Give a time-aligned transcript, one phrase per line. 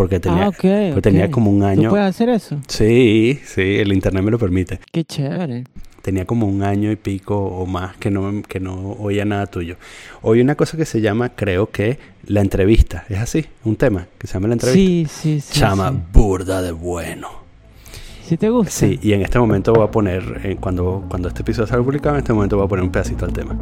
[0.00, 1.02] Porque tenía, ah, porque ok.
[1.02, 1.90] tenía como un ¿Tú año.
[1.90, 2.56] puedes hacer eso?
[2.68, 4.80] Sí, sí, el internet me lo permite.
[4.90, 5.64] Qué chévere.
[6.00, 9.76] Tenía como un año y pico o más que no, que no oía nada tuyo.
[10.22, 13.04] Oí una cosa que se llama, creo que, la entrevista.
[13.10, 13.44] ¿Es así?
[13.62, 15.12] Un tema que se llama la entrevista.
[15.12, 15.60] Sí, sí, sí.
[15.60, 15.98] Chama sí.
[16.14, 17.28] burda de bueno.
[18.24, 18.72] ¿Sí te gusta?
[18.72, 22.14] Sí, y en este momento voy a poner, eh, cuando, cuando este episodio salga publicado,
[22.14, 23.54] en este momento voy a poner un pedacito al tema.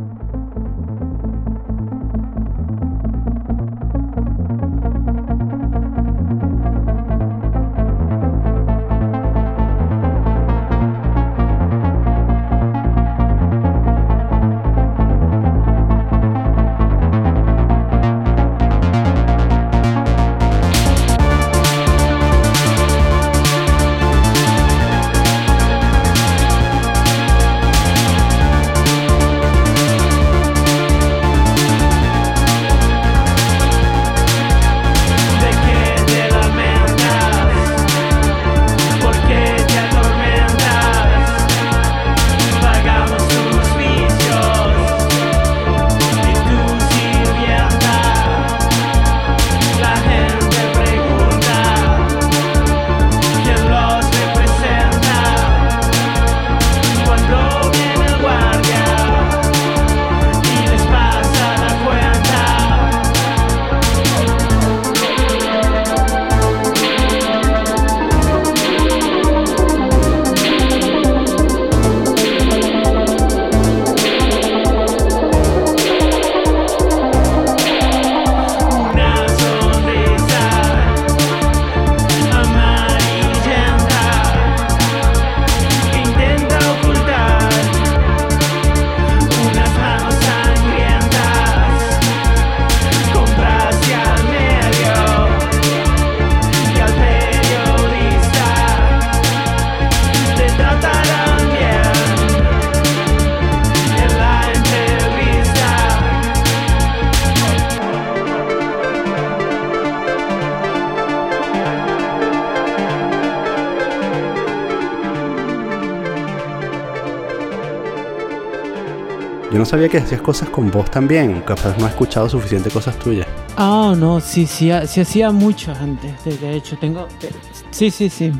[119.79, 121.41] Sabía que hacías cosas con voz también.
[121.43, 123.27] Capaz no he escuchado suficiente cosas tuyas.
[123.57, 126.13] Ah, no, sí, sí, sí hacía mucho antes.
[126.25, 127.07] De, de hecho, tengo.
[127.23, 127.31] eh,
[127.71, 128.33] Sí, sí, sí.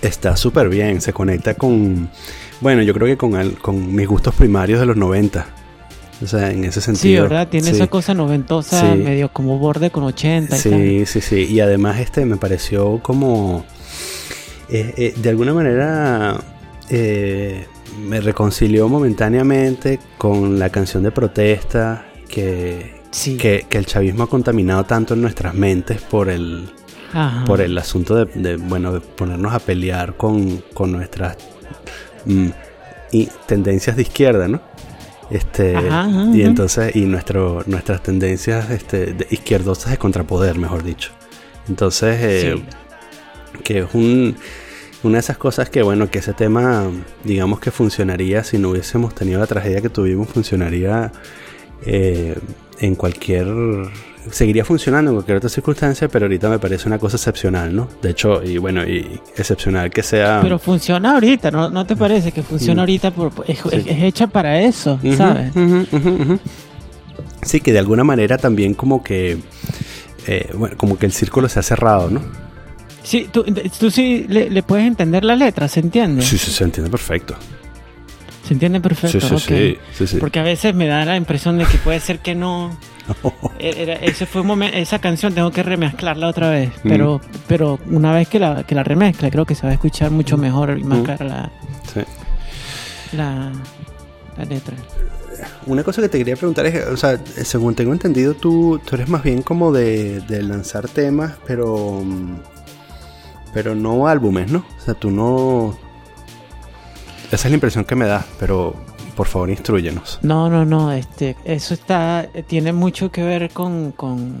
[0.00, 1.00] Está súper bien.
[1.00, 2.08] Se conecta con.
[2.60, 5.46] Bueno, yo creo que con, el- con mis gustos primarios de los 90.
[6.22, 7.24] O sea, en ese Sí, sentido.
[7.24, 7.48] ¿verdad?
[7.48, 7.76] Tiene sí.
[7.76, 8.98] esa cosa noventosa, Sí.
[8.98, 11.44] medio como borde con 80 y Sí, sí, sí.
[11.48, 13.64] Y además este me pareció como...
[14.70, 16.36] eh, eh, de alguna manera
[16.90, 17.66] eh,
[18.06, 22.96] me reconcilió momentáneamente con la canción de protesta que.
[23.10, 23.38] Sí.
[23.38, 26.68] que, que el chavismo ha contaminado tanto en nuestras mentes por el,
[27.14, 27.44] Ajá.
[27.46, 31.38] por el asunto de, de, bueno, de ponernos a pelear con, con nuestras
[32.26, 32.48] mm,
[33.10, 34.60] y tendencias de izquierda, ¿no?
[35.30, 40.82] Este, Ajá, ajá, y entonces, y nuestro, nuestras tendencias este, de izquierdosas de contrapoder, mejor
[40.82, 41.12] dicho.
[41.66, 43.62] Entonces, eh, Sí.
[43.64, 44.36] que es un,
[45.02, 46.84] una de esas cosas que, bueno, que ese tema,
[47.24, 51.12] digamos que funcionaría si no hubiésemos tenido la tragedia que tuvimos, funcionaría
[51.86, 52.36] eh,
[52.80, 53.46] en cualquier.
[54.30, 57.88] Seguiría funcionando en cualquier otra circunstancia, pero ahorita me parece una cosa excepcional, ¿no?
[58.02, 60.40] De hecho, y bueno, y excepcional que sea.
[60.42, 62.84] Pero funciona ahorita, ¿no, ¿no te parece que funciona Mm.
[62.84, 63.10] ahorita?
[63.12, 63.68] Por, es, Sí.
[63.72, 65.52] es- es hecha para eso, ¿sabes?
[67.42, 69.38] Sí, que de alguna manera también como que.
[70.26, 72.20] eh, bueno, como que el círculo se ha cerrado, ¿no?
[73.08, 73.42] Sí, tú,
[73.80, 76.20] tú sí le, le puedes entender la letra, ¿se entiende?
[76.20, 77.34] Sí, sí, se entiende perfecto.
[78.46, 79.18] Se entiende perfecto.
[79.18, 79.40] Sí, sí, ok.
[79.40, 80.16] sí, sí, sí.
[80.18, 82.76] Porque a veces me da la impresión de que puede ser que no.
[83.58, 86.70] Era- ese fue un momento, esa canción tengo que remezclarla otra vez.
[86.84, 86.88] Mm.
[86.90, 90.10] Pero, pero una vez que la, que la remezcle, creo que se va a escuchar
[90.10, 91.02] mucho mejor y más Mm.
[91.04, 91.50] clara la,
[91.94, 92.00] Sí.
[93.16, 93.52] la,
[94.36, 94.76] la letra.
[95.66, 99.08] Una cosa que te quería preguntar es, o sea, según tengo entendido, tú, tú eres
[99.08, 102.34] más bien como de, de lanzar temas, pero mm,
[103.52, 104.64] pero no álbumes, ¿no?
[104.76, 105.76] O sea, tú no...
[107.30, 108.74] Esa es la impresión que me da, pero
[109.14, 110.18] por favor instruyenos.
[110.22, 114.36] No, no, no, este, eso está, tiene mucho que ver con, con,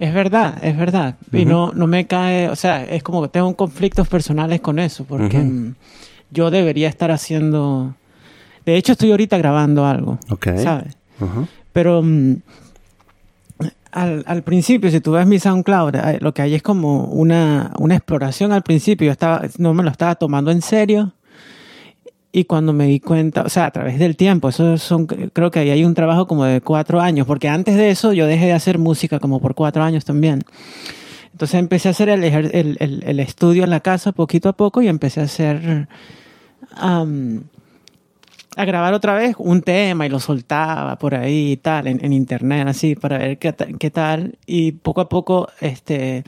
[0.00, 3.54] es verdad, es verdad, y no, no me cae, o sea, es como que tengo
[3.54, 5.74] conflictos personales con eso, porque mm,
[6.30, 7.94] yo debería estar haciendo,
[8.66, 10.48] de hecho estoy ahorita grabando algo, Ok.
[10.56, 10.96] ¿sabes?
[11.72, 12.36] Pero mm,
[13.92, 17.96] al, principio, si tú ves mi SoundCloud, eh, lo que hay es como una, una
[17.96, 19.06] exploración al principio.
[19.06, 21.12] Yo estaba, no me lo estaba tomando en serio.
[22.32, 25.58] y cuando me di cuenta, o sea, a través del tiempo, eso son, creo que
[25.58, 28.52] ahí hay un trabajo como de cuatro años, porque antes de eso yo dejé de
[28.52, 30.42] hacer música como por cuatro años también.
[31.32, 34.88] Entonces empecé a hacer el, el, el- estudio en la casa poquito a poco y
[34.88, 35.88] empecé a hacer,
[38.56, 42.12] a grabar otra vez un tema y lo soltaba por ahí y tal, en, en
[42.12, 44.38] internet, así, para ver qué, qué tal.
[44.46, 46.24] Y poco a poco, este,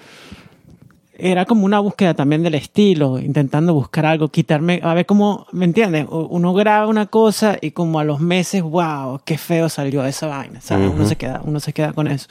[1.23, 5.65] era como una búsqueda también del estilo, intentando buscar algo, quitarme, a ver cómo, ¿me
[5.65, 6.07] entiendes?
[6.11, 10.61] Uno graba una cosa y como a los meses, wow, qué feo salió esa vaina,
[10.61, 10.91] ¿sabes?
[10.93, 12.29] Uno se queda, uno se queda con eso.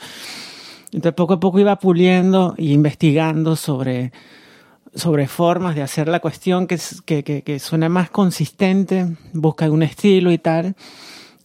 [0.86, 4.12] Entonces poco a poco iba puliendo y investigando sobre,
[4.94, 9.82] sobre formas de hacer la cuestión que, que, que, que suene más consistente, busca un
[9.82, 10.74] estilo y tal.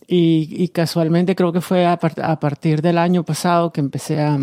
[0.08, 4.22] Y, y casualmente creo que fue a, par- a partir del año pasado que empecé
[4.22, 4.38] a,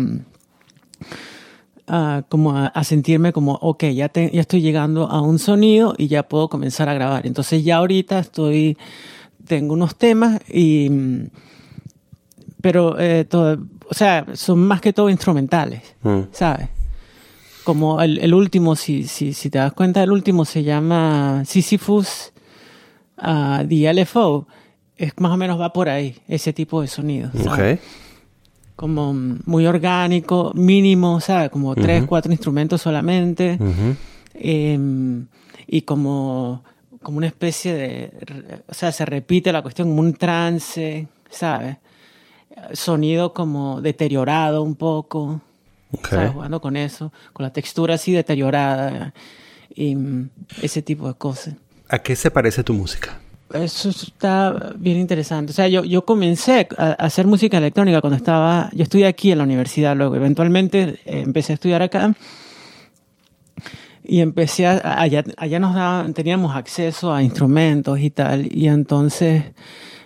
[1.87, 5.93] a como a, a sentirme como, ok, ya, te- ya estoy llegando a un sonido
[5.97, 7.25] y ya puedo comenzar a grabar.
[7.27, 8.77] Entonces ya ahorita estoy,
[9.47, 10.89] tengo unos temas y,
[12.61, 13.57] pero, eh, todo,
[13.89, 16.21] o sea, son más que todo instrumentales, Mm.
[16.31, 16.69] ¿sabes?
[17.65, 22.31] Como el, el último, si, si, si te das cuenta, el último se llama Sisyphus
[23.17, 24.47] ah, The LFO.
[24.95, 26.87] Es más o menos va por ahí, ese tipo de.
[27.49, 27.79] Ok.
[28.75, 31.49] como muy orgánico, mínimo, ¿sabes?
[31.49, 33.57] Como tres, cuatro instrumentos solamente.
[34.35, 34.79] Eh,
[35.67, 36.63] y como,
[37.01, 38.11] como una especie de...
[38.67, 41.77] O sea, se repite la cuestión como un trance, ¿sabes?
[42.73, 45.41] Sonido como deteriorado un poco.
[45.91, 46.09] Ok.
[46.09, 46.31] ¿sabes?
[46.31, 49.13] Jugando con eso, con la textura así deteriorada
[49.73, 50.29] y mm,
[50.61, 51.55] ese tipo de cosas.
[51.89, 53.19] ¿A qué se parece tu música?
[53.53, 55.51] Eso está bien interesante.
[55.51, 59.31] O sea, yo, yo comencé a, a hacer música electrónica cuando estaba, yo estudié aquí
[59.31, 62.15] en la universidad, luego eventualmente eh, empecé a estudiar acá
[64.07, 69.43] y empecé a, allá, allá nos daban, teníamos acceso a instrumentos y tal, y entonces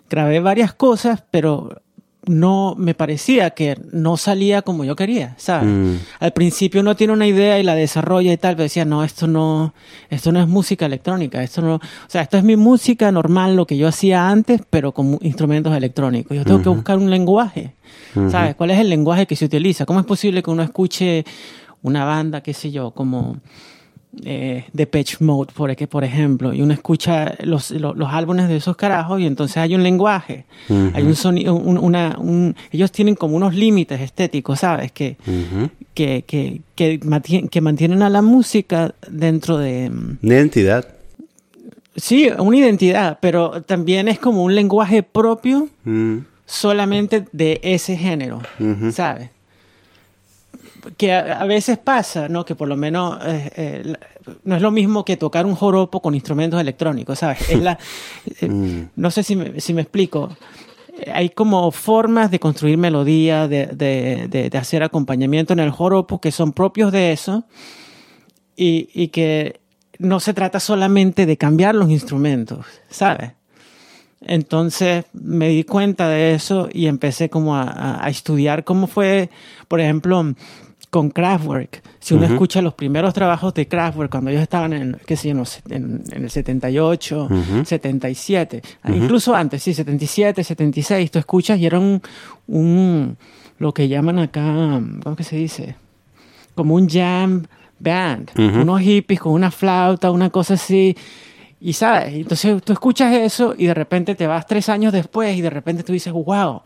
[0.10, 1.82] grabé varias cosas, pero
[2.26, 5.68] no me parecía que no salía como yo quería, ¿sabes?
[5.70, 5.96] Mm.
[6.20, 9.28] Al principio uno tiene una idea y la desarrolla y tal, pero decía, no, esto
[9.28, 9.74] no,
[10.10, 13.66] esto no es música electrónica, esto no, o sea, esto es mi música normal, lo
[13.66, 16.36] que yo hacía antes, pero con instrumentos electrónicos.
[16.36, 17.74] Yo tengo que buscar un lenguaje,
[18.30, 18.56] ¿sabes?
[18.56, 19.86] ¿Cuál es el lenguaje que se utiliza?
[19.86, 21.26] ¿Cómo es posible que uno escuche
[21.82, 23.38] una banda, qué sé yo, como
[24.26, 28.76] eh, Depeche Mode, por, por ejemplo, y uno escucha los, los, los álbumes de esos
[28.76, 30.46] carajos y entonces hay un lenguaje,
[30.94, 34.92] hay un sonido, un- una, un- ellos tienen como unos límites estéticos, ¿sabes?
[34.92, 35.16] Que,
[35.94, 39.90] que, que, que, mantien- que mantienen a la música dentro de...
[39.90, 40.88] mm, Una identidad.
[41.96, 46.20] Sí, una identidad, pero también es como un lenguaje propio Mm.
[46.46, 48.42] solamente de ese género.
[48.94, 49.30] ¿sabes?
[50.98, 52.46] Que a, a veces pasa, ¿no?
[52.46, 53.94] Que por lo menos eh, eh,
[54.44, 57.50] no es lo mismo que tocar un joropo con instrumentos electrónicos, ¿sabes?
[57.50, 57.78] Es la,
[58.42, 58.90] eh, Mm.
[58.96, 60.30] no sé si me, si me explico.
[61.14, 66.20] Hay como formas de construir melodía, de, de, de- de hacer acompañamiento en el joropo
[66.20, 67.46] que son propios de eso
[68.58, 69.60] y, y que
[69.98, 73.32] no se trata solamente de cambiar los instrumentos, ¿sabes?
[74.22, 79.30] Entonces me di cuenta de eso y empecé como a- a estudiar cómo fue,
[79.70, 80.34] por ejemplo,
[80.90, 81.84] con Kraftwerk.
[82.00, 85.44] Si uno escucha los primeros trabajos de Kraftwerk cuando ellos estaban en, qué sé yo,
[85.70, 87.30] en, en el 78,
[87.64, 92.02] 77, incluso antes, sí, 77, 76, tú escuchas y era un,
[92.48, 93.18] un
[93.60, 95.76] lo que llaman acá, ¿cómo que se dice?
[96.56, 97.46] Como un jam
[97.78, 100.96] band, unos hippies con una flauta, una cosa así.
[101.62, 105.42] Y sabes, entonces tú escuchas eso y de repente te vas tres años después y
[105.42, 106.62] de repente tú dices, wow,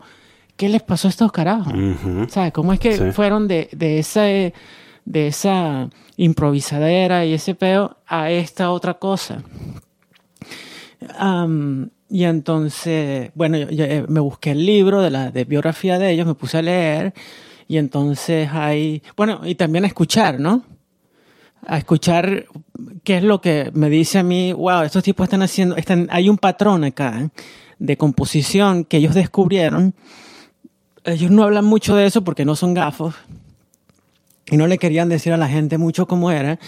[0.56, 1.72] ¿qué les pasó a estos carajos?
[2.28, 2.52] ¿Sabes?
[2.52, 3.12] ¿Cómo es que Sí.
[3.12, 4.52] fueron de, de, esa, de
[5.26, 9.42] esa improvisadera y ese peo a esta otra cosa?
[11.18, 15.98] Am, y entonces, bueno, yo, yo, eh, me busqué el libro de la de biografía
[15.98, 17.12] de ellos, me puse a leer
[17.68, 20.62] y entonces hay, bueno, y también a escuchar, ¿no?
[21.66, 22.44] A escuchar
[23.04, 26.28] qué es lo que me dice a mí, wow, estos tipos están haciendo, están, hay
[26.28, 27.28] un patrón acá ¿eh?
[27.78, 29.94] de composición que ellos descubrieron.
[31.04, 33.14] Ellos no hablan mucho de eso porque no son gafos
[34.50, 36.58] y no le querían decir a la gente mucho cómo era.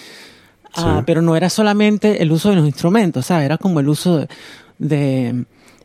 [0.74, 3.46] Ah, pero no era solamente el uso de los instrumentos, ¿sabes?
[3.46, 4.28] Era como el uso de,
[4.78, 5.44] de,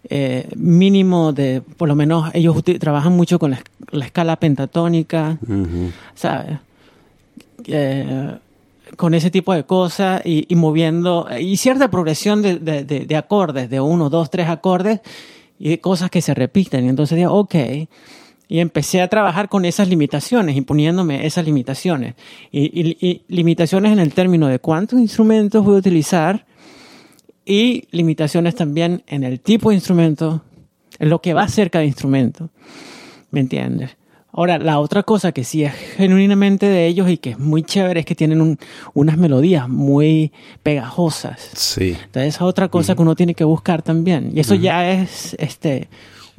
[0.10, 5.38] eh, mínimo de, por lo menos ellos trabajan mucho con la, es- la escala pentatónica.
[6.16, 6.58] ¿sabes?
[7.66, 8.38] Eh,
[8.98, 13.16] con ese tipo de cosas y, y moviendo, y cierta progresión de, de- de- de
[13.16, 15.00] acordes, de uno, dos, tres acordes,
[15.58, 16.86] y cosas que se repiten.
[16.86, 17.56] Y entonces dije, ok.
[18.52, 22.16] Y empecé a trabajar con esas limitaciones, imponiéndome esas limitaciones.
[22.52, 26.46] Y, y- y limitaciones en el término de cuántos instrumentos voy a utilizar
[27.46, 30.44] y limitaciones también en el tipo de instrumento,
[31.00, 32.50] en lo que va a ser cada instrumento.
[33.32, 33.92] ¿Me entiendes?
[34.34, 38.02] Ahora, la otra cosa que sí es genuinamente de ellos y que es muy chévere
[38.02, 38.58] es que tienen un-
[38.94, 40.32] unas melodías muy
[40.62, 41.40] pegajosas.
[41.54, 41.96] Sí.
[42.04, 44.32] Entonces, esa es otra cosa que uno tiene que buscar también.
[44.36, 45.88] Y eso ya es este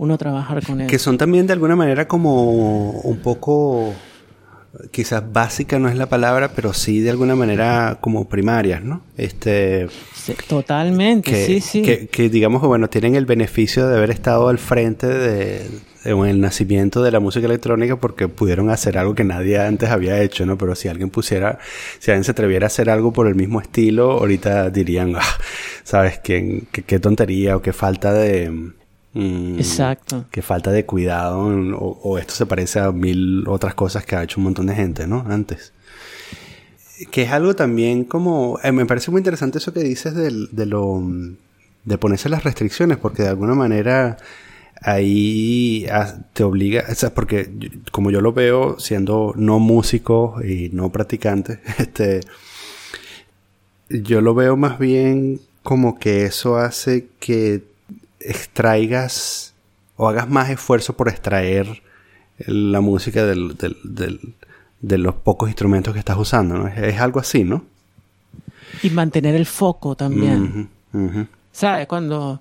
[0.03, 0.91] uno trabajar con eso.
[0.91, 3.95] Que son también de alguna manera como un poco,
[4.91, 9.03] quizás básica no es la palabra, pero sí de alguna manera como primarias, ¿no?
[9.17, 11.83] Este, Sí, totalmente, que, sí, sí.
[11.83, 15.69] que, que digamos que bueno, tienen el beneficio de haber estado al frente de, de-
[16.05, 20.21] en el nacimiento de la música electrónica porque pudieron hacer algo que nadie antes había
[20.21, 20.59] hecho, ¿no?
[20.59, 21.59] Pero si alguien pusiera,
[22.01, 25.23] si alguien se atreviera a hacer algo por el mismo estilo, ahorita dirían, "Ah,
[25.85, 26.19] ¿sabes?
[26.19, 28.73] Qué, qué, qué tontería o qué falta de...
[29.15, 30.25] mm, Exacto.
[30.31, 31.41] que falta de cuidado
[31.77, 34.75] o, o esto se parece a mil otras cosas que ha hecho un montón de
[34.75, 35.25] gente, ¿no?
[35.29, 35.73] Antes.
[37.11, 38.59] Que es algo también como...
[38.63, 41.03] eh, me parece muy interesante eso que dices del- de lo...
[41.85, 44.17] de ponerse las restricciones, porque de alguna manera
[44.85, 47.51] ahí ah, te obliga, o sea, porque
[47.93, 52.21] como yo lo veo siendo no músico y no practicante, este,
[53.89, 57.63] yo lo veo más bien como que eso hace que
[58.27, 59.55] extraigas
[59.97, 61.83] o hagas más esfuerzo por extraer
[62.47, 64.35] la música del, del- del-
[64.81, 66.67] de los pocos instrumentos que estás usando, ¿no?
[66.69, 67.65] Es, es algo así, ¿no?
[68.83, 70.69] Y mantener el foco también.
[71.53, 71.87] ¿Sabes?
[71.87, 72.41] Cuando,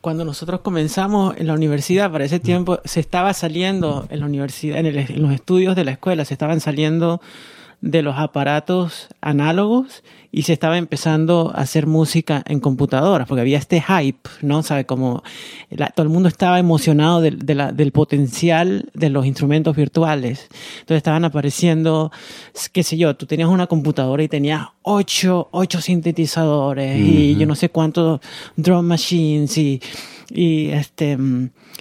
[0.00, 4.78] cuando nosotros comenzamos en la universidad, para ese tiempo se estaba saliendo en la universidad,
[4.78, 7.20] en, el- en los estudios de la escuela, se estaban saliendo
[7.82, 13.58] de los aparatos análogos y se estaba empezando a hacer música en computadoras, porque había
[13.58, 14.62] este hype, ¿no?
[14.62, 14.86] ¿Sabe?
[14.86, 15.22] Como
[15.68, 20.48] la- todo el mundo estaba emocionado del, de la- del potencial de los instrumentos virtuales.
[20.80, 22.10] Entonces estaban apareciendo,
[22.72, 27.56] qué sé yo, tú tenías una computadora y tenías ocho, ocho sintetizadores y yo no
[27.56, 28.20] sé cuántos
[28.56, 29.82] drum machines y,
[30.30, 31.18] y este,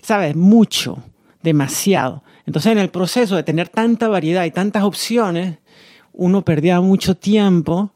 [0.02, 0.36] ¿sabes?
[0.36, 0.98] Mucho,
[1.44, 2.24] demasiado.
[2.46, 5.60] Entonces en el proceso de tener tanta variedad y tantas opciones,
[6.14, 7.92] uno perdía mucho tiempo,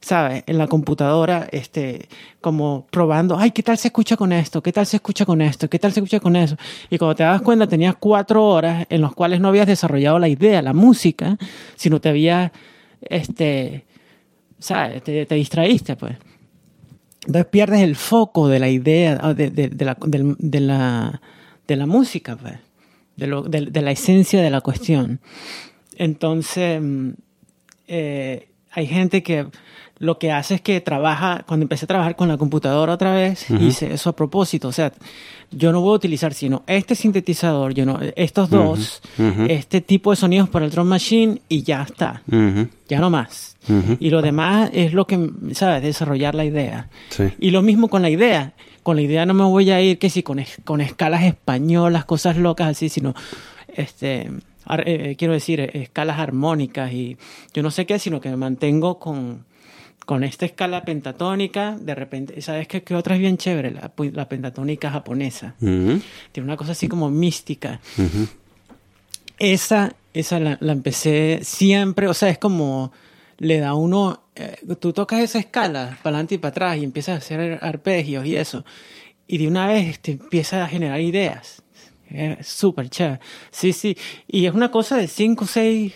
[0.00, 0.44] ¿sabes?
[0.46, 2.08] En la computadora, este,
[2.40, 4.62] como probando, ay, ¿qué tal se escucha con esto?
[4.62, 5.68] ¿Qué tal se escucha con esto?
[5.68, 6.56] ¿Qué tal se escucha con eso?
[6.90, 10.28] Y cuando te das cuenta, tenías cuatro horas en las cuales no habías desarrollado la
[10.28, 11.36] idea, la música,
[11.76, 12.52] sino te habías,
[13.02, 13.84] este,
[14.58, 15.02] ¿sabes?
[15.02, 16.16] Te, te distraíste, pues.
[17.26, 21.20] Entonces pierdes el foco de la idea, ah, de, de- de la,
[21.66, 22.54] de la, música, pues.
[23.16, 25.20] De la esencia de la cuestión.
[25.96, 27.10] Entonces, mm,
[27.88, 29.46] eh, hay gente que
[29.98, 33.50] lo que hace es que trabaja, cuando empecé a trabajar con la computadora otra vez,
[33.50, 34.68] hice eso a propósito.
[34.68, 34.92] O sea,
[35.50, 39.02] yo no voy a utilizar sino este sintetizador, yo no, estos dos,
[39.48, 42.22] este tipo de sonidos para el drum machine y ya está.
[42.30, 43.56] Ujú, Ya no más.
[43.98, 45.82] Y lo demás es lo que, ¿sabes?
[45.82, 46.88] Desarrollar la idea.
[47.08, 47.24] Sí.
[47.40, 48.52] Y lo mismo con la idea.
[48.84, 52.04] Con la idea no me voy a ir que si con, es- con escalas españolas,
[52.04, 53.14] cosas locas así, sino,
[53.74, 54.30] este,
[54.84, 57.16] eh, quiero decir, eh, escalas armónicas y
[57.54, 59.44] yo no sé qué, sino que me mantengo con,
[60.06, 61.76] con esta escala pentatónica.
[61.78, 63.70] De repente, ¿sabes qué, qué otra es bien chévere?
[63.70, 65.54] La, la pentatónica japonesa.
[65.60, 66.00] Ujú,
[66.32, 67.80] Tiene una cosa así como mística.
[67.96, 68.28] ujú.
[69.38, 72.92] Esa, esa la, la empecé siempre, o sea, es como
[73.38, 77.14] le da uno, eh, tú tocas esa escala para adelante y para atrás y empiezas
[77.14, 78.64] a hacer arpegios y eso,
[79.28, 81.62] y de una vez te empieza a generar ideas.
[82.10, 83.20] Es súper chévere.
[83.50, 83.96] Sí, sí.
[84.26, 85.92] Y es una cosa de cinco o seis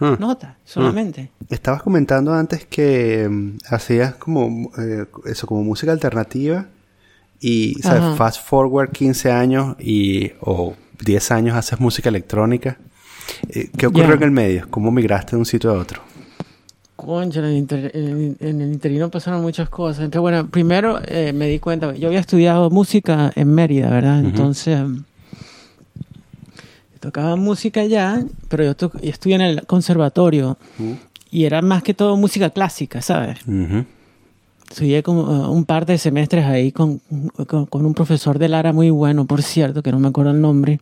[0.00, 0.16] Ah.
[0.18, 1.30] notas solamente.
[1.48, 6.66] Estabas comentando antes que mm, hacías como eh, eso, como música alternativa
[7.38, 8.16] y ¿sabes?
[8.16, 12.78] Fast forward 15 años y o 10 años haces música electrónica.
[13.48, 14.66] Eh, ¿Qué ocurrió en el medio?
[14.70, 16.02] ¿Cómo migraste de un sitio a otro?
[16.96, 20.04] Concha, en el, inter- en, en el interino pasaron muchas cosas.
[20.04, 24.20] Entonces, bueno, primero eh, me di cuenta, yo había estudiado música en Mérida, ¿verdad?
[24.20, 24.80] Entonces,
[27.02, 30.56] tocaba música allá, pero yo, yo estudié en el conservatorio
[31.30, 33.38] y era más que todo música clásica, ¿sabes?
[33.46, 33.84] Ujú.
[34.70, 37.00] Estudié como eh, un par de semestres ahí con,
[37.48, 40.40] con, con un profesor de Lara muy bueno, por cierto, que no me acuerdo el
[40.40, 40.80] nombre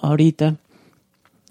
[0.00, 0.56] ahorita.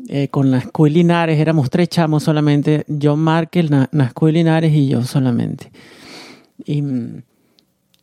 [0.08, 4.74] Eh, con Nascu y Linares, éramos tres chamos solamente, John Markel, Na- Nascu y Linares
[4.74, 5.72] y yo solamente.
[6.66, 6.82] Y,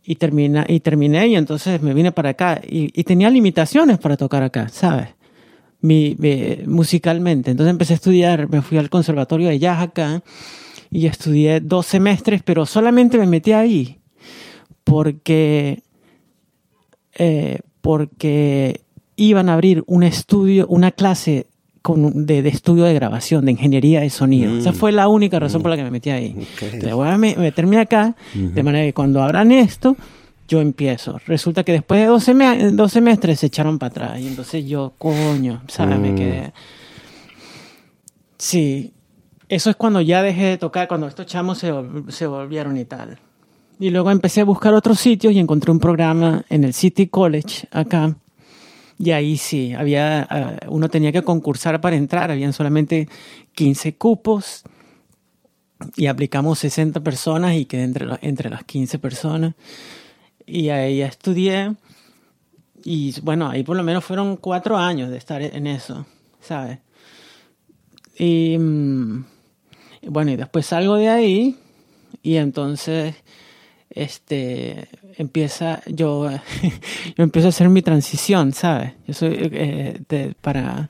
[0.04, 4.16] y, termina, y terminé y entonces me vine para acá y, y tenía limitaciones para
[4.18, 5.08] tocar acá, ¿sabes?
[5.80, 7.50] Mi, mi- musicalmente.
[7.50, 10.23] Entonces empecé a estudiar, me fui al conservatorio de jazz acá
[10.90, 13.99] y estudié dos semestres, pero solamente me metí ahí
[14.85, 15.83] porque,
[17.18, 18.80] eh, porque
[19.16, 21.47] iban a abrir un estudio, una clase
[21.83, 24.52] con, de, de estudio de grabación, de ingeniería de sonido.
[24.52, 24.59] Mm.
[24.59, 26.35] Esa fue la única razón por la que me metí ahí.
[26.61, 29.97] Entonces, voy a me- meterme acá, de manera que cuando abran esto,
[30.48, 31.18] yo empiezo.
[31.26, 34.20] Resulta que después de dos, seme- dos semestres se echaron para atrás.
[34.20, 35.98] Y entonces yo, coño, ¿sabes?
[35.98, 36.16] Me Mm.
[36.16, 36.52] quedé.
[38.38, 38.92] Sí,
[39.48, 41.72] eso es cuando ya dejé de tocar, cuando estos chamos se,
[42.08, 43.18] se volvieron y tal.
[43.78, 47.68] Y luego empecé a buscar otros sitios y encontré un programa en el City College
[47.70, 48.16] acá.
[48.98, 53.08] Y ahí sí, había, ah, uno tenía que concursar para entrar, habían solamente
[53.54, 54.64] 15 cupos
[55.96, 59.54] y aplicamos 60 personas y quedé entre, entre las 15 personas.
[60.46, 61.74] Y ahí estudié
[62.84, 66.06] y bueno, ahí por lo menos fueron cuatro años de estar en eso,
[66.40, 66.78] ¿sabes?
[68.18, 69.24] Y mm,
[70.08, 71.56] bueno, y después salgo de ahí
[72.22, 73.14] y entonces
[73.90, 76.28] este empieza yo
[77.16, 78.92] yo empiezo a hacer mi transición, ¿sabes?
[79.06, 80.88] Yo soy eh, de- para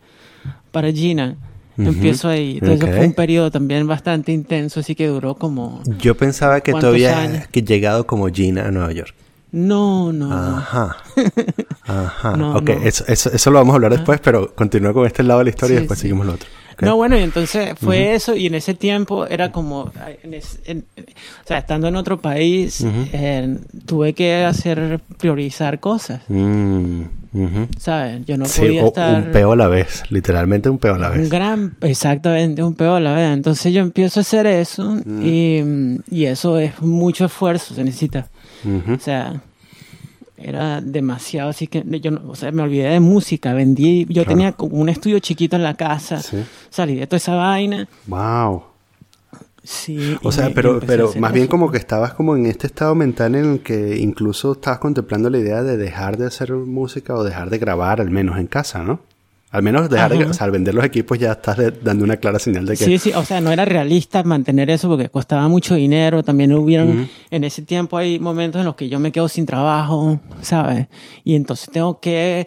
[0.71, 1.37] para Gina.
[1.79, 1.89] Ujú.
[1.91, 2.59] Empiezo ahí.
[2.61, 2.97] Entonces Ok.
[2.97, 6.91] fue un periodo también bastante intenso, así que duró como Yo pensaba que tú ¿Cuántos
[6.95, 7.49] habías años?
[7.49, 9.15] que llegado como Gina a Nueva York.
[9.53, 10.57] No, no, no.
[10.59, 10.97] Ajá.
[11.87, 12.37] Ajá.
[12.37, 12.73] No, ok, no.
[12.83, 15.51] Eso, eso, eso lo vamos a hablar después, pero continúa con este lado de la
[15.51, 16.03] historia Sí, y después sí.
[16.03, 16.49] seguimos lo otro.
[16.83, 19.91] No, bueno, y entonces fue eso, y en ese tiempo era como,
[20.23, 22.85] en es- en- o sea, estando en otro país,
[23.15, 27.03] eh, tuve que hacer, priorizar cosas, Mm,
[27.45, 27.69] ujú.
[27.79, 28.25] ¿sabes?
[28.27, 29.23] Yo no Sí, podía estar...
[29.25, 31.31] un peo a la vez, literalmente un peo a la Un vez.
[31.31, 33.31] gran, exactamente, un peor a la vez.
[33.33, 35.23] Entonces yo empiezo a hacer eso Mm.
[35.25, 35.63] y,
[36.11, 38.29] y eso es mucho esfuerzo, se necesita.
[38.65, 39.41] O sea,
[40.37, 44.29] era demasiado, así que yo, no- o sea, me olvidé de música, vendí, yo Claro.
[44.29, 46.37] tenía como un estudio chiquito en la casa, Sí.
[46.69, 48.63] salí de toda esa vaina, Wow.
[49.67, 50.17] Sí.
[50.23, 51.51] O sea, me- pero, pero más bien eso.
[51.51, 55.39] como que estabas como en este estado mental en el que incluso estabas contemplando la
[55.39, 59.01] idea de dejar de hacer música o dejar de grabar, al menos en casa, ¿no?
[59.51, 62.39] Al menos dejar de, o sea, al vender los equipos ya estás dando una clara
[62.39, 62.85] señal de que...
[62.85, 66.23] Sí, sí, o sea, no era realista mantener eso porque costaba mucho dinero.
[66.23, 70.21] También hubieron, en ese tiempo hay momentos en los que yo me quedo sin trabajo,
[70.43, 70.89] ¿sabes?
[71.25, 72.47] Y entonces tengo que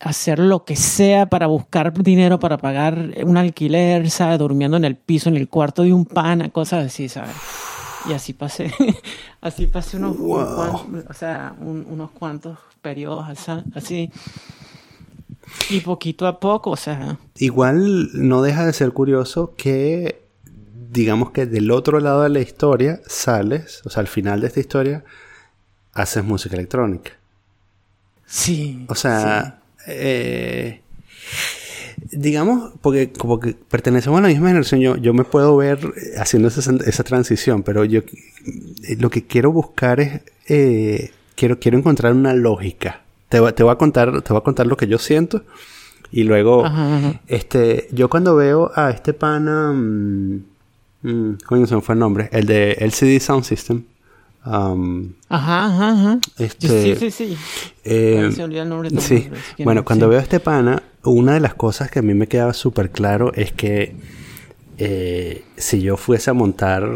[0.00, 4.38] hacer lo que sea para buscar dinero para pagar un alquiler, ¿sabes?
[4.38, 7.34] Durmiendo en el piso, en el cuarto de un pana, cosas así, ¿sabes?
[8.08, 8.72] Y así pasé,
[9.40, 10.38] así pasé unos, Wow.
[10.38, 13.26] un cuan- o sea, un- unos cuantos periodos
[13.74, 14.10] así.
[15.70, 20.22] Y poquito a poco, o sea, Igual no deja de ser curioso que,
[20.90, 24.60] digamos que del otro lado de la historia sales, o sea, al final de esta
[24.60, 25.04] historia,
[25.92, 27.12] haces música electrónica.
[28.26, 28.86] sí.
[28.88, 30.80] O sea, eh,
[32.12, 36.18] digamos, porque como que pertenecemos a la misma generación, yo, yo me puedo ver eh,
[36.18, 38.00] haciendo esa, esa transición, pero yo
[38.84, 43.02] eh, lo que quiero buscar es, eh, quiero, quiero encontrar una lógica.
[43.28, 45.42] Te, voy- te voy a contar, te voy a contar lo que yo siento
[46.12, 47.20] y luego, Ajá, ajá.
[47.26, 50.44] este, yo cuando veo a este pana, mm,
[51.02, 53.82] mm, coño se me fue el nombre, el de LCD Sound System.
[54.46, 56.18] Um, Ajá, ajá, ajá.
[56.38, 57.36] Este, sí, sí, sí.
[57.84, 59.62] eh, Se olvida el nombre también, sí.
[59.64, 60.10] Bueno, cuando sí.
[60.10, 63.32] veo a este pana, una de las cosas que a mí me quedaba súper claro
[63.34, 63.94] es que
[64.78, 66.88] eh, si yo fuese a montar,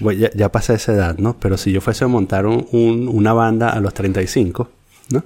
[0.00, 1.36] bueno, ya, ya pasé esa edad, ¿no?
[1.38, 4.68] Pero si yo fuese a montar un- un- una banda a los 35,
[5.10, 5.24] ¿no?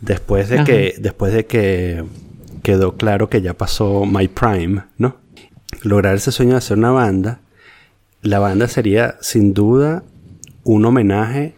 [0.00, 0.64] Después de Ajá.
[0.64, 2.04] que, después de que
[2.62, 5.16] quedó claro que ya pasó My Prime, ¿no?
[5.82, 7.40] Lograr ese sueño de hacer una banda,
[8.22, 10.02] la banda sería sin duda
[10.66, 11.54] un homenaje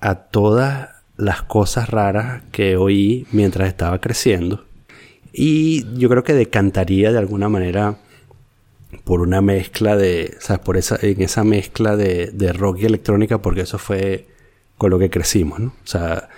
[0.00, 4.64] a todas las cosas raras que oí mientras estaba creciendo.
[5.32, 7.98] Y yo creo que decantaría de alguna manera
[9.04, 12.86] por una mezcla de, o sea, por esa, en esa mezcla de, de rock y
[12.86, 14.28] electrónica, porque eso fue
[14.78, 15.68] con lo que crecimos, ¿no?
[15.68, 16.28] O sea,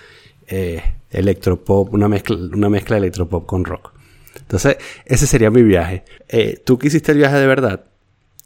[0.46, 3.92] eh, electropop, una mezcla, una mezcla de electropop con rock.
[4.40, 6.04] Entonces, ese sería mi viaje.
[6.28, 7.84] Eh, Tú que hiciste el viaje de verdad,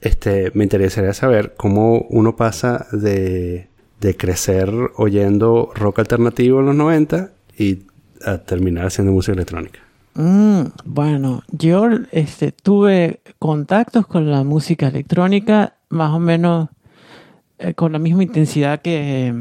[0.03, 3.69] este, me interesaría saber cómo uno pasa de,
[4.01, 7.85] de crecer oyendo rock alternativo en los 90 y
[8.25, 9.81] a terminar haciendo música electrónica.
[10.15, 16.69] Mm, bueno, yo este, tuve contactos con la música electrónica más o menos
[17.59, 19.35] eh, con la misma intensidad que,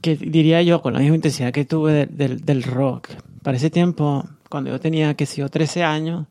[0.00, 3.08] que diría yo, con la misma intensidad que tuve de- del- del rock.
[3.42, 6.26] Para ese tiempo, cuando yo tenía, que sé yo, 13 años,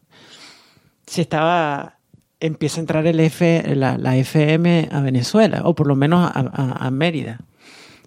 [1.05, 1.96] se estaba,
[2.39, 6.39] empieza a entrar el F, la, la FM a Venezuela, o por lo menos a,
[6.39, 7.39] a- a Mérida.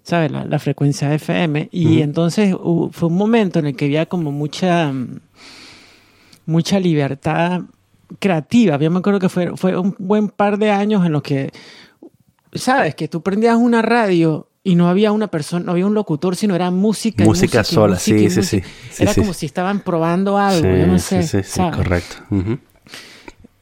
[0.03, 0.31] ¿sabes?
[0.31, 1.69] La, la frecuencia FM.
[1.71, 2.55] Y entonces
[2.91, 4.91] fue un momento en el que había como mucha,
[6.45, 7.61] mucha libertad
[8.19, 8.77] creativa.
[8.77, 11.51] Yo me acuerdo que fue, fue un buen par de años en los que,
[12.53, 12.95] ¿sabes?
[12.95, 16.55] Que tú prendías una radio y no había una persona, no había un locutor, sino
[16.55, 17.23] era música.
[17.23, 19.21] Música sola, música sí, sí, sí, sí, Era sí.
[19.21, 21.23] como si estaban probando algo, yo no sé.
[21.23, 22.15] sí, sí, correcto.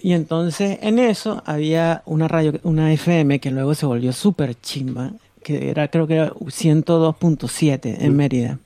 [0.01, 5.11] Y entonces en eso había una radio, una FM que luego se volvió súper chimba,
[5.43, 8.59] que era creo que era 102.7 en Mérida.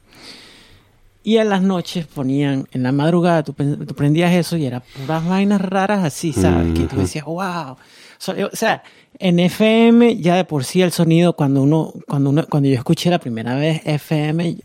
[1.24, 5.62] Y en las noches ponían, en la madrugada, tú, prendías eso y eran puras vainas
[5.62, 6.78] raras así, ¿sabes?
[6.78, 7.78] Que tú decías, wow.
[8.24, 8.82] So- o sea,
[9.20, 13.10] en FM ya de por sí el sonido, cuando uno, cuando uno, cuando yo escuché
[13.10, 14.56] la primera vez FM,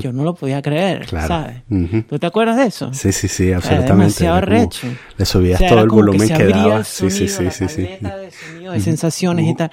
[0.00, 1.26] yo no lo podía creer, Claro.
[1.26, 1.62] ¿sabes?
[1.68, 2.02] Ujú.
[2.02, 2.94] ¿Tú te acuerdas de eso?
[2.94, 3.92] Sí, sí, sí, Era absolutamente.
[3.92, 4.86] demasiado Era como- recho.
[5.16, 6.84] Le subías O sea, todo el volumen que, daba.
[6.84, 7.82] Sí, sí, sí, la sí, sí.
[7.82, 9.70] de sonido, de sensaciones y tal.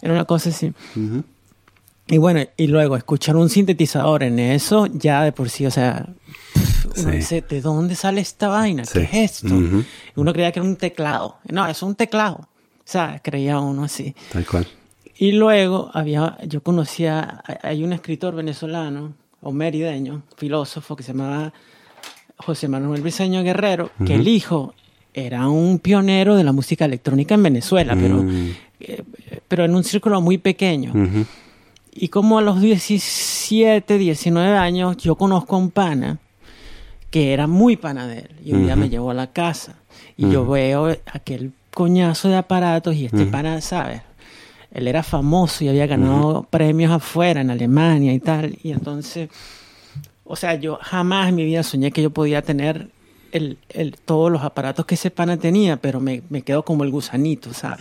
[0.00, 0.72] Era una cosa así.
[2.08, 6.06] Y bueno, y luego escuchar un sintetizador en eso, ya de por sí, o sea,
[6.96, 7.16] uno Sí.
[7.18, 8.84] dice, ¿de dónde sale esta vaina?
[8.84, 8.94] Sí.
[8.94, 9.54] ¿Qué es esto?
[10.16, 11.36] Uno creía que era un teclado.
[11.48, 12.48] No, es un teclado.
[12.90, 14.14] Sea, creía uno así.
[14.32, 14.66] Tal cual.
[15.16, 21.52] Y luego había, yo conocía, hay un escritor venezolano, o merideño, filósofo, que se llamaba
[22.36, 24.74] José Manuel Briceño Guerrero, que el hijo
[25.14, 28.50] era un pionero de la música electrónica en Venezuela, pero, Mm.
[28.80, 29.02] eh,
[29.46, 30.92] pero en un círculo muy pequeño.
[31.92, 36.18] Y como a los 17, 19 años, yo conozco a un pana
[37.10, 38.30] que era muy pana de él.
[38.44, 39.76] Y un día me llevó a la casa.
[40.16, 44.02] Y yo veo aquel coñazo de aparatos y este pana, ¿sabes?
[44.72, 48.56] Él era famoso y había ganado premios afuera, en Alemania y tal.
[48.62, 49.28] Y entonces,
[50.24, 52.88] o sea, yo jamás en mi vida soñé que yo podía tener
[53.32, 56.90] el, el- todos los aparatos que ese pana tenía, pero me, me quedo como el
[56.90, 57.80] gusanito, ¿sabes?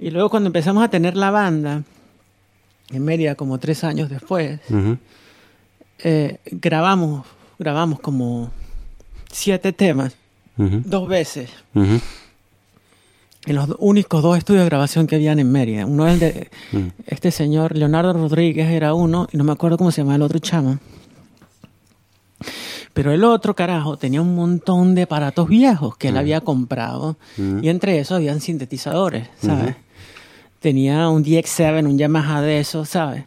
[0.00, 1.82] Y luego cuando empezamos a tener la banda,
[2.90, 4.60] en Mérida, como tres años después,
[6.04, 7.26] eh, grabamos,
[7.58, 8.50] grabamos como
[9.30, 10.16] siete temas,
[10.84, 11.50] dos veces.
[13.46, 15.84] En los únicos dos estudios de grabación que habían en Mérida.
[15.86, 16.86] Uno es el de Mm.
[17.06, 20.38] este señor, Leonardo Rodríguez era uno, y no me acuerdo cómo se llama el otro
[20.38, 20.78] chamo.
[22.94, 27.16] Pero el otro, carajo, tenía un montón de aparatos viejos que él había comprado.
[27.38, 27.64] Mm.
[27.64, 29.76] Y entre esos habían sintetizadores, ¿sabes?
[30.60, 33.24] Tenía un DX7, un Yamaha de esos, ¿sabes?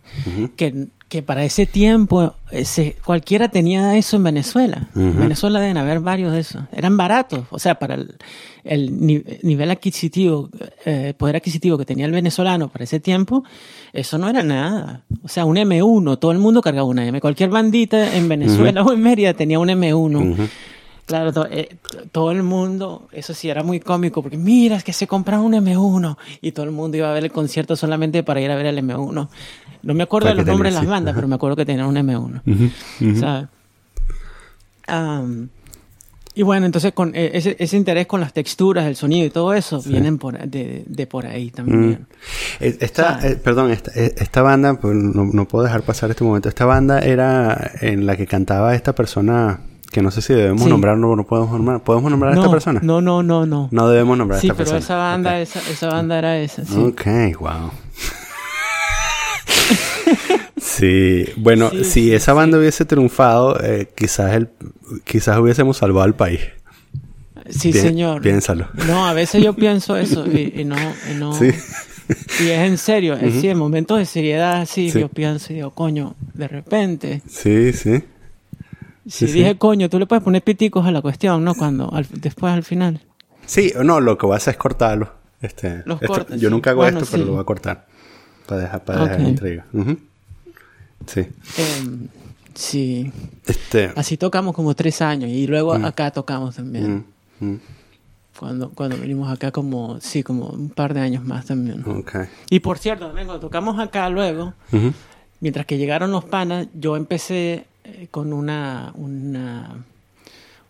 [0.55, 4.87] Que, que para ese tiempo ese, cualquiera tenía eso en Venezuela.
[4.95, 5.17] En.
[5.19, 6.63] Venezuela deben haber varios de esos.
[6.71, 7.45] Eran baratos.
[7.51, 8.15] O sea, para el,
[8.63, 10.49] el ni- nivel adquisitivo,
[10.85, 13.43] eh, poder adquisitivo que tenía el venezolano para ese tiempo,
[13.93, 15.03] eso no era nada.
[15.23, 17.21] O sea, un M1, todo el mundo cargaba una M.
[17.21, 20.31] Cualquier bandita en Venezuela o en Mérida tenía un M1.
[20.33, 20.47] Ujú.
[21.05, 21.77] Claro, to- eh,
[22.11, 25.53] todo el mundo, eso sí era muy cómico, porque mira, es que se compraron un
[25.53, 28.65] M1 y todo el mundo iba a ver el concierto solamente para ir a ver
[28.65, 29.29] el M1.
[29.83, 31.17] No me acuerdo de los nombres de las bandas, ajá.
[31.19, 32.41] pero me acuerdo que tenían un M1.
[32.47, 32.69] Ujú.
[33.11, 33.19] Ujú.
[33.19, 33.47] ¿sabes?
[34.87, 35.49] Am,
[36.37, 39.53] y bueno, entonces con eh, ese, ese interés con las texturas, el sonido y todo
[39.53, 42.07] eso, vienen por, de, de por ahí también.
[42.59, 43.31] Eh, Esta, ¿Sabes?
[43.31, 46.49] eh, perdón, esta, esta banda, pues, no, no puedo dejar pasar este momento.
[46.49, 49.61] Esta banda era en la que cantaba esta persona,
[49.91, 50.69] que no sé si debemos Sí.
[50.69, 51.81] nombrar o no, no podemos nombrar.
[51.83, 52.79] ¿Podemos nombrar a no, esta persona?
[52.83, 53.69] no, no, no, no.
[53.71, 54.79] No debemos nombrar sí, a esta pero persona.
[54.79, 56.77] esa banda, esa, esa banda era esa, sí.
[56.77, 57.03] Ok,
[57.39, 57.71] wow.
[60.57, 62.35] sí, bueno, Sí, si sí, esa sí.
[62.35, 64.49] banda hubiese triunfado, eh, quizás el,
[65.03, 66.41] quizás hubiésemos salvado al país.
[67.49, 68.21] Sí, señor.
[68.21, 68.67] Piénsalo.
[68.87, 70.75] No, a veces yo pienso eso y, y no,
[71.11, 71.33] y no.
[71.33, 71.51] Sí.
[72.39, 74.99] Y es en serio, es sí, en momentos de seriedad así, Sí.
[74.99, 78.03] yo pienso y digo, coño, de repente, Sí, sí.
[79.07, 79.33] Si Sí, sí.
[79.39, 81.53] dije coño, tú le puedes poner piticos a la cuestión, ¿no?
[81.55, 83.01] Cuando, al- después al final.
[83.45, 85.11] Sí, no, lo que voy a hacer es cortarlo.
[85.41, 86.53] Este, Los esto- cortas, yo sí.
[86.53, 87.85] nunca hago Bueno, esto, pero lo voy a cortar.
[88.47, 89.21] Para dejar, para dejar Ok.
[89.23, 89.65] la intriga.
[91.07, 91.27] Sí.
[91.57, 92.07] Em,
[92.55, 93.11] sí,
[93.45, 93.91] Este.
[93.95, 97.05] así tocamos como tres años y luego acá tocamos también.
[97.39, 97.59] mm, mm,
[98.39, 101.83] Cuando, cuando venimos acá como, sí, como un par de años más también.
[101.87, 102.27] ok.
[102.49, 104.53] Y por cierto, también cuando tocamos acá luego,
[105.41, 109.83] mientras que llegaron los panas, yo empecé eh, con una, una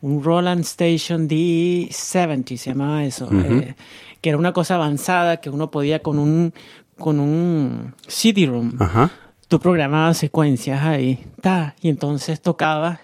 [0.01, 3.75] un Roland Station D70 se llamaba eso, eh,
[4.21, 6.53] que era una cosa avanzada que uno podía con un
[6.97, 9.11] con un CD-ROM, Ajá.
[9.49, 12.99] tú programabas secuencias ahí, ta, y entonces tocabas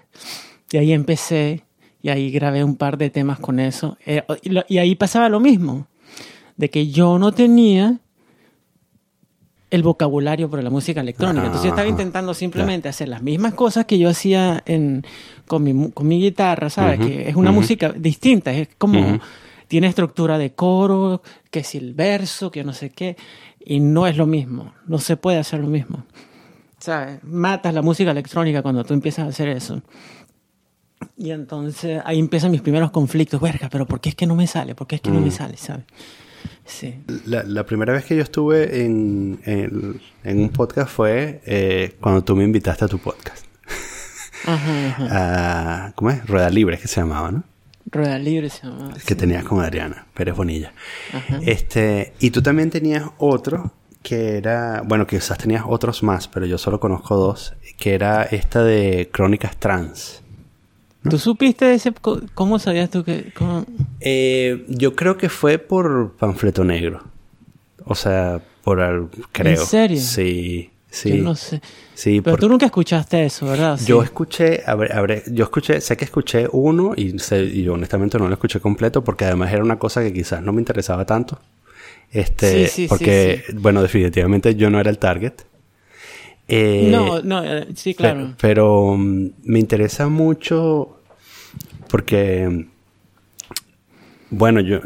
[0.72, 1.64] y ahí empecé
[2.02, 3.98] y ahí grabé un par de temas con eso.
[4.06, 5.88] Eh, y, lo- y ahí pasaba lo mismo,
[6.56, 8.00] de que yo no tenía
[9.72, 11.46] el vocabulario para la música electrónica.
[11.48, 15.04] Entonces yo estaba intentando simplemente hacer las mismas cosas que yo hacía en,
[15.48, 17.00] con, mi, con mi guitarra, ¿sabes?
[17.00, 17.60] Ujú, Que es una ujú.
[17.62, 19.20] música distinta, es como, Ujú.
[19.68, 23.16] tiene estructura de coro, que si el verso, que no sé qué,
[23.66, 26.04] y no es lo mismo, no se puede hacer lo mismo.
[26.78, 27.24] ¿Sabes?
[27.24, 29.82] Matas la música electrónica cuando tú empiezas a hacer eso.
[31.18, 33.40] Y entonces ahí empiezan mis primeros conflictos.
[33.40, 34.76] Verga, pero ¿por qué es que no me sale?
[34.76, 35.56] ¿Por qué es que no me sale?
[35.58, 35.86] ¿Sabes?
[36.66, 36.96] Sí.
[37.26, 42.24] La, la primera vez que yo estuve en, en, en un podcast fue eh, cuando
[42.24, 43.46] tú me invitaste a tu podcast.
[44.46, 45.08] Ajá, ajá.
[45.12, 46.26] Ah, ¿Cómo es?
[46.28, 47.44] Rueda Libre, que se llamaba, ¿no?
[47.92, 48.94] Rueda libre se llama.
[49.06, 50.72] Que tenías con Adriana Pérez Bonilla.
[51.14, 51.40] Ajá.
[51.46, 56.58] Este, y tú también tenías otro que era, bueno, quizás tenías otros más, pero yo
[56.58, 60.21] solo conozco dos, que era esta de Crónicas Trans.
[61.10, 61.94] ¿Tú supiste de ese?
[62.34, 63.32] ¿Cómo sabías tú que.?
[63.36, 63.66] cómo-
[64.00, 67.02] Eh, yo creo que fue por Panfleto Negro.
[67.86, 69.66] O sea, por creo.
[69.66, 70.00] serio?
[70.00, 71.18] Sí, sí.
[71.18, 71.60] Yo no sé.
[71.96, 73.78] Sí, Pero por- tú nunca escuchaste eso, ¿verdad?
[73.78, 73.86] Sí.
[73.88, 78.18] Yo escuché, habré- habré- yo escuché, sé que escuché uno y, sé- y yo honestamente
[78.20, 81.40] no lo escuché completo porque además era una cosa que quizás no me interesaba tanto.
[82.12, 85.34] Este, Sí, sí, sí, porque, bueno, definitivamente yo no era el target.
[86.54, 88.34] Eh, No, no, eh, sí, claro.
[88.38, 91.00] Pero, pero, mm, me interesa mucho
[91.88, 92.68] porque,
[94.30, 94.80] bueno, yo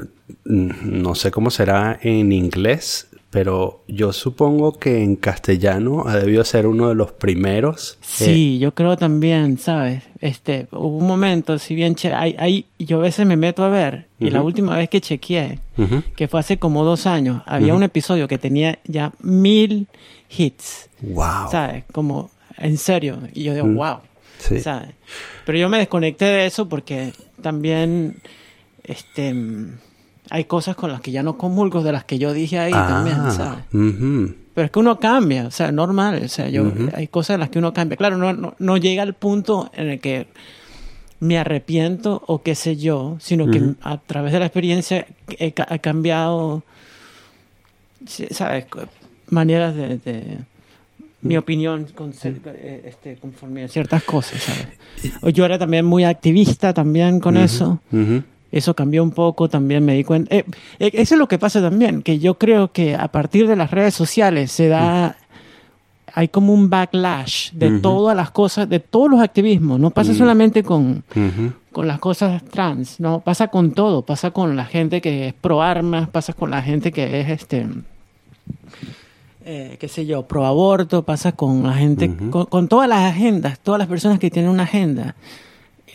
[0.45, 0.69] mm,
[1.01, 6.65] no sé cómo será en inglés, pero yo supongo que en castellano ha debido ser
[6.67, 7.97] uno de los primeros.
[8.01, 10.03] eh, Sí, yo creo también, ¿sabes?
[10.21, 13.67] Este, hubo un momento, si bien che- hay, hay, yo a veces me meto a
[13.69, 15.59] ver, y la última vez que chequeé,
[16.15, 19.87] que fue hace como dos años, había un episodio que tenía ya mil
[20.29, 21.51] hits, Wow.
[21.51, 21.83] ¿sabes?
[21.91, 23.97] Como, en serio, y yo digo, wow,
[24.37, 24.61] Sí.
[24.61, 24.91] ¿sabes?
[25.45, 28.21] Pero yo me desconecté de eso porque también,
[28.85, 29.35] este,
[30.29, 33.17] hay cosas con las que ya no comulgo de las que yo dije ahí también,
[33.19, 33.65] Ah, ¿sabes?
[34.53, 37.49] Pero es que uno cambia, o sea, normal, o sea, yo, hay cosas en las
[37.49, 37.97] que uno cambia.
[37.97, 40.27] Claro, no, no, no llega al punto en el que
[41.19, 45.05] me arrepiento o qué sé yo, sino que a través de la experiencia
[45.39, 46.63] he, ca- he cambiado,
[48.31, 48.65] ¿sabes?
[49.29, 50.37] Maneras de, de-
[51.21, 55.33] mi opinión con, eh, este, conforme a ciertas cosas, ¿sabes?
[55.35, 57.79] Yo era también muy activista también con eso.
[58.51, 60.33] Eso cambió un poco, también me di cuenta.
[60.33, 60.45] eh,
[60.79, 63.71] eh, eso es lo que pasa también, que yo creo que a partir de las
[63.71, 65.17] redes sociales se da,
[66.13, 69.79] hay como un backlash de todas las cosas, de todos los activismos.
[69.79, 70.15] No pasa Mm.
[70.15, 71.03] solamente con,
[71.73, 75.61] con las cosas trans, no, pasa con todo, pasa con la gente que es pro
[75.61, 77.67] armas, pasa con la gente que es este
[79.47, 83.59] eh, qué sé yo, pro aborto, pasa con la gente, con, con todas las agendas,
[83.59, 85.15] todas las personas que tienen una agenda.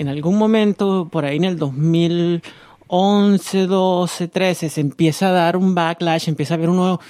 [0.01, 5.75] En algún momento, por ahí en el 2011, 12, 13, se empieza a dar un
[5.75, 7.01] backlash, empieza a haber uno,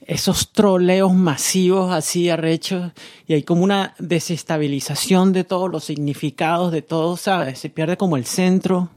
[0.00, 2.92] esos troleos masivos así arrechos,
[3.26, 7.58] y hay como una desestabilización de todos los significados, de todo, ¿sabes?
[7.58, 8.88] Se pierde como el centro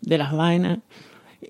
[0.00, 0.80] de las vainas.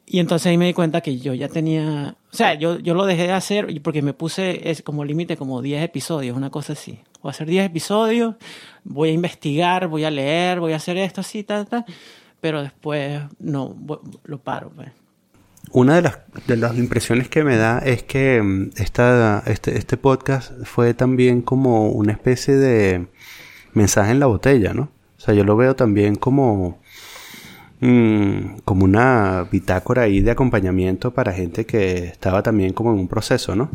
[0.04, 3.06] Y entonces ahí me di cuenta que yo ya tenía, o sea, yo, yo lo
[3.06, 7.00] dejé de hacer porque me puse es como límite como 10 episodios, una cosa así.
[7.22, 8.34] Voy a hacer 10 episodios,
[8.84, 11.84] voy a investigar, voy a leer, voy a hacer esto así, tal, tal,
[12.40, 13.76] pero después no,
[14.24, 14.70] lo paro.
[14.74, 14.90] Pues.
[15.72, 19.96] Una de las, de las impresiones que me da es que mm, esta, este, este
[19.96, 23.06] podcast fue también como una especie de
[23.72, 24.90] mensaje en la botella, ¿no?
[25.16, 26.78] O sea, yo lo veo también como,
[27.80, 33.08] mm, como una bitácora ahí de acompañamiento para gente que estaba también como en un
[33.08, 33.70] proceso, ¿no?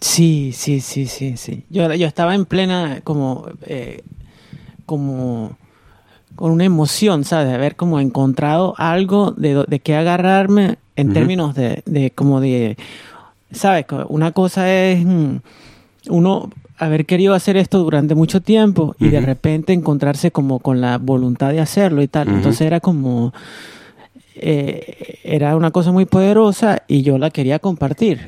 [0.00, 1.64] Sí, sí, sí, sí, sí.
[1.70, 4.02] Yo, yo estaba en plena como, eh,
[4.84, 5.56] como
[6.36, 7.48] con una emoción, ¿sabes?
[7.48, 12.76] De haber como encontrado algo de, de qué agarrarme en términos de, de como de,
[13.50, 13.86] ¿sabes?
[14.08, 15.36] Una cosa es mm,
[16.10, 20.98] uno haber querido hacer esto durante mucho tiempo y de repente encontrarse como con la
[20.98, 22.28] voluntad de hacerlo y tal.
[22.28, 23.32] Entonces era como,
[24.36, 28.20] eh, era una cosa muy poderosa y yo la quería compartir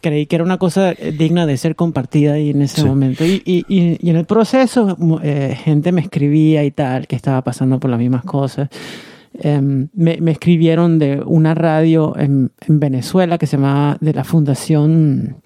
[0.00, 2.86] creí que era una cosa digna de ser compartida ahí en ese Sí.
[2.86, 3.22] momento.
[3.24, 7.42] Y, y, y, y en el proceso, eh, gente me escribía y tal, que estaba
[7.44, 8.70] pasando por las mismas cosas.
[9.34, 14.24] Em, me, me escribieron de una radio en, en Venezuela que se llamaba de la
[14.24, 15.36] Fundación.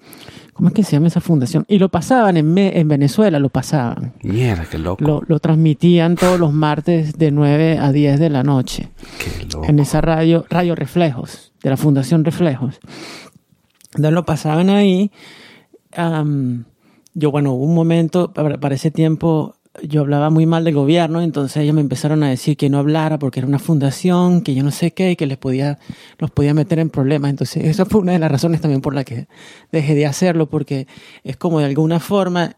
[0.55, 1.65] ¿Cómo es que se llama esa fundación?
[1.67, 4.13] Y lo pasaban en, Me- en Venezuela, lo pasaban.
[4.23, 5.03] Mierda, qué loco.
[5.03, 8.87] Lo, lo transmitían todos los martes de 9 a 10 de la noche
[9.19, 9.65] Qué loco.
[9.67, 12.79] en esa radio, Radio Reflejos, de la Fundación Reflejos.
[13.95, 15.11] Entonces lo pasaban ahí.
[17.13, 21.21] yo, bueno, hubo un momento, para, para ese tiempo, yo hablaba muy mal del gobierno,
[21.21, 24.63] entonces ellos me empezaron a decir que no hablara porque era una fundación, que yo
[24.63, 25.79] no sé qué, y que les podía,
[26.19, 27.29] los podía meter en problemas.
[27.29, 29.27] Entonces, esa fue una de las razones también por la que
[29.71, 30.87] dejé de hacerlo, porque
[31.23, 32.55] es como de alguna forma,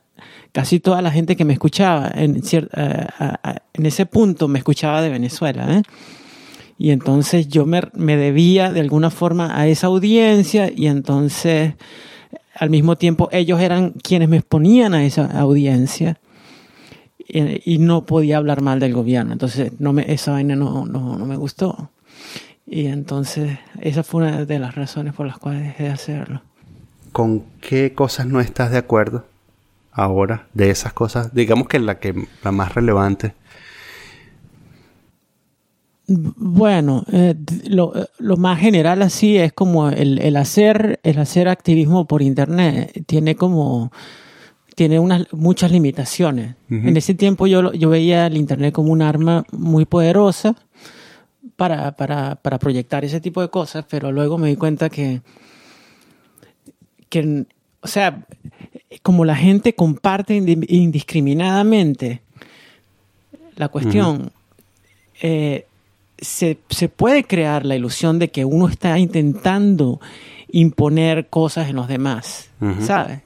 [0.51, 2.41] casi toda la gente que me escuchaba en,
[2.73, 5.83] a- en ese punto me escuchaba de Venezuela, ¿eh?
[6.79, 11.73] Y entonces yo me, me debía de alguna forma a esa audiencia y entonces
[12.53, 16.19] al mismo tiempo ellos eran quienes me exponían a esa audiencia
[17.27, 19.33] y, y no podía hablar mal del gobierno.
[19.33, 21.91] Entonces no me, esa vaina no, no, no me gustó.
[22.65, 26.41] Y entonces esa fue una de las razones por las cuales dejé de hacerlo.
[27.11, 29.25] ¿Con qué cosas no estás de acuerdo
[29.91, 30.47] ahora?
[30.53, 32.13] De esas cosas, digamos que la que
[32.43, 33.33] la más relevante.
[36.09, 37.35] Bueno, eh,
[37.65, 43.03] lo, lo, más general así es como el, el, hacer el hacer activismo por internet
[43.07, 43.91] tiene como
[44.77, 46.53] tiene unas muchas limitaciones.
[46.69, 46.89] Uh -huh.
[46.89, 50.55] En ese tiempo yo, yo veía el internet como un arma muy poderosa
[51.55, 55.21] para, para, para proyectar ese tipo de cosas, pero luego me di cuenta que
[57.09, 57.45] que,
[57.81, 58.23] o sea,
[59.01, 62.21] como la gente comparte indiscriminadamente
[63.55, 64.31] la cuestión, uh -huh.
[65.23, 65.65] eh,
[66.19, 69.99] se, se, puede crear la ilusión de que uno está intentando
[70.51, 72.81] imponer cosas en los demás, uh -huh.
[72.81, 73.21] ¿sabes?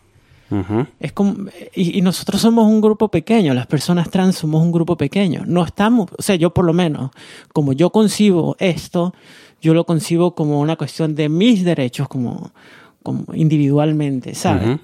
[0.51, 0.87] Uh -huh.
[0.99, 4.97] Es como, y, y, nosotros somos un grupo pequeño, las personas trans somos un grupo
[4.97, 5.43] pequeño.
[5.47, 7.11] No estamos, o sea, yo por lo menos,
[7.53, 9.13] como yo concibo esto,
[9.61, 12.51] yo lo concibo como una cuestión de mis derechos como,
[13.01, 14.67] como individualmente, ¿sabes?
[14.67, 14.79] Uh -huh.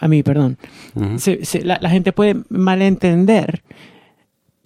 [0.00, 0.58] A mí, perdón.
[0.94, 1.18] Uh -huh.
[1.18, 3.62] se, se, la, la, gente puede malentender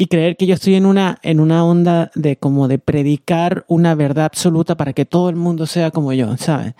[0.01, 3.97] y creer que yo estoy en una, en una onda de como de predicar una
[3.97, 6.75] verdad absoluta para que todo el mundo sea como yo, ¿sabes?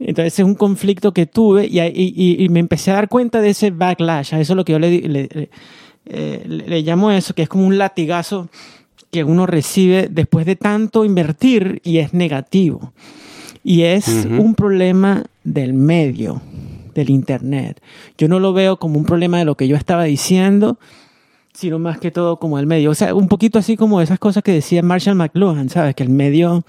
[0.00, 3.50] Entonces es un conflicto que tuve y, y, y, me empecé a dar cuenta de
[3.50, 4.34] ese backlash.
[4.34, 5.50] A eso es lo que yo le, le, le,
[6.06, 8.48] eh, le llamo eso, que es como un latigazo
[9.10, 12.92] que uno recibe después de tanto invertir y es negativo.
[13.62, 14.40] Y es uh -huh.
[14.40, 16.40] un problema del medio,
[16.94, 17.82] del Internet.
[18.16, 20.78] Yo no lo veo como un problema de lo que yo estaba diciendo,
[21.58, 22.90] sino más que todo como el medio.
[22.90, 25.94] O sea, un poquito así como esas cosas que decía Marshall McLuhan, ¿sabes?
[25.94, 26.64] Que el medio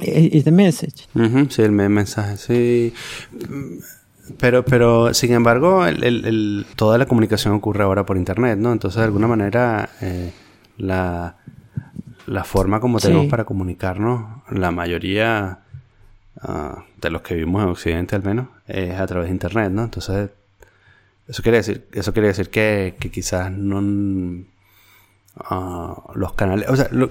[0.00, 1.06] es the message.
[1.14, 1.50] Uh -huh.
[1.50, 2.92] Sí, el mensaje, sí.
[4.38, 8.72] Pero, pero sin embargo, el, el, el, toda la comunicación ocurre ahora por Internet, ¿no?
[8.72, 9.88] Entonces, de alguna manera...
[10.00, 10.32] Eh
[10.78, 11.36] la,
[12.26, 13.30] la forma como tenemos sí.
[13.30, 15.60] para comunicarnos, la mayoría
[16.42, 19.84] uh, de los que vivimos en Occidente al menos, es a través de Internet, ¿no?
[19.84, 20.30] Entonces,
[21.28, 23.80] eso quiere decir, eso quiere decir que, que quizás no
[25.50, 27.08] uh, los canales, o sea, lo,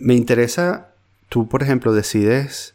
[0.00, 0.88] me interesa,
[1.28, 2.74] tú por ejemplo decides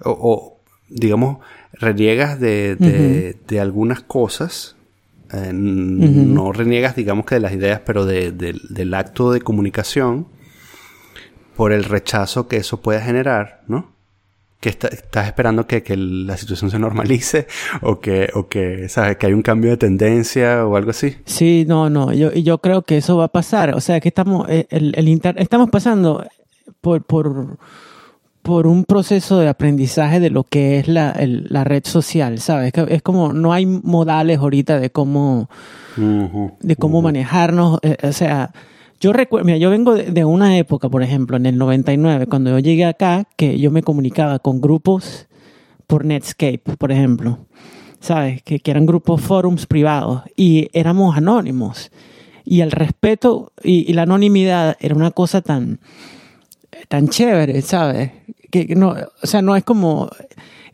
[0.00, 1.38] o, o digamos
[1.72, 3.46] reniegas de, de, uh -huh.
[3.46, 4.76] de algunas cosas
[5.32, 6.26] eh, uh -huh.
[6.26, 10.26] no reniegas, digamos que de las ideas, pero de, de, del acto de comunicación
[11.56, 13.90] por el rechazo que eso puede generar, ¿no?
[14.60, 17.46] Que está, estás esperando que, que, la situación se normalice
[17.82, 19.16] o que, o que, ¿sabes?
[19.16, 21.16] Que hay un cambio de tendencia o algo así.
[21.24, 23.74] Sí, no, no, yo, yo creo que eso va a pasar.
[23.74, 26.26] O sea, que estamos, eh, el, el inter estamos pasando
[26.80, 27.58] por, por,
[28.42, 32.72] por un proceso de aprendizaje de lo que es la, el, la red social, ¿sabes?
[32.88, 35.50] Es como no hay modales ahorita de cómo,
[35.96, 37.04] uh -huh, de cómo uh -huh.
[37.04, 37.78] manejarnos.
[37.82, 38.52] Eh, o sea,
[39.00, 42.58] yo recuerdo, mira, yo vengo de, una época, por ejemplo, en el 99, cuando yo
[42.58, 45.28] llegué acá, que yo me comunicaba con grupos
[45.86, 47.38] por Netscape, por ejemplo,
[48.00, 48.42] ¿sabes?
[48.42, 51.90] Que, que eran grupos forums privados y éramos anónimos.
[52.44, 55.78] Y el respeto y, y la anonimidad era una cosa tan,
[56.88, 58.10] tan chévere, ¿sabes?
[58.50, 60.10] Que no, o sea, no es como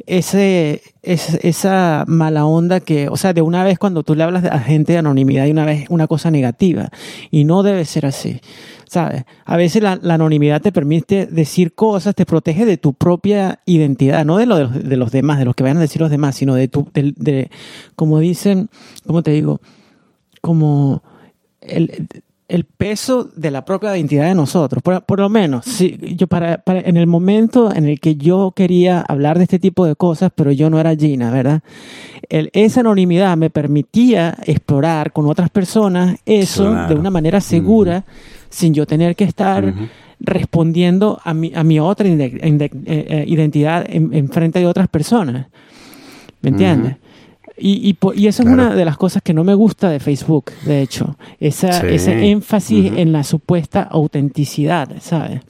[0.06, 4.44] ese, es, esa mala onda que, o sea, de una vez cuando tú le hablas
[4.44, 6.90] a gente de anonimidad y una vez una cosa negativa.
[7.30, 8.40] Y no debe ser así,
[8.86, 9.24] ¿sabes?
[9.44, 14.38] A veces la, anonimidad te permite decir cosas, te protege de tu propia identidad, no
[14.38, 16.36] de, lo de, los, de los demás, de los que vayan a decir los demás,
[16.36, 17.50] sino de tu, de, de
[17.96, 18.68] como dicen,
[19.06, 19.60] ¿cómo te digo?
[20.40, 21.02] Como
[21.60, 22.06] el,
[22.48, 24.82] el peso de la propia identidad de nosotros.
[24.82, 28.52] Por, por lo menos, sí, yo para, para, en el momento en el que yo
[28.54, 31.62] quería hablar de este tipo de cosas, pero yo no era Gina, ¿verdad?
[32.28, 36.94] El, esa anonimidad me permitía explorar con otras personas eso claro.
[36.94, 38.46] de una manera segura, uh -huh.
[38.50, 39.88] sin yo tener que estar uh -huh.
[40.20, 45.46] respondiendo a mi, a mi otra eh, identidad en, en, frente de otras personas.
[46.42, 46.92] ¿Me entiendes?
[46.92, 47.03] Uh -huh.
[47.56, 48.62] Y, y, y, eso claro.
[48.62, 51.16] es una de las cosas que no me gusta de Facebook, de hecho.
[51.38, 51.86] Esa, sí.
[51.88, 52.98] Ese énfasis uh -huh.
[52.98, 55.40] en la supuesta autenticidad, ¿sabes?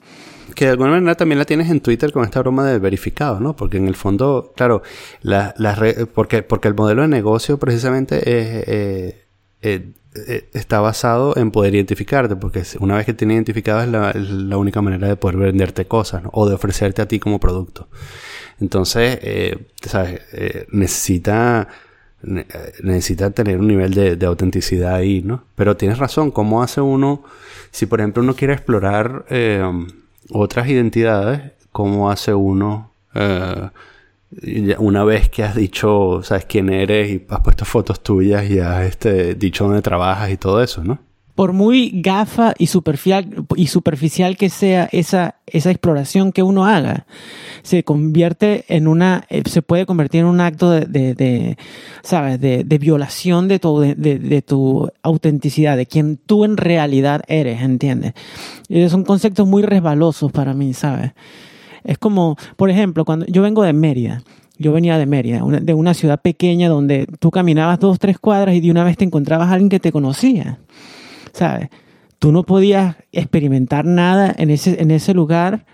[0.53, 3.55] Que de alguna manera también la tienes en Twitter con esta broma de verificado, ¿no?
[3.55, 4.83] Porque en el fondo, claro,
[5.21, 5.75] la, la
[6.13, 9.25] porque, porque el modelo de negocio precisamente es, eh,
[9.61, 9.93] eh,
[10.27, 14.29] eh, está basado en poder identificarte, porque una vez que tienes identificado es la, es
[14.29, 16.29] la única manera de poder venderte cosas ¿no?
[16.31, 17.89] o de ofrecerte a ti como producto.
[18.61, 20.21] Entonces, eh, ¿sabes?
[20.31, 21.67] Eh, necesita
[22.25, 25.43] necesita tener un nivel de, de, autenticidad ahí, ¿no?
[25.55, 27.23] Pero tienes razón, ¿cómo hace uno,
[27.71, 29.63] si por ejemplo uno quiere explorar eh,
[30.31, 33.69] otras identidades, cómo hace uno eh,
[34.79, 38.85] una vez que has dicho, sabes quién eres y has puesto fotos tuyas y has
[38.85, 40.99] este, dicho dónde trabajas y todo eso, ¿no?
[41.35, 47.05] Por muy gafa y superficial, y superficial que sea esa, esa exploración que uno haga,
[47.61, 51.57] se convierte en una, eh, se puede convertir en un acto de,
[52.03, 52.39] ¿sabes?
[52.39, 58.13] De, violación de tu, de, tu autenticidad, de quien tú en realidad eres, ¿entiendes?
[58.89, 61.11] Son conceptos muy resbalosos para mí, ¿sabes?
[61.83, 64.23] Es como, por ejemplo, cuando yo vengo de Mérida,
[64.57, 68.61] yo venía de Mérida, de una ciudad pequeña donde tú caminabas dos, tres cuadras y
[68.61, 70.59] de una vez te encontrabas a alguien que te conocía,
[71.35, 71.69] ¿sabes?
[72.19, 75.65] Tú no podías experimentar nada en ese, en ese lugar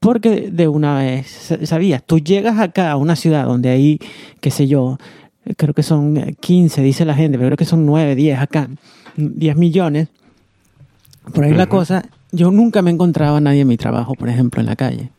[0.00, 2.02] porque de una vez sa- sabías.
[2.04, 3.98] Tú llegas acá a una ciudad donde hay,
[4.40, 4.98] qué sé yo,
[5.56, 8.68] creo que son eh, 15, dice la gente, pero creo que son 9, 10 acá,
[9.16, 10.08] 10 millones.
[11.34, 14.60] Por ahí la cosa, yo nunca me encontraba a nadie en mi trabajo, por ejemplo,
[14.60, 15.10] en la calle.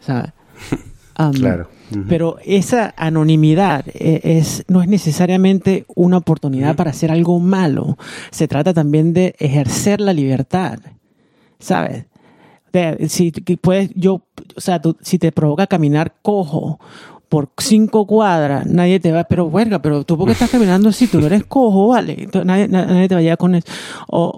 [0.00, 0.32] ¿Sabes?
[1.14, 1.68] Am, Claro.
[2.08, 7.96] Pero esa anonimidad eh, es, no es necesariamente una oportunidad para hacer algo malo.
[8.30, 10.78] Se trata también de ejercer la libertad.
[11.58, 12.04] ¿Sabes?
[12.72, 14.22] De- si puedes, yo,
[14.56, 16.78] o sea, tú- si te provoca caminar cojo
[17.28, 21.06] por cinco cuadras, nadie te va, pero verga, pero tú por qué estás caminando así,
[21.08, 23.66] tú no eres cojo, vale, Entonces, nadie, na- nadie te va a llevar con eso.
[24.06, 24.32] O,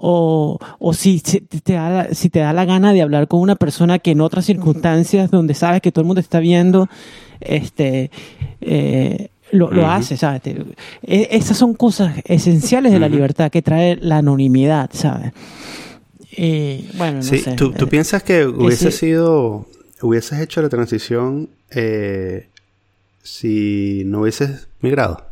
[0.59, 3.39] o, o si, si te da la, si te da la gana de hablar con
[3.39, 6.89] una persona que en otras circunstancias donde sabes que todo el mundo te está viendo,
[7.39, 8.11] este,
[8.59, 10.41] eh, lo, lo hace, ¿sabes?
[10.41, 10.65] Te-
[11.03, 15.31] e- esas son cosas esenciales de la libertad que trae la anonimidad, ¿sabes?
[16.37, 17.55] Y bueno, no Sí, sé.
[17.55, 19.65] ¿tú, tú Eh, piensas que hubiese ese- sido,
[20.01, 22.47] hubieses hecho la transición eh,
[23.23, 25.25] si no hubieses migrado?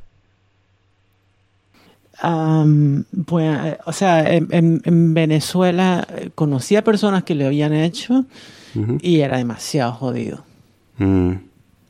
[3.26, 8.26] Pues, o sea, en, en- en Venezuela eh, conocí a personas que lo habían hecho
[9.02, 10.44] y era demasiado jodido,
[11.00, 11.32] Mm,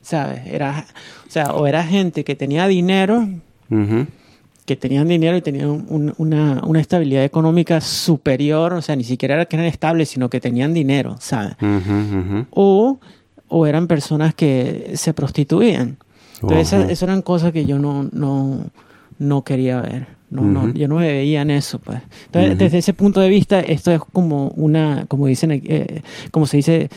[0.02, 0.46] ¿sabes?
[0.46, 0.86] Era,
[1.26, 3.28] o sea, o era gente que tenía dinero,
[4.66, 9.34] que tenían dinero y tenían un- una, una estabilidad económica superior, o sea, ni siquiera
[9.34, 11.54] era que eran estables, sino que tenían dinero, ¿sabes?
[12.50, 13.00] O,
[13.50, 15.98] o eran personas que se prostituían.
[16.40, 16.90] Entonces, esas, Ujú.
[16.92, 18.64] esas eran cosas que yo no, no,
[19.18, 20.06] no quería ver.
[20.30, 20.72] No, no, Ujú.
[20.74, 22.00] yo no me veía en eso, pues.
[22.26, 22.58] Entonces, Ujú.
[22.60, 26.88] desde ese punto de vista, esto es como una, como dicen, eh, como se dice,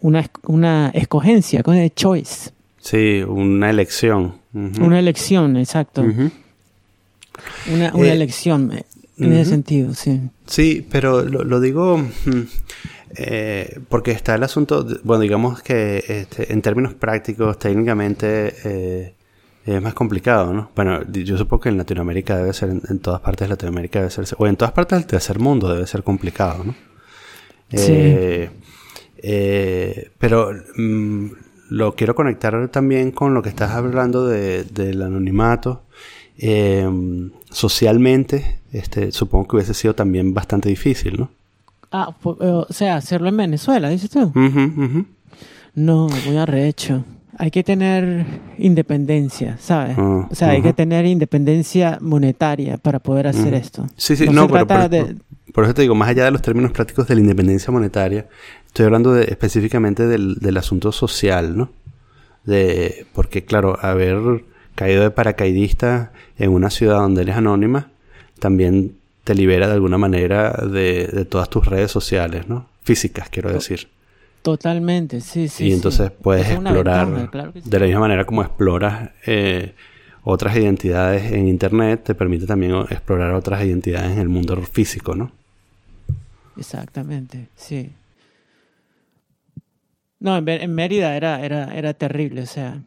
[0.00, 2.50] una, una escogencia, como de choice.
[2.78, 4.34] Sí, una elección.
[4.52, 6.02] Una elección, exacto.
[6.02, 6.30] Una,
[7.94, 8.72] una Eh, elección,
[9.18, 10.20] eh, en ese sentido, sí.
[10.46, 12.40] Sí, pero lo, lo digo mm,
[13.16, 19.14] eh, porque está el asunto, de- bueno, digamos que este, en términos prácticos, técnicamente eh,
[19.64, 20.70] es más complicado, ¿no?
[20.76, 24.24] Bueno, yo supongo que en Latinoamérica debe ser, en, todas partes de Latinoamérica debe ser,
[24.38, 26.72] o en todas partes del tercer mundo debe ser complicado, ¿no?
[27.70, 27.78] Sí.
[27.92, 28.50] Eh,
[29.18, 31.26] eh, pero mm,
[31.70, 35.82] lo quiero conectar también con lo que estás hablando de, del anonimato.
[36.38, 36.88] Eh,
[37.50, 41.30] socialmente, este, supongo que hubiese sido también bastante difícil, ¿no?
[41.92, 44.32] Ah, eh, o sea, hacerlo en Venezuela, dices tú.
[45.74, 47.04] No, muy arrecho.
[47.38, 48.24] Hay que tener
[48.58, 49.94] independencia, ¿sabes?
[49.98, 53.86] Ah, o sea, hay que tener independencia monetaria para poder hacer esto.
[53.96, 55.04] Sí, sí, no, no, se pero trata por, de...
[55.14, 58.26] por- por eso te digo, más allá de los términos prácticos de la independencia monetaria,
[58.66, 61.70] estoy hablando de, específicamente del, del asunto social, ¿no?
[62.44, 67.88] De, porque, claro, haber caído de paracaidista en una ciudad donde eres anónima,
[68.38, 72.66] también te libera de alguna manera de, de todas tus redes sociales, ¿no?
[72.82, 73.88] Físicas, quiero decir.
[74.42, 75.64] Totalmente, sí, sí.
[75.64, 75.72] y sí.
[75.72, 77.62] entonces puedes es explorar claro sí.
[77.64, 79.74] de la misma manera como exploras eh,
[80.22, 85.32] otras identidades en internet, te permite también explorar otras identidades en el mundo físico, ¿no?
[86.56, 87.90] Exactamente, sí.
[90.20, 92.82] No, en, en Mérida era, era, era terrible, o sea,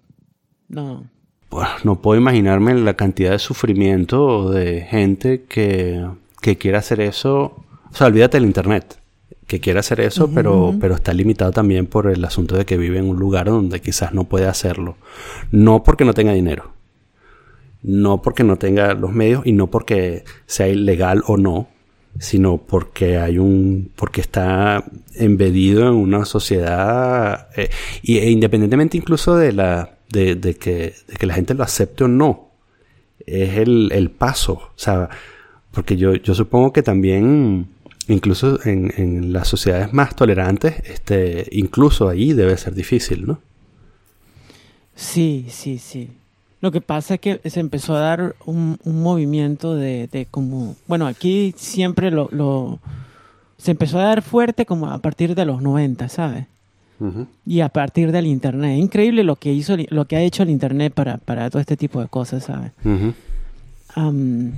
[0.69, 1.09] no.
[1.49, 6.05] Bueno, no puedo imaginarme la cantidad de sufrimiento de gente que,
[6.41, 7.63] que quiere hacer eso.
[7.91, 8.99] O sea, olvídate del internet.
[9.47, 12.99] Que quiere hacer eso, pero, pero está limitado también por el asunto de que vive
[12.99, 14.95] en un lugar donde quizás no puede hacerlo.
[15.49, 16.71] No porque no tenga dinero.
[17.81, 21.67] No porque no tenga los medios y no porque sea ilegal o no,
[22.19, 24.83] sino porque hay un porque está
[25.15, 27.69] embedido en una sociedad eh,
[28.03, 32.07] y e independientemente incluso de la de, que, de que la gente lo acepte o
[32.07, 32.49] no
[33.25, 35.09] es el, el paso o sea
[35.71, 37.67] porque yo, yo supongo que también
[38.07, 43.39] incluso en, en las sociedades más tolerantes este incluso ahí debe ser difícil no
[44.99, 46.09] Sí, sí, sí.
[46.59, 50.75] Lo que pasa es que se empezó a dar un, un movimiento de, de como,
[50.87, 52.79] bueno, aquí siempre lo, lo,
[53.57, 56.47] se empezó a dar fuerte como a partir de los 90, ¿sabes?
[56.99, 57.27] Ujú.
[57.45, 58.73] Y a partir del internet.
[58.77, 61.77] Es increíble lo que hizo, lo que ha hecho el internet para, para todo este
[61.77, 62.71] tipo de cosas, ¿sabes?
[62.83, 63.13] Ujú.
[63.95, 64.51] Am,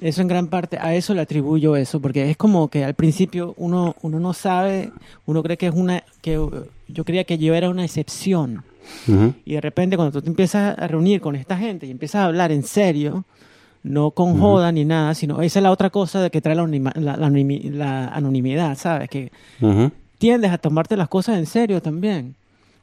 [0.00, 3.54] Eso en gran parte, a eso le atribuyo eso, porque es como que al principio
[3.56, 4.92] uno, uno no sabe,
[5.26, 6.38] uno cree que es una, que
[6.86, 8.62] yo creía que yo era una excepción.
[9.08, 9.34] Ujú.
[9.44, 12.24] Y de repente cuando tú te empiezas a reunir con esta gente y empiezas a
[12.26, 13.24] hablar en serio,
[13.82, 16.64] no con joda ni nada, sino esa es la otra cosa de que trae la,
[16.66, 19.08] la- la la anonimidad, ¿sabes?
[19.08, 19.90] Que Ujú.
[20.18, 22.34] Tiendes a tomarte las cosas en serio también.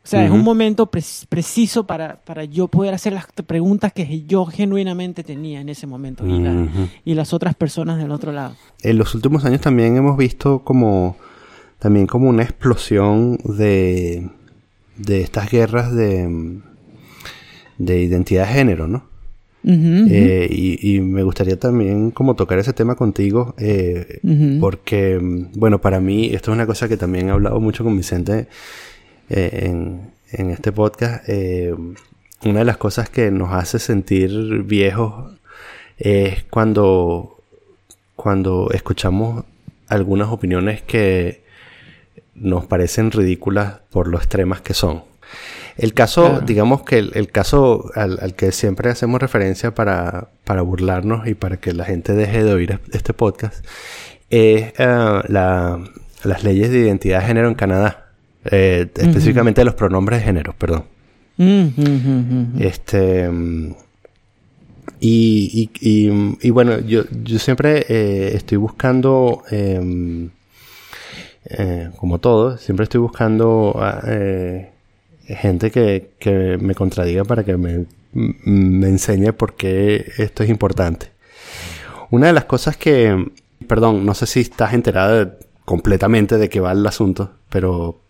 [0.03, 4.23] O sea, es un momento pre- preciso para, para yo poder hacer las preguntas que
[4.27, 6.67] yo genuinamente tenía en ese momento y, la-
[7.03, 8.55] y las otras personas del otro lado.
[8.83, 11.17] En los últimos años también hemos visto como
[11.79, 14.29] también como una explosión de,
[14.97, 16.59] de estas guerras de,
[17.79, 19.05] de identidad de género, ¿no?
[19.67, 24.19] Eh, y, y me gustaría también como tocar ese tema contigo, eh,
[24.59, 27.97] porque, mm, bueno, para mí esto es una cosa que también he hablado mucho con
[27.97, 28.47] Vicente
[29.29, 31.27] eh, en, en este podcast.
[32.43, 35.33] una de las cosas que nos hace sentir viejos
[35.97, 37.41] es cuando,
[38.15, 39.45] cuando escuchamos
[39.87, 41.43] algunas opiniones que
[42.35, 45.03] nos parecen ridículas por lo extremas que son.
[45.77, 46.45] El caso, Claro.
[46.45, 51.33] digamos que el, el caso al, al que siempre hacemos referencia para, para burlarnos y
[51.33, 53.65] para que la gente deje de oír este podcast
[54.29, 55.79] es eh, la-
[56.23, 58.07] las leyes de identidad de género en Canadá.
[58.45, 60.85] Eh, específicamente los pronombres de género, perdón.
[62.59, 63.29] Este.
[64.99, 70.29] Y, y, y, y bueno, yo, yo siempre eh, estoy buscando, em,
[71.45, 74.71] eh, como todo, siempre estoy buscando ah, eh,
[75.27, 81.11] gente que, que me contradiga para que me, me enseñe por qué esto es importante.
[82.11, 83.31] Una de las cosas que,
[83.67, 88.01] perdón, no sé si estás enterada completamente de qué va el asunto, pero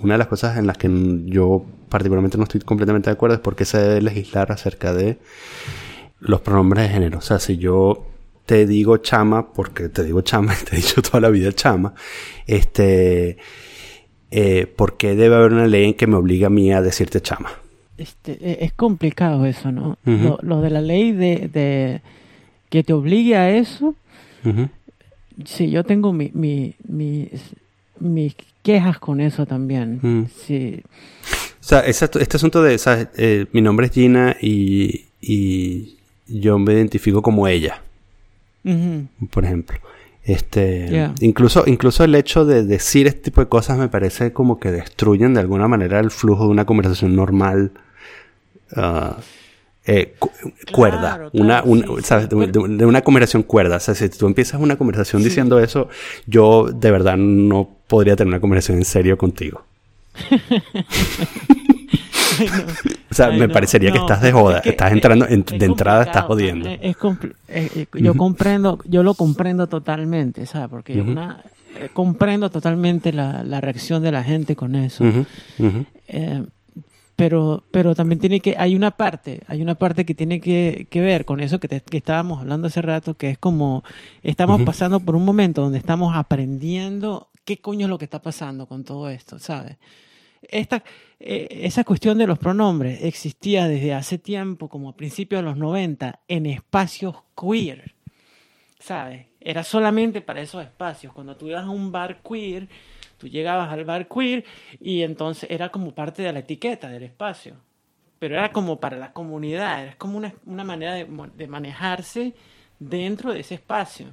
[0.00, 0.88] una de las cosas en las que
[1.26, 5.18] yo particularmente no estoy completamente de acuerdo es por qué se debe legislar acerca de
[6.20, 7.18] los pronombres de género.
[7.18, 8.06] O sea, si yo
[8.46, 11.94] te digo chama, porque te digo chama, te he dicho toda la vida chama,
[12.46, 13.36] este,
[14.30, 17.20] eh, ¿por qué debe haber una ley en que me obliga a mí a decirte
[17.20, 17.50] chama?
[17.98, 19.98] Este, e- es complicado eso, ¿no?
[20.06, 20.16] Ujú.
[20.24, 22.00] lo, lo de la ley de, de
[22.70, 23.94] que te obligue a eso,
[24.44, 24.68] Ujú.
[25.44, 27.28] sí, yo tengo mi, mi, mis,
[27.98, 29.98] mis quejas con eso también.
[30.02, 30.26] Mm.
[30.46, 30.80] Sí,
[31.60, 33.08] O sea, ese- este asunto de, ¿sabes?
[33.16, 37.82] Eh, mi nombre es Gina y, y yo me identifico como ella,
[39.30, 39.76] por ejemplo.
[40.22, 41.14] Este, Yeah.
[41.20, 45.34] incluso, incluso el hecho de decir este tipo de cosas me parece como que destruyen
[45.34, 47.72] de alguna manera el flujo de una conversación normal.
[49.86, 50.30] eh, cu-
[50.72, 52.28] cuerda, Claro, una, sí, ¿sabes?
[52.28, 53.76] De, pero- de- de una conversación cuerda.
[53.76, 55.28] O sea, si tú empiezas una conversación Sí.
[55.30, 55.88] diciendo eso,
[56.26, 59.64] yo de verdad no podría tener una conversación en serio contigo.
[62.38, 62.62] Ay, no.
[63.10, 64.56] O sea, Ay, me no, parecería que estás de joda.
[64.58, 66.68] es que- estás entrando, en- es de entrada estás jodiendo.
[66.68, 66.96] Es, eh,
[67.48, 70.68] eh, yo comprendo, yo lo comprendo totalmente, ¿sabes?
[70.68, 71.42] Porque una,
[71.78, 75.04] eh, comprendo totalmente la, la reacción de la gente con eso.
[76.08, 76.44] Eh,
[77.16, 81.00] pero, pero también tiene que, hay una parte, hay una parte que tiene que, que
[81.02, 83.84] ver con eso que, te- que estábamos hablando hace rato, que es como
[84.22, 88.64] estamos pasando por un momento donde estamos aprendiendo qué coño es lo que está pasando
[88.66, 89.76] con todo esto, ¿sabes?
[90.48, 90.82] Esta,
[91.22, 95.58] eh, esa cuestión de los pronombres existía desde hace tiempo, como a principios de los
[95.58, 97.94] 90, en espacios queer,
[98.78, 99.26] ¿sabes?
[99.38, 101.12] Era solamente para esos espacios.
[101.12, 102.68] Cuando tú ibas a un bar queer,
[103.18, 104.46] tú llegabas al bar queer
[104.80, 107.56] y entonces era como parte de la etiqueta del espacio.
[108.18, 111.06] Pero era como para la comunidad, era como una, una manera de,
[111.36, 112.34] de manejarse
[112.78, 114.06] dentro de ese espacio.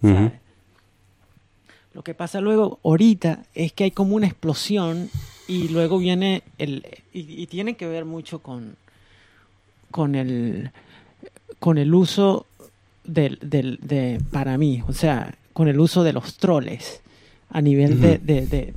[0.00, 0.32] ¿sabes?
[1.92, 5.10] Lo que pasa luego, ahorita, es que hay como una explosión
[5.50, 6.86] y luego viene el...
[7.12, 8.76] Y, y tiene que ver mucho con,
[9.90, 10.70] con, el,
[11.58, 12.46] con el uso
[13.04, 17.02] del, del, de, para mí, o sea, con el uso de los troles
[17.52, 18.72] a nivel de, de- de-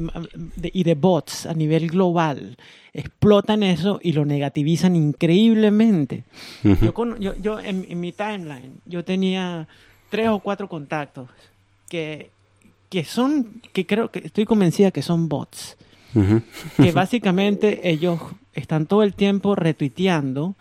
[0.55, 2.57] de- y de bots a nivel global.
[2.93, 6.23] Explotan eso y lo negativizan increíblemente.
[6.81, 9.67] Yo, con- yo, yo en, en mi timeline, yo tenía
[10.09, 11.29] tres o cuatro contactos
[11.87, 12.31] que,
[12.89, 15.77] que son, que creo que estoy convencida que son bots.
[16.77, 18.19] Que básicamente ellos
[18.53, 20.55] están todo el tiempo retuiteando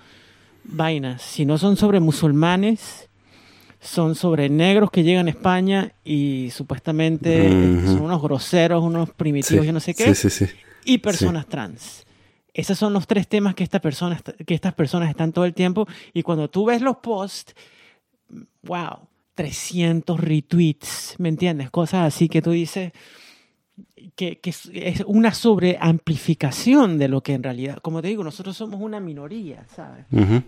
[0.65, 1.23] vainas.
[1.23, 3.09] Si no son sobre musulmanes,
[3.81, 7.87] son sobre negros que llegan a España y supuestamente Ujú.
[7.87, 10.53] son unos groseros, unos primitivos, Sí, yo no sé qué Sí, sí, sí.
[10.85, 12.07] y personas trans.
[12.55, 15.87] Esos son los tres temas que, esta persona, que estas personas están todo el tiempo.
[16.13, 17.55] Y cuando tú ves los posts,
[18.63, 21.71] wow, 300 retweets, ¿me entiendes?
[21.71, 22.93] Cosas así que tú dices
[24.17, 28.57] que, que es- es una sobreamplificación de lo que en realidad, como te digo, nosotros
[28.57, 30.05] somos una minoría, ¿sabes?
[30.13, 30.43] Ujú.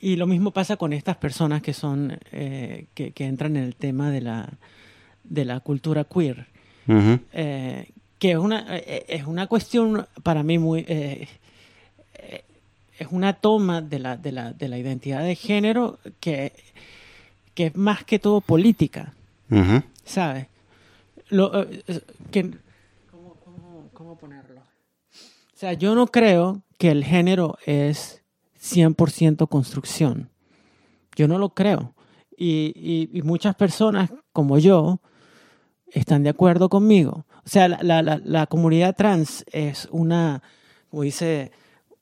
[0.00, 3.74] Y lo mismo pasa con estas personas que son, eh, que, que entran en el
[3.74, 4.48] tema de la,
[5.24, 6.46] de la cultura queer.
[6.86, 7.18] Ujú.
[7.32, 7.88] Eh,
[8.18, 10.84] que es una, eh, es una cuestión para mí muy...
[10.88, 11.28] eh,
[12.14, 12.44] eh,
[12.98, 16.52] es una toma de la, de, la, de la identidad de género que,
[17.54, 19.12] que es más que todo política,
[19.50, 19.82] Ujú.
[20.04, 20.46] ¿sabes?
[21.30, 21.82] Lo, eh,
[22.30, 22.50] que,
[23.10, 24.60] ¿cómo, cómo, cómo ponerlo?
[24.60, 28.22] O sea, yo no creo que el género es
[28.60, 30.30] 100% construcción.
[31.16, 31.94] Yo no lo creo.
[32.36, 35.00] Y, y- y muchas personas como yo
[35.88, 37.26] están de acuerdo conmigo.
[37.44, 40.42] O sea, la, la- la- la comunidad trans es una,
[40.90, 41.50] como dice,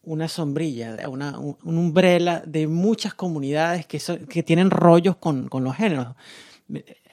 [0.02, 5.48] una sombrilla, una, un, un umbrella de muchas comunidades que, son- que tienen rollos con,
[5.48, 6.08] con los géneros.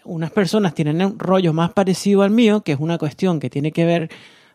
[0.06, 3.72] Unas personas tienen un rollo más parecido al mío, que es una cuestión que tiene
[3.72, 4.10] que ver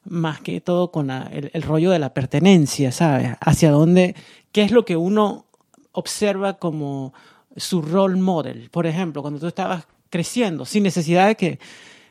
[0.04, 3.36] más que todo con el, el rollo de la pertenencia, ¿sabes?
[3.40, 4.14] Hacia dónde,
[4.52, 5.46] qué es lo que uno
[5.92, 7.12] observa como
[7.56, 8.70] su role model.
[8.70, 11.58] Por ejemplo, cuando tú estabas creciendo, sin necesidad de que,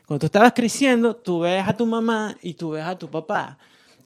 [0.06, 3.58] cuando tú estabas creciendo, tú ves a tu mamá y tú ves a tu papá.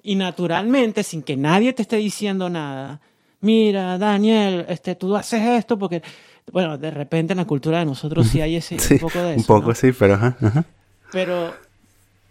[0.03, 3.01] Y naturalmente, sin que nadie te esté diciendo nada,
[3.41, 6.03] mira, Daniel, este, tú haces esto porque,
[6.51, 9.35] bueno, de repente en la cultura de nosotros sí hay ese Sí, un poco de
[9.35, 9.41] eso.
[9.41, 9.75] un poco ¿no?
[9.75, 10.65] sí, pero ajá, ajá.
[11.13, 11.55] Pero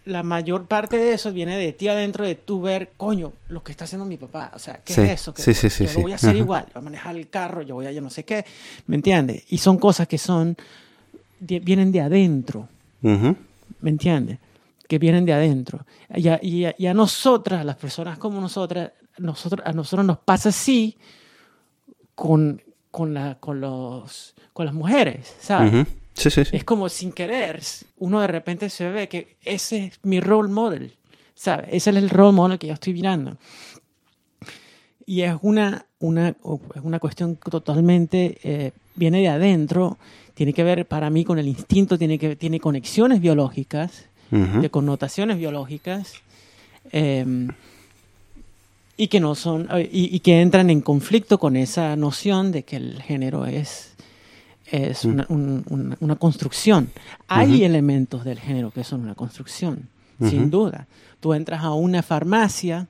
[0.05, 3.71] la mayor parte de eso viene de ti adentro de tú ver, coño, lo que
[3.71, 4.51] está haciendo mi papá.
[4.55, 5.33] O sea, ¿qué Sí, es eso?
[5.33, 6.37] Que sí, sí, sí, yo lo voy a hacer Ajá.
[6.39, 6.65] igual.
[6.73, 8.43] Voy a manejar el carro, yo voy a yo no sé qué.
[8.87, 9.43] ¿Me entiendes?
[9.49, 10.57] Y son cosas que son,
[11.39, 12.67] vienen de adentro.
[13.01, 14.39] ¿Me entiendes?
[14.87, 15.85] Que vienen de adentro.
[16.15, 20.17] Y a, y a- y a nosotras, las personas como nosotras, nosotros, a nosotros nos
[20.17, 20.97] pasa así
[22.15, 22.61] con,
[22.91, 25.73] con, la, con, los, con las mujeres, ¿sabes?
[25.73, 25.85] Ujú.
[26.13, 26.57] Sí, sí, sí.
[26.57, 27.61] Es como sin querer,
[27.97, 30.93] uno de repente se ve que ese es mi role model,
[31.33, 31.67] ¿sabes?
[31.71, 33.37] Ese es el role model que yo estoy mirando.
[35.05, 39.97] Y es una, una, es una cuestión totalmente, eh, viene de adentro,
[40.33, 44.61] tiene que ver para mí con el instinto, tiene, que, tiene conexiones biológicas, Ujú.
[44.61, 46.13] de connotaciones biológicas,
[46.91, 47.47] eh,
[48.97, 52.63] y que no son, eh, y, y que entran en conflicto con esa noción de
[52.63, 53.95] que el género es,
[54.65, 56.89] es una, un- una- una construcción.
[57.27, 59.89] Hay elementos del género que son una construcción,
[60.29, 60.87] sin duda.
[61.19, 62.87] Tú entras a una farmacia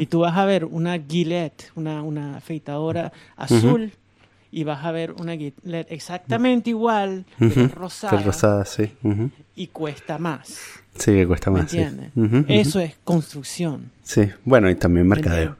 [0.00, 3.92] y tú vas a ver una Gillette, una, una afeitadora azul,
[4.50, 8.90] y vas a ver una Gillette exactamente igual, pero rosada, rosada, sí.
[9.54, 10.77] Y cuesta más.
[10.96, 11.70] Sí, que cuesta ¿Me más.
[11.70, 11.78] sí.
[11.78, 12.10] entiendes?
[12.16, 12.44] Ujú, ujú.
[12.48, 13.90] Eso es construcción.
[14.02, 15.56] Sí, bueno, y también mercadeo.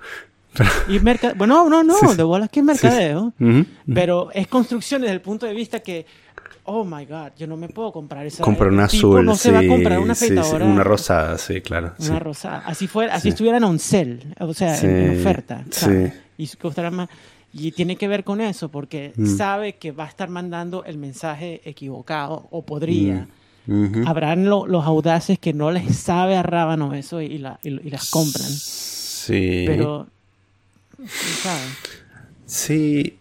[0.88, 2.16] Y merca bueno, no, no, Sí, sí.
[2.16, 3.64] de bolas que es mercadeo, Ujú.
[3.94, 6.04] pero es construcción desde el punto de vista que,
[6.64, 8.42] oh my god, yo no me puedo comprar esa.
[8.42, 10.64] Comprar una azul, no sí, se va a comprar una sí, sí, afeitadora.
[10.64, 11.92] una rosada, sí, claro.
[12.00, 12.62] Una rosada.
[12.66, 13.28] Así fuera, así Sí.
[13.28, 15.64] estuviera en un cel, o sea, en, en oferta.
[15.70, 15.80] sí.
[15.80, 16.12] ¿sabes?
[16.36, 17.08] Y costará más.
[17.52, 19.36] Y tiene que ver con eso, porque Mm.
[19.36, 23.28] sabe que va a estar mandando el mensaje equivocado, o podría.
[24.06, 27.90] Habrán lo- los audaces que no les sabe a rábano eso y, la- y- y
[27.90, 28.48] las compran.
[28.48, 29.64] Sí.
[29.66, 30.06] Pero,
[31.42, 31.62] ¿sabes?
[32.46, 33.18] Sí,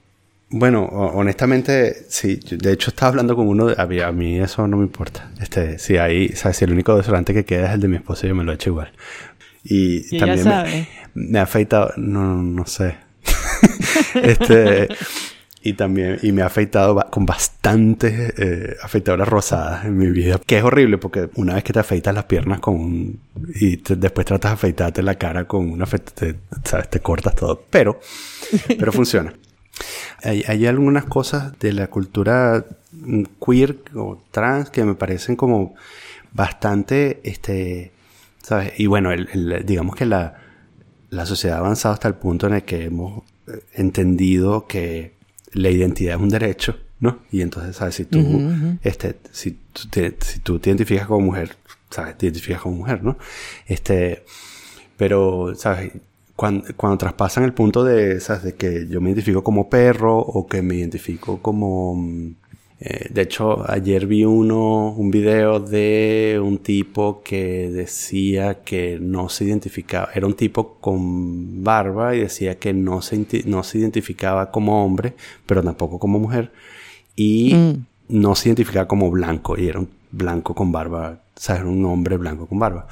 [0.50, 2.40] bueno, ho- honestamente, sí.
[2.50, 3.66] De hecho, estaba hablando con uno.
[3.68, 5.30] de- a, mí, a mí eso no me importa.
[5.42, 8.26] Este, sí, ahí, sea, si el único desodorante que queda es el de mi esposa,
[8.28, 8.92] yo me lo echo igual.
[9.66, 10.88] Y, Y también sabe.
[11.14, 11.92] me, me ha afeitado.
[11.98, 12.96] No, no, no sé.
[14.16, 14.88] este.
[15.70, 20.40] Y también, y me ha afeitado con bastantes eh, afeitadoras rosadas en mi vida.
[20.46, 23.20] Que es horrible porque una vez que te afeitas las piernas con un...
[23.56, 25.86] Y te- después tratas de afeitarte la cara con una...
[25.86, 26.90] Te, ¿sabes?
[26.90, 27.62] te cortas todo.
[27.70, 28.00] Pero,
[28.80, 29.34] pero funciona.
[30.24, 32.66] Hay, hay algunas cosas de la cultura
[33.46, 35.76] queer o trans que me parecen como
[36.34, 37.92] bastante, este,
[38.42, 38.74] ¿sabes?
[38.80, 40.36] Y bueno, el- el- digamos que la,
[41.10, 45.17] la sociedad ha avanzado hasta el punto en el que hemos eh, entendido que
[45.54, 47.20] la identidad es un derecho, ¿no?
[47.32, 47.96] Y entonces, ¿sabes?
[47.96, 48.20] Si tú,
[48.82, 51.56] este, si tú te, si tú te identificas como mujer,
[51.90, 52.18] ¿sabes?
[52.18, 53.18] Te identificas como mujer, ¿no?
[53.66, 54.24] Este,
[54.98, 55.94] pero, ¿sabes?
[56.36, 58.44] Cuando, cuando traspasan el punto de, ¿sabes?
[58.44, 61.96] De que yo me identifico como perro o que me identifico como...
[62.80, 69.30] eh, de hecho, ayer vi uno, un video de un tipo que decía que no
[69.30, 74.52] se identificaba, era un tipo con barba y decía que no se, no se identificaba
[74.52, 75.16] como hombre,
[75.48, 76.52] pero tampoco como mujer,
[77.16, 77.86] y Mm.
[78.10, 81.84] no se identificaba como blanco, y era un blanco con barba, o sea, era un
[81.86, 82.88] hombre blanco con barba.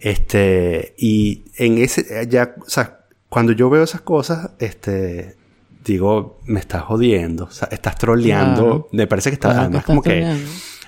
[0.00, 5.36] Este, y en ese, ya, o sea, cuando yo veo esas cosas, este,
[5.84, 8.62] digo, me estás jodiendo, o sea, estás troleando.
[8.62, 8.88] Claro.
[8.92, 10.36] Me parece que está, Claro que además, estás como que,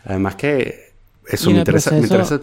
[0.05, 0.93] además que
[1.29, 2.41] eso me interesa, me interesa,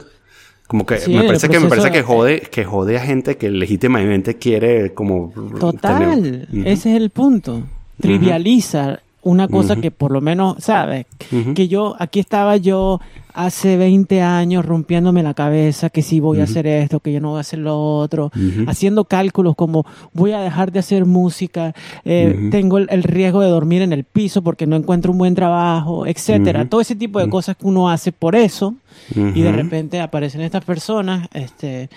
[0.67, 3.49] como que, Sí, me parece que, me parece que jode, que jode a gente que
[3.49, 7.63] legítimamente quiere como Total, tener- ese es el punto.
[7.99, 11.05] trivializa una cosa que por lo menos, ¿sabes?
[11.53, 12.99] Que yo, aquí estaba yo
[13.33, 17.29] hace 20 años rompiéndome la cabeza que si voy a hacer esto, que yo no
[17.29, 18.31] voy a hacer lo otro,
[18.67, 21.73] haciendo cálculos como voy a dejar de hacer música,
[22.05, 25.35] eh, tengo el, el riesgo de dormir en el piso porque no encuentro un buen
[25.35, 26.67] trabajo, etcétera.
[26.69, 28.75] Todo ese tipo de cosas que uno hace por eso
[29.15, 31.89] y de repente aparecen estas personas este,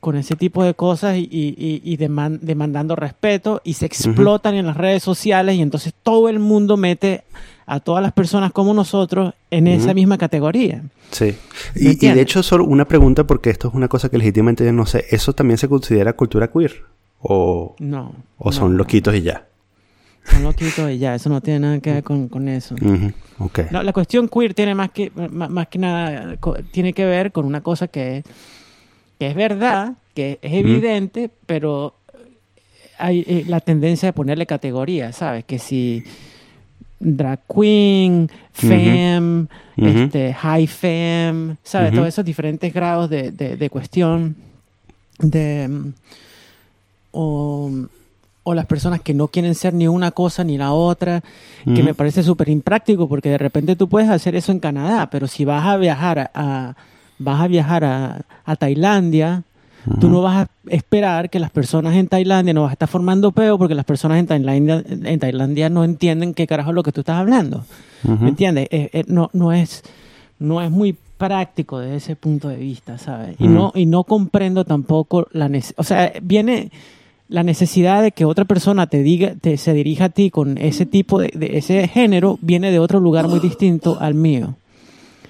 [0.00, 4.54] con ese tipo de cosas y, y- y- y deman- demandando respeto y se explotan
[4.54, 7.24] en las redes sociales y entonces todo el mundo mete
[7.66, 10.82] a todas las personas como nosotros en esa misma categoría.
[11.10, 11.34] Sí.
[11.76, 14.64] ¿Me Y, y de hecho, solo una pregunta, porque esto es una cosa que legítimamente
[14.64, 15.04] yo no sé.
[15.10, 16.82] ¿Eso también se considera cultura queer?
[17.22, 18.14] ¿O, No.
[18.38, 19.46] o no, son loquitos y ya?
[20.24, 22.74] Son loquitos y ya, eso no tiene nada que ver con, con eso.
[22.74, 23.12] Ujú.
[23.38, 23.60] Ok.
[23.70, 26.36] No, la cuestión queer tiene más que, más, más que nada,
[26.70, 28.24] tiene que ver con una cosa que,
[29.18, 31.94] que es verdad, que es evidente, pero
[32.98, 35.44] hay eh, la tendencia de ponerle categorías, ¿sabes?
[35.44, 36.04] Que si
[37.00, 39.46] drag queen, femme,
[39.76, 39.86] Ujú.
[39.88, 41.92] este, high femme, ¿sabes?
[41.92, 44.36] Todos esos diferentes grados de, de, de cuestión
[45.18, 45.92] de...
[47.16, 47.70] O,
[48.42, 51.22] o las personas que no quieren ser ni una cosa ni la otra,
[51.64, 55.26] que me parece súper impráctico porque de repente tú puedes hacer eso en Canadá, pero
[55.28, 56.76] si vas a viajar a, a-
[57.18, 59.42] vas a viajar a, a Tailandia,
[60.00, 63.32] tú no vas a esperar que las personas en Tailandia no vas a estar formando
[63.32, 66.92] peo porque las personas en Tailandia, en Tailandia no entienden qué carajo es lo que
[66.92, 67.64] tú estás hablando.
[68.02, 68.68] ¿Me entiendes?
[68.70, 69.82] Eh, eh, no, no, es,
[70.38, 73.36] no es muy práctico desde ese punto de vista, ¿sabes?
[73.38, 75.80] Y, no, y no comprendo tampoco la necesidad.
[75.80, 76.70] O sea, viene
[77.28, 80.84] la necesidad de que otra persona te diga, te, se dirija a ti con ese
[80.84, 84.54] tipo de, de ese género, viene de otro lugar muy distinto al mío.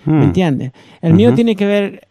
[0.06, 0.22] ¿Me Mm.
[0.22, 0.72] entiendes?
[1.02, 2.08] El mío tiene que ver,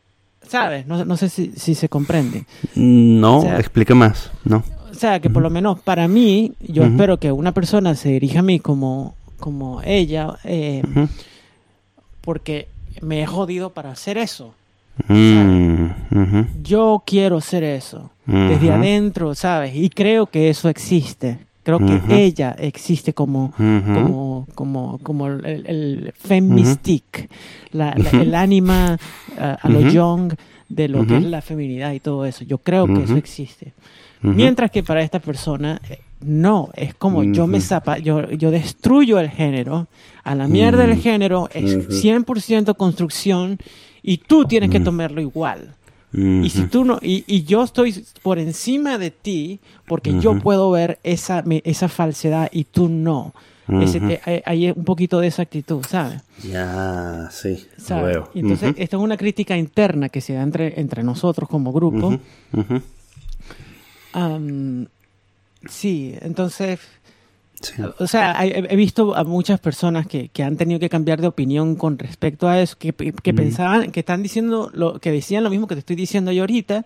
[0.47, 0.85] ¿sabes?
[0.87, 2.45] No, no sé si, si se comprende.
[2.75, 4.31] No, O sea- explica más.
[4.45, 4.63] No.
[4.91, 8.39] O sea, que por lo menos para mí, yo espero que una persona se dirija
[8.39, 10.83] a mí como, como ella, eh,
[12.21, 12.67] porque
[13.01, 14.53] me he jodido para hacer eso.
[15.07, 15.87] Mm.
[16.63, 19.75] Yo quiero ser eso, desde adentro, ¿sabes?
[19.75, 21.39] Y creo que eso existe.
[21.63, 21.93] Creo que
[22.23, 23.53] ella existe como,
[23.93, 27.29] como, como, como el, el femme mystique,
[27.71, 28.97] la, la- el ánima
[29.37, 30.33] a lo young
[30.69, 32.43] de lo que es la feminidad y todo eso.
[32.43, 33.73] Yo creo que eso existe.
[34.21, 39.19] Mientras que para esta persona, eh, no, es como yo me zapa, yo, yo destruyo
[39.19, 39.87] el género,
[40.23, 41.91] a la mierda el género, es Ujú.
[41.91, 43.57] 100% construcción
[44.01, 45.75] y tú tienes que tomarlo igual.
[46.13, 50.69] Y si tú no, y, y yo estoy por encima de ti porque yo puedo
[50.71, 53.33] ver esa, me- esa falsedad y tú no.
[53.81, 56.21] Ese- hay, hay un poquito de esa actitud, ¿sabes?
[56.43, 57.65] Ya, sí.
[57.77, 58.13] ¿Sabes?
[58.13, 58.29] Veo.
[58.33, 62.19] Y entonces, esto es una crítica interna que se da entre, entre nosotros como grupo.
[65.69, 66.79] Sí, entonces,
[67.63, 67.81] Sí.
[67.97, 71.75] o sea, he, visto a muchas personas que, que han tenido que cambiar de opinión
[71.75, 75.67] con respecto a eso, que, que pensaban, que están diciendo, lo, que decían lo mismo
[75.67, 76.85] que te estoy diciendo yo ahorita,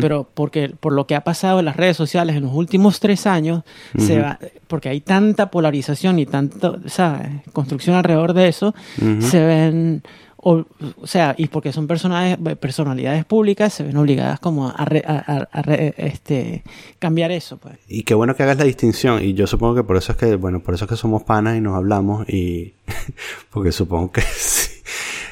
[0.00, 3.26] pero porque por lo que ha pasado en las redes sociales en los últimos tres
[3.26, 3.64] años,
[3.98, 7.28] se va, porque hay tanta polarización y tanta ¿sabes?
[7.52, 8.74] construcción alrededor de eso,
[9.20, 10.02] se ven,
[10.44, 10.64] o,
[11.00, 15.46] o sea, y porque son personajes, personalidades públicas, se ven obligadas como a, re- a-
[15.52, 16.64] a- a este,
[16.98, 17.58] cambiar eso.
[17.58, 17.78] Pues.
[17.88, 19.22] Y qué bueno que hagas la distinción.
[19.22, 21.56] Y yo supongo que por eso es que, bueno, por eso es que somos panas
[21.56, 22.28] y nos hablamos.
[22.28, 22.74] Y
[23.50, 24.70] porque supongo que sí.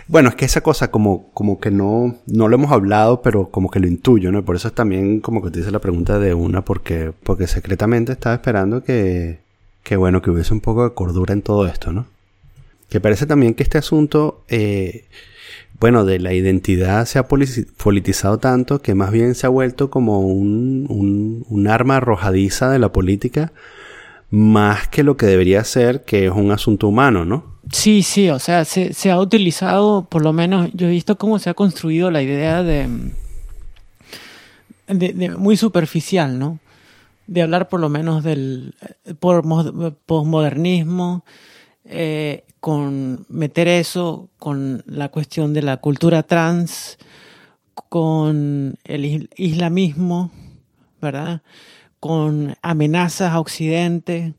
[0.06, 3.70] Bueno, es que esa cosa como, como que no, no lo hemos hablado, pero como
[3.70, 4.44] que lo intuyo, ¿no?
[4.44, 8.12] Por eso es también como que te hice la pregunta de una, porque, porque secretamente
[8.12, 9.38] estaba esperando que,
[9.84, 12.06] que, bueno, que hubiese un poco de cordura en todo esto, ¿no?
[12.90, 15.04] Que parece también que este asunto, eh,
[15.78, 20.20] bueno, de la identidad se ha politizado tanto que más bien se ha vuelto como
[20.20, 23.52] un, arma arrojadiza de la política,
[24.30, 27.60] más que lo que debería ser, que es un asunto humano, ¿no?
[27.70, 31.50] Sí, sí, o sea, se, ha utilizado, por lo menos, yo he visto cómo se
[31.50, 32.88] ha construido la idea de,
[35.38, 36.58] muy superficial, ¿no?
[37.28, 38.74] De hablar por lo menos del
[39.04, 41.24] eh, posmodernismo,
[41.84, 46.98] eh, con meter eso con la cuestión de la cultura trans,
[47.88, 50.30] con el is- islamismo,
[51.00, 51.42] ¿verdad?
[51.98, 54.34] Con amenazas a Occidente,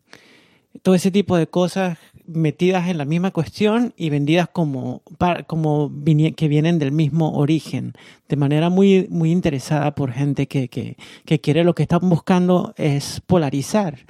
[0.82, 5.02] todo ese tipo de cosas metidas en la misma cuestión y vendidas como,
[5.48, 5.92] como
[6.38, 7.94] que vienen del mismo origen,
[8.30, 10.96] de manera muy, muy interesada por gente que, que,
[11.26, 14.06] que quiere lo que están buscando es polarizar,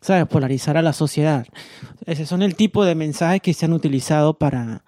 [0.00, 0.26] ¿sabes?
[0.26, 1.46] Polarizar a la sociedad.
[2.06, 4.84] Ese son el tipo de mensajes que se han utilizado para,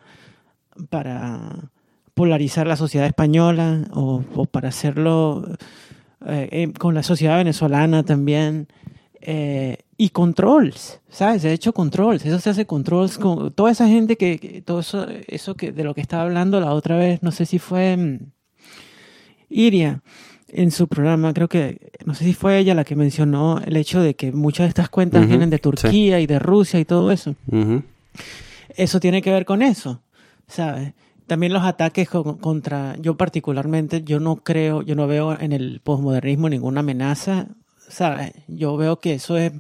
[0.89, 1.71] para
[2.15, 5.45] polarizar la sociedad española o, para hacerlo
[6.27, 8.69] eh, eh, con la sociedad venezolana también.
[9.23, 11.43] eh, y controls, ¿sabes?
[11.43, 12.25] De hecho, controls.
[12.25, 15.95] Eso se hace controls con toda esa gente que, todo eso, eso que de lo
[15.95, 18.33] que estaba hablando la otra vez, no sé si fue mm,
[19.51, 20.03] Iria
[20.53, 24.01] en su programa, creo que, no sé si fue ella la que mencionó el hecho
[24.03, 27.35] de que muchas de estas cuentas vienen de Turquía y de Rusia y todo eso.
[28.77, 30.03] Eso tiene que ver con eso,
[30.47, 30.93] ¿sabes?
[31.27, 35.81] También los ataques co- contra, yo particularmente, yo no creo, yo no veo en el
[35.83, 37.47] posmodernismo ninguna amenaza,
[37.89, 38.33] ¿sabes?
[38.49, 39.53] Yo veo que eso es,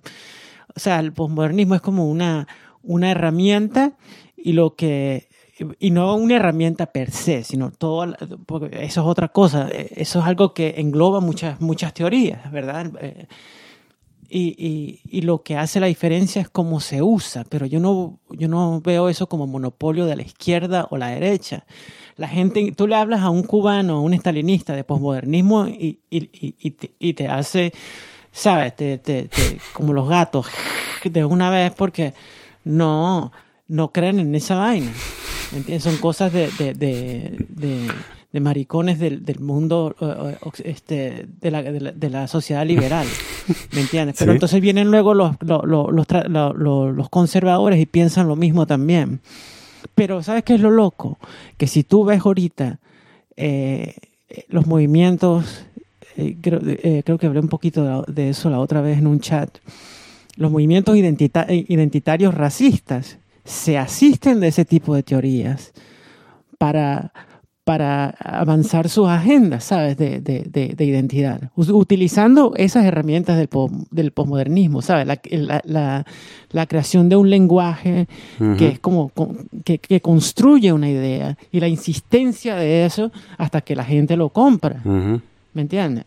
[0.74, 2.46] o sea, el posmodernismo es como una,
[2.82, 3.92] una herramienta
[4.36, 5.28] y lo que,
[5.78, 8.14] y no una herramienta per se, sino todo,
[8.46, 12.90] porque eso es otra cosa, eso es algo que engloba muchas, muchas teorías, ¿verdad?
[13.00, 13.26] Eh,
[14.32, 18.46] y, y, lo que hace la diferencia es cómo se usa, pero yo no, yo
[18.46, 21.64] no veo eso como monopolio de la izquierda o la derecha.
[22.16, 27.12] La gente, tú le hablas a un cubano, a un estalinista de posmodernismo y, y,
[27.12, 27.72] te, hace,
[28.30, 28.76] ¿sabes?
[28.76, 29.28] Te, te-
[29.72, 30.46] como los gatos,
[31.02, 32.14] de una vez porque
[32.62, 33.32] no,
[33.70, 34.90] no creen en esa vaina.
[35.52, 35.82] ¿me entiendes?
[35.84, 37.88] Son cosas de, de, de, de,
[38.32, 39.96] de maricones del, del mundo,
[40.62, 43.06] este, de, la, de, la, de la sociedad liberal.
[43.72, 44.16] ¿Me entiendes?
[44.18, 44.36] Pero Sí.
[44.36, 45.88] entonces vienen luego los, los, los,
[46.28, 49.20] los los conservadores y piensan lo mismo también.
[49.94, 51.18] Pero ¿sabes qué es lo loco?
[51.56, 52.78] Que si tú ves ahorita
[53.36, 53.94] eh,
[54.48, 55.64] los movimientos,
[56.16, 59.06] eh, creo, eh, creo que hablé un poquito de, de eso la otra vez en
[59.08, 59.50] un chat,
[60.36, 63.18] los movimientos identita- identitarios racistas
[63.50, 65.72] se asisten de ese tipo de teorías
[66.56, 67.12] para,
[67.64, 69.96] para avanzar sus agendas, ¿sabes?
[69.96, 71.50] De, de, de, de identidad.
[71.56, 73.48] Utilizando esas herramientas del,
[73.90, 75.06] del posmodernismo, ¿sabes?
[75.06, 76.06] La, la, la,
[76.50, 78.06] la creación de un lenguaje
[78.56, 79.10] que es como
[79.64, 84.28] que, que construye una idea y la insistencia de eso hasta que la gente lo
[84.28, 84.80] compra.
[84.84, 86.04] ¿Me entiendes?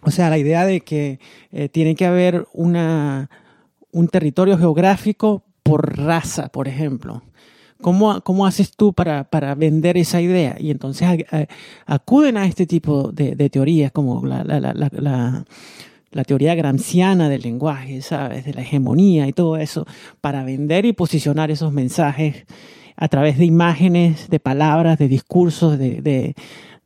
[0.00, 1.18] O sea, la idea de que
[1.52, 3.28] eh, tiene que haber una,
[3.92, 7.22] un territorio geográfico por raza, por ejemplo.
[7.80, 10.56] ¿Cómo, cómo haces tú para, para vender esa idea?
[10.60, 11.26] Y entonces
[11.86, 15.44] acuden a este tipo de, teorías como la, la, la-
[16.14, 18.44] la teoría gramsciana del lenguaje, ¿sabes?
[18.44, 19.84] De la hegemonía y todo eso,
[20.20, 22.44] para vender y posicionar esos mensajes
[22.96, 26.36] a través de imágenes, de palabras, de discursos, de, de,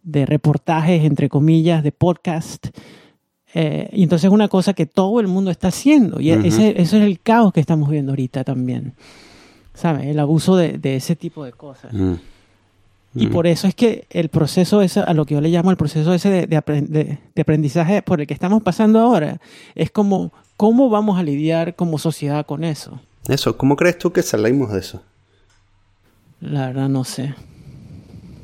[0.03, 2.69] de reportajes, entre comillas, de podcast.
[3.61, 6.21] Eh, y entonces es una cosa que todo el mundo está haciendo.
[6.21, 6.47] Y Ujú.
[6.47, 8.93] ese, ese es el caos que estamos viendo ahorita también.
[9.75, 10.07] ¿Sabes?
[10.07, 11.93] El abuso de, de ese tipo de cosas.
[11.93, 12.15] Mm.
[13.17, 13.31] Y Mm.
[13.31, 16.13] por eso es que el proceso ese, a lo que yo le llamo el proceso
[16.15, 19.41] ese de, de apren- de- de aprendizaje por el que estamos pasando ahora,
[19.75, 23.01] es como, ¿cómo vamos a lidiar como sociedad con eso?
[23.27, 25.03] Eso, ¿cómo crees tú que salimos de eso?
[26.41, 27.35] La verdad no sé.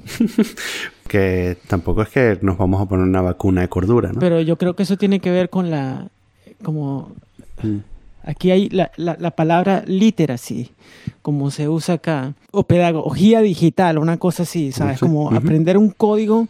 [1.14, 4.18] Que tampoco es que nos vamos a poner una vacuna de cordura, ¿no?
[4.18, 6.08] Pero yo creo que eso tiene que ver con la,
[6.64, 7.12] como,
[7.62, 7.76] Mm.
[8.24, 10.72] aquí hay la, la, la palabra literacy,
[11.22, 14.98] como se usa acá, o pedagogía digital, una cosa así, ¿sabes?
[14.98, 16.48] Sí, Como aprender un código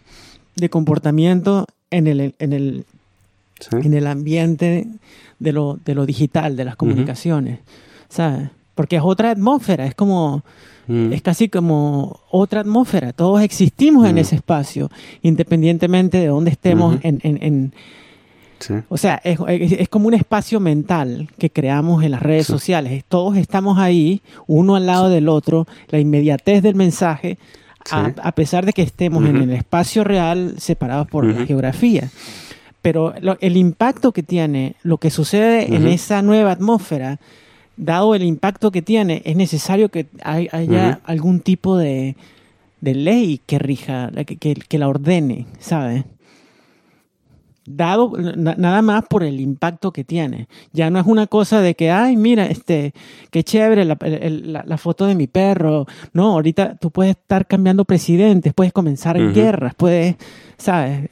[0.56, 2.86] de comportamiento en el, en el,
[3.60, 3.68] ¿Sí?
[3.82, 4.86] en el ambiente
[5.40, 7.58] de lo, de lo digital, de las comunicaciones,
[8.08, 8.48] ¿sabes?
[8.74, 10.42] Porque es otra atmósfera, es como,
[10.86, 11.12] Mm.
[11.12, 13.12] es casi como otra atmósfera.
[13.12, 14.18] Todos existimos en Mm.
[14.18, 14.90] ese espacio,
[15.22, 16.98] independientemente de dónde estemos.
[17.02, 17.72] En, en- en-
[18.60, 18.74] Sí.
[18.88, 22.52] o sea, es, es- es como un espacio mental que creamos en las redes Sí.
[22.52, 23.04] sociales.
[23.08, 27.36] Todos estamos ahí, uno al lado del otro, la inmediatez del mensaje,
[27.90, 28.12] a, Sí.
[28.22, 29.44] a pesar de que estemos en Ujú.
[29.44, 31.46] el espacio real separados por la Ujú.
[31.46, 32.10] geografía.
[32.80, 35.92] Pero lo- el impacto que tiene, lo que sucede en Ujú.
[35.92, 37.18] esa nueva atmósfera,
[37.76, 42.16] dado el impacto que tiene, es necesario que hay- haya algún tipo de,
[42.80, 46.04] de ley que rija, la que, que- que la ordene, ¿sabes?
[47.66, 50.48] Dado na- nada más por el impacto que tiene.
[50.74, 52.92] Ya no es una cosa de que, ay, mira, este,
[53.30, 55.86] qué chévere la, el- la- la foto de mi perro.
[56.12, 59.32] No, ahorita tú puedes estar cambiando presidentes, puedes comenzar Ujú.
[59.32, 60.16] guerras, puedes,
[60.58, 61.08] ¿sabes?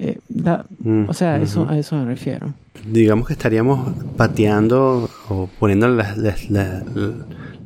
[0.00, 2.54] Eh, da- Mm, o sea, eso, a eso me refiero.
[2.86, 6.82] Digamos que estaríamos pateando o poniendo la, la- la-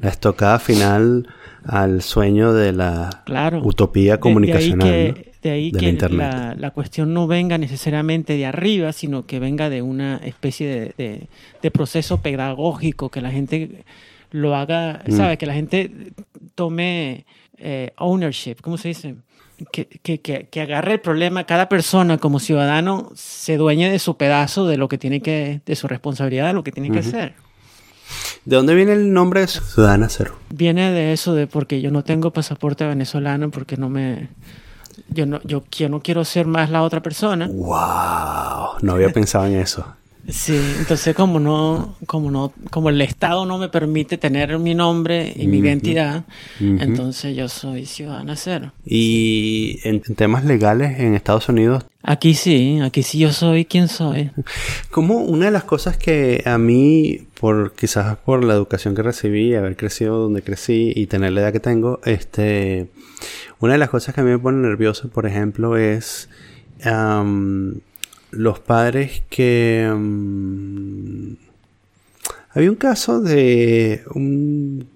[0.00, 1.28] la estocada final
[1.64, 3.60] al sueño de la Claro.
[3.62, 4.88] utopía De- de ahí comunicacional.
[4.88, 6.32] que, de ahí De que Internet.
[6.32, 10.94] la, la cuestión no venga necesariamente de arriba, sino que venga de una especie de,
[10.96, 11.28] de-
[11.60, 13.84] de proceso pedagógico, que la gente
[14.30, 15.12] lo haga, Mm.
[15.12, 15.36] ¿sabe?
[15.36, 15.90] Que la gente
[16.54, 17.26] tome
[17.64, 19.14] eh, ownership, ¿cómo se dice?
[19.70, 24.16] Que, que, que, que agarre el problema, cada persona como ciudadano se dueñe de su
[24.16, 27.08] pedazo, de lo que tiene que, de su responsabilidad, de lo que tiene que Ujú.
[27.08, 27.34] hacer.
[28.44, 30.34] ¿De dónde viene el nombre de Ciudadana Cero?
[30.50, 34.28] Viene de eso de porque yo no tengo pasaporte venezolano porque no me
[35.08, 38.78] yo no yo, yo no quiero ser más la otra persona ¡Wow!
[38.82, 39.86] No había pensado en eso.
[40.28, 45.32] Sí, entonces como no, como no, como el Estado no me permite tener mi nombre
[45.34, 46.24] y mi identidad,
[46.60, 48.72] entonces yo soy ciudadana cero.
[48.84, 54.32] Y en, temas legales en Estados Unidos, Aquí sí, aquí sí yo soy quien soy.
[54.90, 59.54] como una de las cosas que a mí, por quizás por la educación que recibí,
[59.54, 62.88] haber crecido donde crecí y tener la edad que tengo, este,
[63.60, 66.28] una de las cosas que a mí me pone nervioso, por ejemplo, es
[68.32, 71.36] los padres que am,
[72.50, 74.88] había un caso de un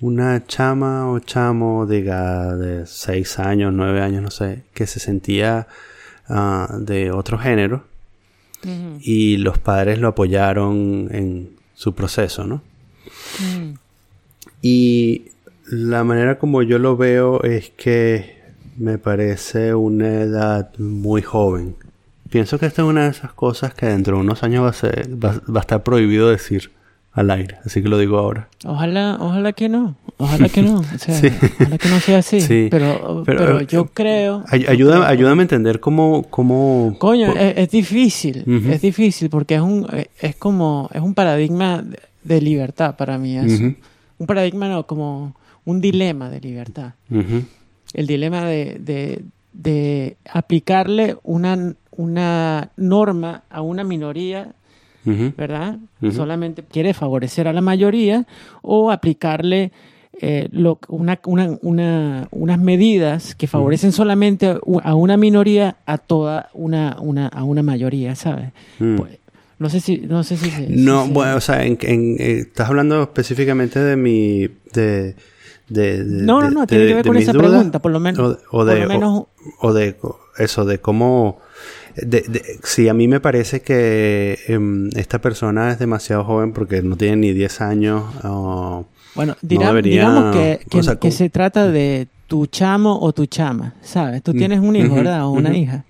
[0.00, 5.66] una chama o chamo de, de 6 años, 9 años, no sé, que se sentía
[6.28, 7.84] ah, de otro género
[9.00, 12.62] y los padres lo apoyaron en su proceso, ¿no?
[14.62, 15.26] Y
[15.66, 18.42] la manera como yo lo veo es que
[18.78, 21.76] me parece una edad muy joven.
[22.34, 24.72] Pienso que esta es una de esas cosas que dentro de unos años va a,
[24.72, 26.72] ser, va, va a estar prohibido decir
[27.12, 28.48] al aire, así que lo digo ahora.
[28.64, 31.28] Ojalá, ojalá que no, ojalá que no, o sea, Sí.
[31.60, 32.40] ojalá que no sea así.
[32.40, 32.66] Sí.
[32.72, 34.42] Pero, Pero, pero, eh, yo creo.
[34.48, 36.24] Ay- yo ayúdame, creo- ayúdame a entender cómo...
[36.24, 39.86] cómo Coño, por- es, es difícil, es difícil porque es un,
[40.20, 41.84] es como, es un paradigma
[42.24, 43.38] de, libertad para mí.
[43.38, 43.76] Ujú.
[44.18, 46.94] Un paradigma no, como un dilema de libertad.
[47.92, 49.22] El dilema de, de,
[49.54, 54.52] de aplicarle una, una norma a una minoría
[55.36, 55.76] ¿verdad?
[56.12, 58.26] Solamente quiere favorecer a la mayoría
[58.62, 59.70] o aplicarle
[60.20, 66.48] eh, lo- una- una- una- unas medidas que favorecen solamente a una minoría a toda
[66.54, 68.50] una, una, a una mayoría, ¿sabes?
[68.78, 68.96] Mm.
[68.96, 69.18] Pues,
[69.58, 69.98] no sé si...
[69.98, 73.96] No, sé si No, si bueno, o sea, en, en- eh, estás hablando específicamente de
[73.96, 74.48] mi...
[74.72, 75.16] De,
[75.68, 77.78] de, de- No, no, de- no, tiene de- que ver de con esa dudas, pregunta,
[77.80, 79.28] por lo menos- O, o por de, lo menos- o,
[79.60, 79.96] o de
[80.38, 81.38] eso, de cómo...
[81.96, 86.82] De, de- sí, a mí me parece que em, esta persona es demasiado joven porque
[86.82, 88.02] no tiene ni 10 años.
[89.14, 92.98] Bueno, dirá- debería- digamos que, que- o sea, que como- se trata de tu chamo
[93.00, 94.22] o tu chama, ¿sabes?
[94.22, 95.24] Tú Mm, tienes un hijo, ¿verdad?
[95.26, 95.84] O una hija.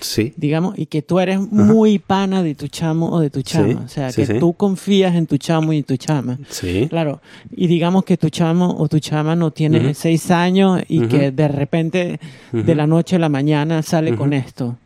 [0.00, 0.32] Sí.
[0.36, 3.68] digamos, y que tú eres muy pana de tu chamo o de tu chama.
[3.68, 6.38] Sí, o sea, sí, que tú confías en tu chamo y tu chama.
[6.48, 6.86] Sí.
[6.88, 7.20] Claro,
[7.56, 11.48] y digamos que tu chamo o tu chama no tiene seis años y que de
[11.48, 12.20] repente,
[12.52, 14.76] de la noche a la mañana, sale con esto.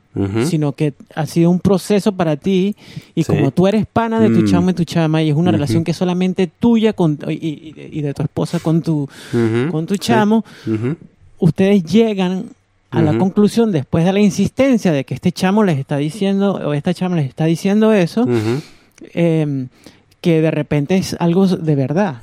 [0.46, 2.74] Sino que ha sido un proceso para ti
[3.14, 3.32] y Sí.
[3.32, 4.46] como tú eres pana de tu Mm.
[4.46, 7.74] chamo y tu chama y es una relación que es solamente tuya con, y, y-
[7.92, 9.08] y de tu esposa con tu,
[9.70, 10.44] con tu chamo,
[11.38, 12.46] ustedes llegan
[12.90, 16.72] a la conclusión después de la insistencia de que este chamo les está diciendo o
[16.72, 18.26] esta chama les está diciendo eso,
[19.14, 19.66] eh,
[20.20, 22.22] que de repente es algo de verdad.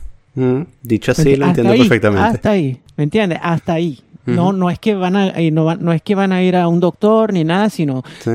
[0.81, 2.27] Dicho ¿Me así, lo entiendo ahí, perfectamente.
[2.27, 3.39] Hasta ahí, ¿me entiendes?
[3.41, 3.99] Hasta ahí.
[4.25, 6.67] No, no es que van a, y no, no es que van a ir a
[6.67, 8.31] un doctor ni nada, sino Sí.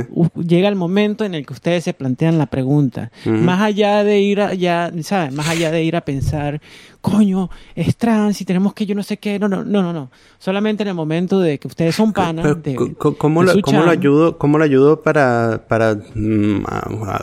[0.46, 3.10] llega el momento en el que ustedes se plantean la pregunta.
[3.24, 5.34] Más allá de ir a, ya, ¿sabes?
[5.34, 6.60] Más allá de ir a pensar,
[7.00, 9.38] coño, es trans y tenemos que yo no sé qué.
[9.38, 10.10] No, no, no, no, no.
[10.38, 12.44] Solamente en el momento de que ustedes son panas.
[12.62, 16.64] Pero, de- ¿Cómo, de lo, cómo lo ayudo, cómo lo ayudo para, para mm,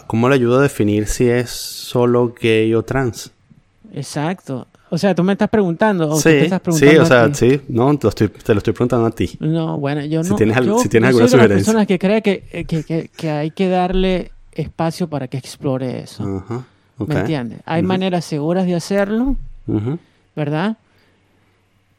[0.08, 3.32] cómo lo ayudo a definir si es solo gay o trans?
[3.94, 4.68] Exacto.
[4.90, 6.10] O sea, tú me estás preguntando.
[6.10, 8.28] O tú Sí, te estás sí, preguntando o a sea, sí, no, te lo estoy,
[8.30, 9.38] te lo estoy preguntando a ti.
[9.40, 10.36] No, bueno, yo Si no.
[10.38, 12.66] tienes al- yo- si tienes yo alguna soy de las personas que cree que, eh,
[12.66, 16.24] que, que- que hay que darle espacio para que explore eso.
[16.24, 16.64] Ajá,
[16.98, 17.08] ok.
[17.10, 17.60] ¿Me entiendes?
[17.66, 17.88] Hay Ujú.
[17.90, 19.36] maneras seguras de hacerlo,
[19.68, 20.00] Ujú,
[20.36, 20.78] ¿verdad?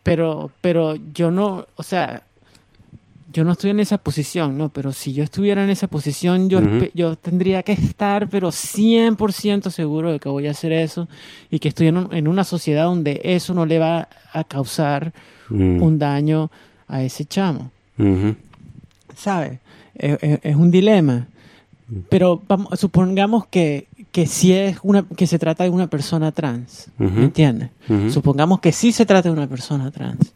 [0.03, 2.22] Pero, pero yo no, o sea,
[3.33, 4.70] yo no estoy en esa posición, ¿no?
[4.70, 6.61] Pero si yo estuviera en esa posición, yo,
[6.95, 11.09] yo tendría que estar, pero 100% seguro de que voy a hacer eso
[11.51, 15.12] y que estoy en, un- en una sociedad donde eso no le va a causar
[15.51, 16.51] mm, un daño
[16.89, 17.70] a ese chamo.
[19.16, 19.59] ¿sabes?
[19.95, 21.26] Es, es- es un dilema.
[22.11, 26.89] Pero vamos, supongamos que, que sí es una, que se trata de una persona trans.
[26.99, 27.70] ¿me entiendes?
[28.11, 30.33] Supongamos que sí se trata de una persona trans.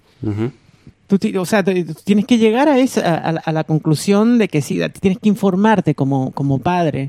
[1.19, 1.73] Tú, o sea, tú
[2.05, 5.95] tienes que llegar a, esa, a, a la- conclusión de que sí, tienes que informarte
[5.95, 7.09] como, como padre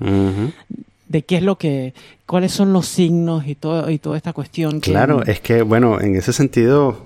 [1.08, 1.94] de qué es lo que,
[2.26, 4.82] cuáles son los signos y todo y toda esta cuestión.
[4.82, 7.06] que- Claro, es que, bueno, en ese sentido,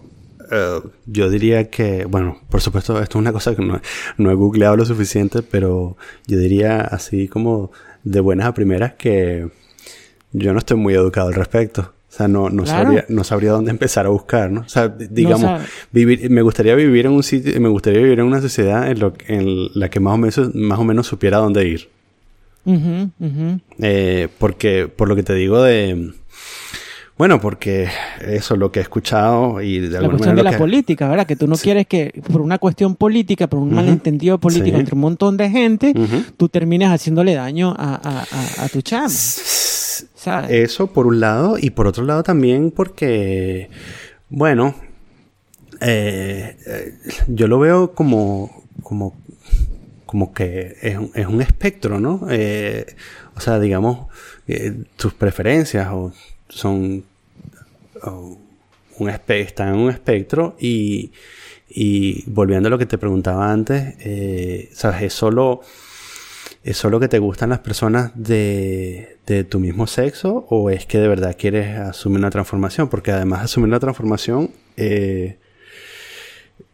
[0.51, 3.81] eh, yo diría que, bueno, por supuesto, esto es una cosa que no,
[4.17, 7.71] no he googleado lo suficiente, pero yo diría así como
[8.03, 9.49] de buenas a primeras que
[10.31, 11.93] yo no estoy muy educado al respecto.
[12.17, 12.83] O sea, no, no, Claro.
[12.85, 14.61] sabría, no sabría dónde empezar a buscar, ¿no?
[14.61, 15.61] O sea, digamos,
[15.91, 19.13] vivir, me gustaría vivir en un sitio, me gustaría vivir en una sociedad en, lo,
[19.27, 21.89] en la que más o menos, más o menos supiera dónde ir.
[23.79, 26.11] Eh, porque, por lo que te digo de...
[27.17, 27.87] Bueno, porque
[28.21, 31.07] eso es lo que he escuchado y de La cuestión manera de la que- política,
[31.09, 31.25] ¿verdad?
[31.25, 31.63] Que tú no Sí.
[31.63, 34.79] quieres que por una cuestión política, por un malentendido político Sí.
[34.81, 36.23] entre un montón de gente, Ujú.
[36.37, 39.09] tú termines haciéndole daño a, a- a- a tu chamo.
[40.49, 43.69] Eso por un lado y por otro lado también porque,
[44.29, 44.75] bueno,
[45.81, 46.93] eh, eh,
[47.27, 49.15] yo lo veo como, como,
[50.05, 52.27] como que es, un- es un espectro, ¿no?
[52.29, 52.85] Eh,
[53.35, 54.07] o sea, digamos,
[54.95, 55.87] tus preferencias
[56.49, 57.03] son
[58.03, 58.37] o
[58.99, 61.11] un están en un espectro y,
[61.69, 63.95] y volviendo a lo que te preguntaba antes,
[64.73, 65.03] ¿sabes?
[65.03, 65.61] Es solo...
[66.67, 70.97] ¿Es solo que te gustan las personas de, de tu mismo sexo o es que
[70.99, 72.89] de verdad quieres asumir una transformación?
[72.89, 75.37] Porque además de asumir una transformación, eh,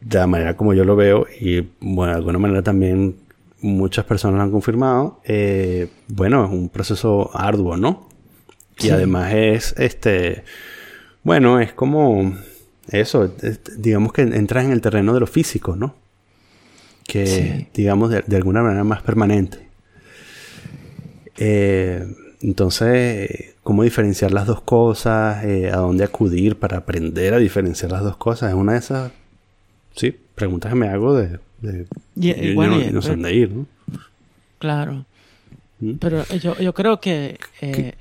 [0.01, 3.17] de la manera como yo lo veo, y bueno, de alguna manera también
[3.61, 8.09] muchas personas lo han confirmado, eh, bueno, es un proceso arduo, ¿no?
[8.79, 10.43] Y además es, este,
[11.21, 12.35] bueno, es como
[12.89, 15.95] eso, es- digamos que entras en el terreno de lo físico, ¿no?
[17.07, 17.67] Que, Sí.
[17.75, 19.71] digamos, de, de alguna manera más permanente.
[21.37, 22.05] Eh,
[22.41, 25.43] entonces, ¿cómo diferenciar las dos cosas?
[25.45, 28.49] Eh, ¿A dónde acudir para aprender a diferenciar las dos cosas?
[28.49, 29.11] Es una de esas,
[29.95, 31.39] sí, preguntas que me hago de...
[31.61, 33.65] de- yo- bueno, no, sé dónde ir, ¿no?
[34.59, 35.05] Claro.
[35.79, 35.93] ¿Mm?
[35.99, 37.93] Pero yo, yo creo que eh,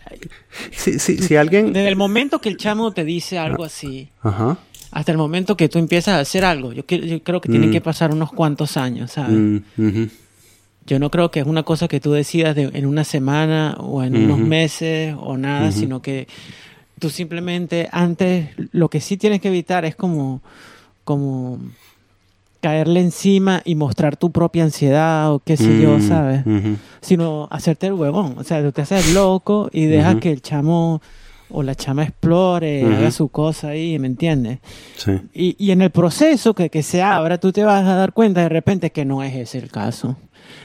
[0.73, 1.73] sí, si alguien...
[1.73, 4.59] desde el momento que el chamo te dice algo así, Ajá.
[4.91, 7.73] hasta el momento que tú empiezas a hacer algo, yo, yo creo que tienen Mm.
[7.73, 9.37] que pasar unos cuantos años, ¿sabes?
[9.77, 10.05] Mm.
[10.87, 14.03] Yo no creo que es una cosa que tú decidas de- en una semana o
[14.03, 16.27] en unos meses o nada, sino que
[16.99, 20.41] tú simplemente antes lo que sí tienes que evitar es como
[21.05, 21.59] como
[22.61, 26.47] caerle encima y mostrar tu propia ansiedad o qué sé yo, Mm, ¿sabes?
[27.01, 31.03] Sino hacerte el huevón, o sea, tú te haces loco y dejas que el chamo
[31.53, 32.95] o la chama explore, Ujú.
[32.95, 34.59] haga su cosa ahí, ¿me entiendes?
[34.97, 35.13] Sí.
[35.35, 38.43] Y, y en el proceso que, que se abra, tú te vas a dar cuenta
[38.43, 40.17] de repente que no es ese el caso.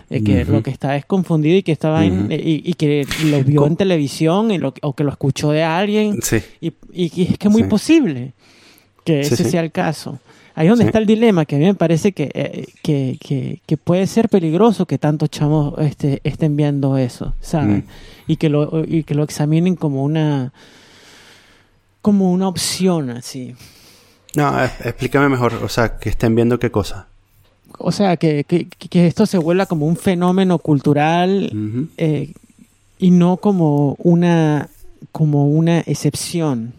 [0.09, 0.53] De que Ujú.
[0.53, 2.31] lo que está es confundido y que estaba en- Ujú.
[2.33, 5.63] y, y que lo vio Co- en televisión y lo- o que lo escuchó de
[5.63, 6.19] alguien.
[6.21, 6.37] Sí.
[6.61, 7.67] Y, y- es que es muy Sí.
[7.69, 8.33] posible
[9.03, 10.19] que ese sea el caso.
[10.55, 13.59] Ahí es donde está el dilema, que a mí me parece que, eh, que, que,
[13.67, 17.83] que puede ser peligroso que tantos chamos este, estén viendo eso, ¿sabes?
[17.83, 17.87] Mm.
[18.31, 20.51] Y, que lo, y que lo examinen como una,
[22.07, 23.53] como una opción así.
[24.33, 25.55] No, eh, explícame mejor.
[25.55, 27.09] O sea, que estén viendo qué cosa.
[27.79, 31.51] O sea, que, que, que esto se vuelva como un fenómeno cultural
[31.97, 32.31] eh,
[32.97, 34.69] y no como una,
[35.11, 36.71] como una excepción.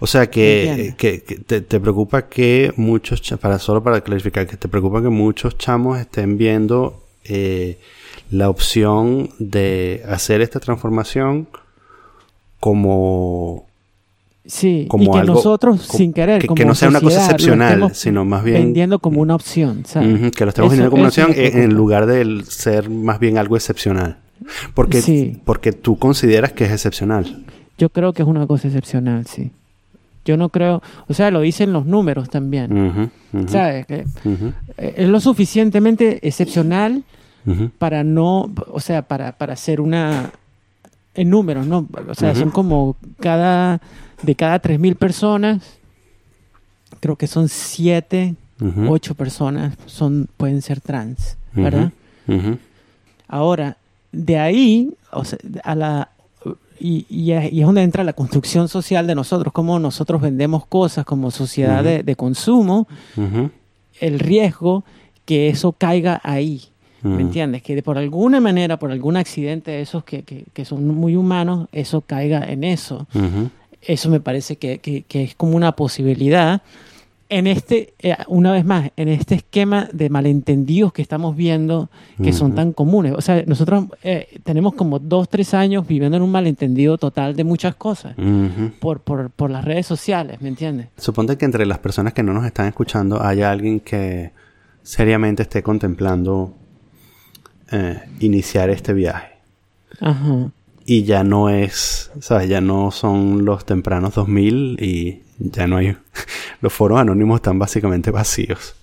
[0.00, 0.96] O sea, que, Entiendo.
[0.96, 5.10] que, que te, te preocupa que muchos, para solo para clarificar, que te preocupa que
[5.10, 7.78] muchos chamos estén viendo eh,
[8.30, 11.46] la opción de hacer esta transformación
[12.58, 13.65] como,
[14.46, 17.24] Sí, como y que algo nosotros, sin querer, que, como que no sea una cosa
[17.24, 20.30] excepcional, sino más bien vendiendo como una opción, ¿sabes?
[20.32, 24.18] Que lo estamos vendiendo como una opción en, lugar de ser más bien algo excepcional.
[24.74, 25.40] Porque, Sí.
[25.44, 27.44] porque tú consideras que es excepcional.
[27.78, 29.50] Yo creo que es una cosa excepcional, sí.
[30.24, 33.10] Yo no creo, o sea, lo dicen los números también,
[33.46, 33.86] ¿sabes?
[33.86, 34.04] Que,
[34.76, 37.04] eh, es lo suficientemente excepcional
[37.78, 40.32] para no, o sea, para, para hacer una,
[41.14, 41.86] en números, ¿no?
[42.08, 43.80] O sea, son como cada,
[44.22, 45.62] de cada 3.000 personas,
[47.00, 51.92] creo que son 7, Ujú, 8 personas son, pueden ser trans, ¿verdad?
[53.28, 53.76] Ahora,
[54.12, 56.08] de ahí, o sea, a la,
[56.80, 60.64] y, y es y es donde entra la construcción social de nosotros, cómo nosotros vendemos
[60.66, 62.86] cosas como sociedad de, de consumo,
[64.00, 64.84] el riesgo
[65.26, 66.62] que eso caiga ahí.
[67.02, 67.62] ¿Me entiendes?
[67.62, 71.14] Que de- por alguna manera, por algún accidente de esos que, que, que son muy
[71.14, 73.06] humanos, eso caiga en eso.
[73.82, 76.62] Eso me parece que, que- que es como una posibilidad.
[77.28, 81.88] En este, eh, una vez más, en este esquema de malentendidos que estamos viendo,
[82.22, 83.14] que son tan comunes.
[83.16, 87.42] O sea, nosotros eh, tenemos como dos, tres años viviendo en un malentendido total de
[87.42, 88.14] muchas cosas
[88.78, 90.86] por, por, por las redes sociales, ¿me entiendes?
[90.98, 94.30] Suponte que entre las personas que no nos están escuchando haya alguien que
[94.84, 96.54] seriamente esté contemplando
[97.72, 99.32] eh, iniciar este viaje.
[100.00, 100.50] Ajá.
[100.88, 102.48] Y ya no es, ¿sabes?
[102.48, 105.96] Ya no son los tempranos 2000 y ya no hay...
[106.60, 108.74] los foros anónimos están básicamente vacíos.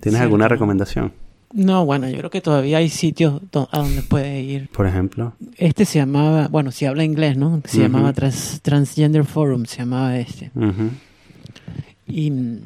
[0.00, 1.12] ¿Tienes alguna recomendación?
[1.52, 3.40] No, bueno, yo creo que todavía hay sitios
[3.72, 4.68] a donde puede ir.
[4.70, 5.32] Por ejemplo.
[5.56, 7.62] Este se llamaba, bueno, si habla inglés, ¿no?
[7.64, 10.50] Se llamaba Trans- Transgender Forum, se llamaba este.
[12.06, 12.58] Y mm,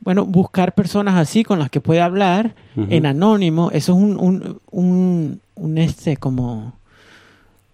[0.00, 4.60] bueno, buscar personas así con las que puede hablar en anónimo, eso es un, un,
[4.70, 6.74] un, un este como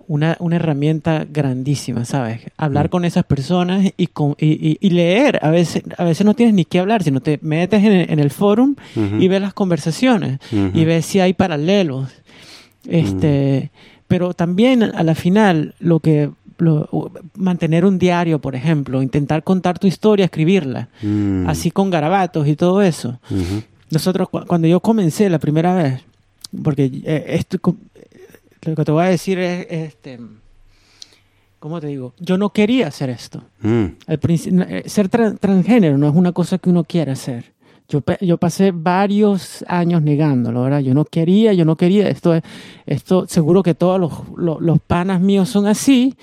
[0.09, 2.40] una, una herramienta grandísima, ¿sabes?
[2.56, 2.89] Hablar Mm.
[2.90, 5.39] con esas personas y, con, y, y- y leer.
[5.43, 8.18] A veces, a veces no tienes ni que hablar, sino te metes en, el- en
[8.18, 8.76] el forum
[9.18, 12.09] y ves las conversaciones y ves si hay paralelos.
[12.86, 13.70] Este,
[14.06, 19.78] Pero también a la final, lo que lo- mantener un diario, por ejemplo, intentar contar
[19.78, 21.48] tu historia, escribirla, Mm.
[21.48, 23.18] así con garabatos y todo eso.
[23.90, 26.01] Nosotros, cu- cuando yo comencé la primera vez,
[26.62, 27.59] porque eh, esto,
[28.66, 30.19] lo que te voy a decir es, este,
[31.59, 32.15] ¿cómo te digo?
[32.19, 33.43] Yo no quería hacer esto.
[33.61, 33.85] Mm.
[34.07, 37.53] Eh, ser tra- transgénero no es una cosa que uno quiere hacer.
[37.89, 40.81] Yo, yo pasé varios años negándolo, ¿verdad?
[40.81, 42.09] Yo no quería, yo no quería.
[42.09, 42.43] Esto, es-
[42.86, 46.16] esto seguro que todos los, los, los panas míos son así,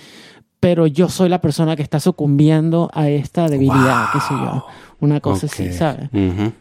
[0.60, 4.66] pero yo soy la persona que está sucumbiendo a esta debilidad, qué sé yo.
[5.00, 5.72] Una cosa así, Ok.
[5.74, 6.10] ¿sabes?
[6.14, 6.52] Ujú.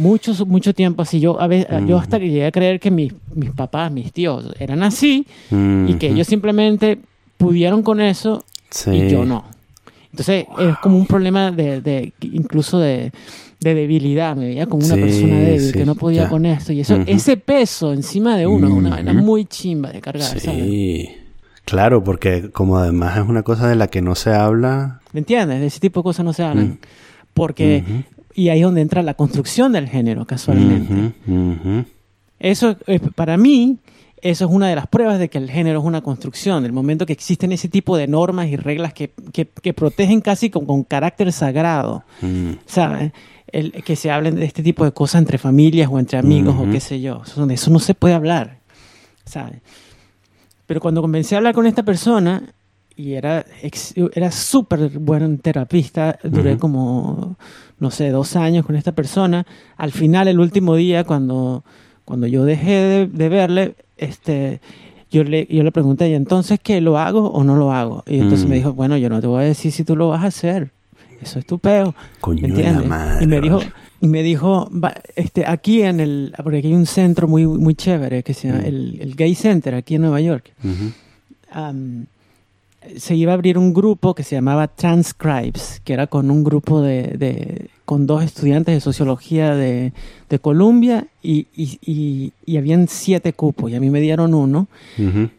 [0.00, 1.20] Mucho, mucho tiempo así.
[1.20, 1.96] Yo, a veces, yo Ujú.
[1.96, 6.06] hasta que llegué a creer que mis, mis papás, mis tíos eran así y que
[6.06, 6.14] Ujú.
[6.16, 6.98] ellos simplemente
[7.36, 8.90] pudieron con eso Sí.
[8.90, 9.44] y yo no.
[10.12, 13.12] Entonces es como un problema de, de incluso de,
[13.60, 14.34] de debilidad.
[14.36, 16.28] Me veía como una Sí, persona débil sí, que no podía ya.
[16.28, 16.72] con esto.
[16.72, 20.42] Y eso, ese peso encima de uno es una vaina muy chimba de cargar, ¿sabes?
[20.64, 21.08] Sí.
[21.64, 25.00] Claro, porque como además es una cosa de la que no se habla.
[25.12, 25.60] ¿Me entiendes?
[25.60, 26.66] De ese tipo de cosas no se hablan.
[26.70, 26.78] Mm.
[27.34, 27.84] Porque.
[28.34, 31.12] Y ahí es donde entra la construcción del género, casualmente.
[31.26, 31.84] Ujú, ujú.
[32.38, 33.78] Eso, eh, para mí,
[34.22, 36.62] eso es una de las pruebas de que el género es una construcción.
[36.62, 40.48] Del momento que existen ese tipo de normas y reglas que, que, que protegen casi
[40.50, 42.52] con, con carácter sagrado, Mm.
[42.66, 43.12] ¿sabes?
[43.52, 46.70] El, que se hablen de este tipo de cosas entre familias o entre amigos o
[46.70, 47.22] qué sé yo.
[47.26, 48.58] Eso, eso no se puede hablar,
[49.24, 49.60] ¿sabes?
[50.66, 52.44] Pero cuando comencé a hablar con esta persona,
[52.96, 53.44] y era,
[54.14, 56.60] era súper buen terapista, duré Ujú.
[56.60, 57.36] como,
[57.78, 59.46] no sé, dos años con esta persona.
[59.76, 61.64] Al final, el último día, cuando,
[62.04, 64.60] cuando yo dejé de, de verle, este,
[65.10, 66.80] yo, le, yo le pregunté, ¿y entonces qué?
[66.80, 68.04] ¿Lo hago o no lo hago?
[68.06, 68.50] Y entonces Mm.
[68.50, 70.70] me dijo, bueno, yo no te voy a decir si tú lo vas a hacer.
[71.22, 71.94] Eso es tu peo.
[72.20, 72.48] Coño
[72.86, 73.24] madre.
[73.24, 73.60] Y me dijo,
[74.00, 74.70] y me dijo,
[75.16, 78.60] este, aquí en el, porque aquí hay un centro muy, muy chévere que se llama
[78.62, 78.66] Mm.
[78.66, 80.50] el, el Gay Center aquí en Nueva York.
[81.52, 82.06] Am,
[82.96, 86.80] se iba a abrir un grupo que se llamaba Transcribes, que era con un grupo
[86.80, 89.92] de, de- con dos estudiantes de sociología de,
[90.28, 94.68] de Columbia y, y, y, y habían siete cupos y a mí me dieron uno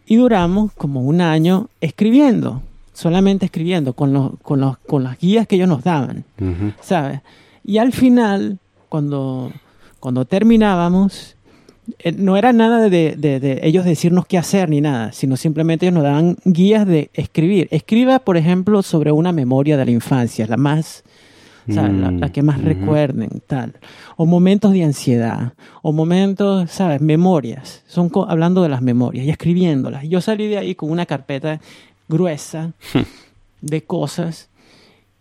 [0.05, 2.61] y duramos como un año escribiendo,
[2.93, 6.25] solamente escribiendo con, los, con, los, con las guías que ellos nos daban.
[6.81, 7.21] ¿sabes?
[7.63, 8.59] Y al final,
[8.89, 9.51] cuando,
[10.01, 11.35] cuando terminábamos,
[12.17, 15.95] no era nada de, de- de ellos decirnos qué hacer ni nada, sino simplemente ellos
[15.95, 17.67] nos daban guías de escribir.
[17.71, 21.03] Escriba, por ejemplo, sobre una memoria de la infancia, la más.
[21.67, 23.75] La, la que más Mm, recuerden, tal.
[24.17, 25.53] O momentos de ansiedad,
[25.83, 26.99] o momentos, ¿sabes?
[27.01, 27.83] Memorias.
[27.87, 30.03] Son hablando de las memorias y escribiéndolas.
[30.09, 31.61] Yo salí de ahí con una carpeta
[32.09, 32.73] gruesa
[33.61, 34.49] de cosas.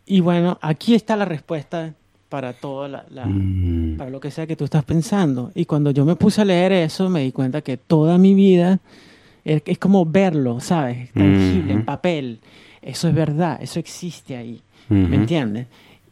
[0.06, 1.92] Y bueno, aquí está la respuesta
[2.30, 3.96] para todo la, la- Mm.
[3.98, 5.50] para lo que sea que tú estás pensando.
[5.54, 8.78] Y cuando yo me puse a leer eso, me di cuenta que toda mi vida
[9.44, 11.12] es, es como verlo, ¿sabes?
[11.12, 11.84] Tangible, en Ujú.
[11.86, 12.38] papel.
[12.80, 14.62] Eso es verdad, eso existe ahí.
[14.88, 14.94] Ujú.
[15.08, 15.66] ¿Me entiendes?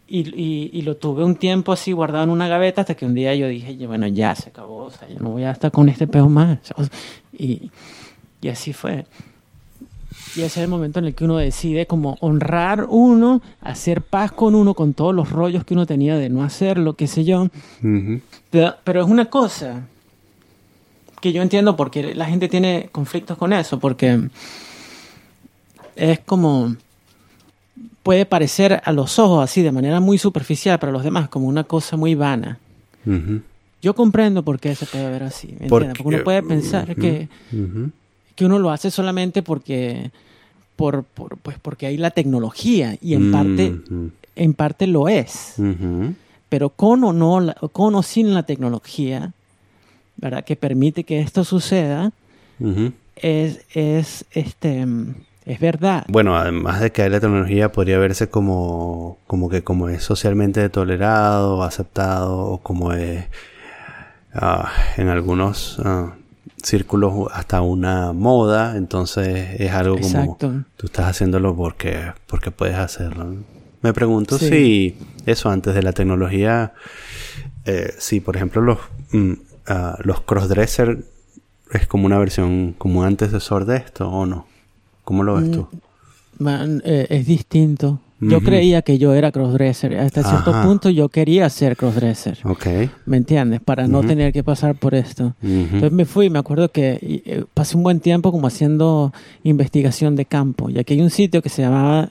[0.09, 3.15] Y, y- y lo tuve un tiempo así guardado en una gaveta hasta que un
[3.15, 5.71] día yo dije, "Ya, bueno, ya se acabó, o sea, yo no voy a estar
[5.71, 6.59] con este peo más.
[6.77, 6.93] O sea,
[7.33, 7.71] Y,
[8.41, 9.05] y así fue.
[10.37, 14.31] Y ese es el momento en el que uno decide como honrar uno, hacer paz
[14.33, 17.49] con uno, con todos los rollos que uno tenía de no hacerlo, qué sé yo.
[17.83, 18.21] Ujú.
[18.51, 19.83] Pero, pero es una cosa
[21.21, 24.29] que yo entiendo porque la gente tiene conflictos con eso, porque
[25.97, 26.77] es como
[28.03, 31.65] puede parecer a los ojos así de manera muy superficial para los demás como una
[31.65, 32.59] cosa muy vana.
[33.05, 33.43] Ujú.
[33.83, 35.89] Yo comprendo por qué se puede ver así, ¿me Porque-?
[35.89, 37.01] Porque uno puede pensar Ujú.
[37.01, 37.91] que, Ujú.
[38.39, 40.13] Que uno lo hace solamente porque
[40.77, 44.11] por, por- pues porque hay la tecnología y en parte Ujú.
[44.37, 45.55] en parte lo es.
[45.59, 46.15] Ujú.
[46.49, 49.33] pero con o no con o sin la tecnología
[50.17, 52.13] verdad que permite que esto suceda
[52.61, 52.93] Ujú.
[53.17, 54.87] es es este
[55.45, 59.89] es verdad Bueno, además de que hay la tecnología, podría verse como, como que como
[59.89, 63.25] es socialmente tolerado, aceptado, o como es
[64.35, 66.13] ah, en algunos ah,
[66.63, 70.37] círculos hasta una moda, entonces es algo como
[70.77, 73.37] tú estás haciéndolo porque, porque puedes hacerlo.
[73.83, 74.49] Me pregunto Sí.
[74.49, 76.73] si eso antes de la tecnología,
[77.65, 78.79] eh, si por ejemplo los,
[79.13, 79.33] mm,
[79.69, 81.05] ah, los crossdresser
[81.73, 84.47] es como una versión, como un antecesor de esto o no.
[85.05, 85.69] ¿Cómo lo ves Mm, tú?
[86.39, 89.97] Man, eh, es distinto Yo creía que yo era crossdresser.
[89.99, 92.39] Hasta cierto punto yo quería ser crossdresser.
[92.45, 92.67] Ok.
[93.07, 93.61] ¿Me entiendes?
[93.61, 95.35] Para no tener que pasar por esto.
[95.43, 99.13] Entonces me fui, me acuerdo que eh, pasé un buen tiempo como haciendo
[99.45, 100.69] investigación de campo.
[100.69, 102.11] Y aquí hay un sitio que se llamaba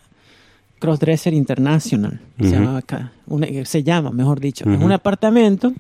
[0.79, 2.21] Crossdresser International.
[2.39, 2.53] Se, Ujú.
[2.55, 4.63] llamaba acá, una- se llama, mejor dicho.
[4.69, 5.73] Es un apartamento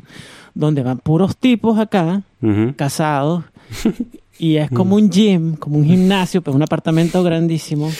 [0.53, 2.23] donde van puros tipos acá,
[2.75, 3.43] casados.
[4.39, 7.91] y es como un gym, como un gimnasio, pero un apartamento grandísimo.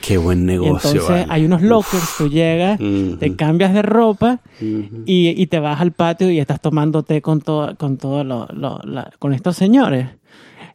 [0.00, 0.90] Qué buen Y negocio.
[0.90, 1.26] entonces vale.
[1.30, 2.78] hay unos lockers, tú llegas,
[3.18, 7.40] te cambias de ropa y, y te vas al patio y estás tomando té con
[7.40, 10.08] todo, con todo lo, lo- la- con estos señores.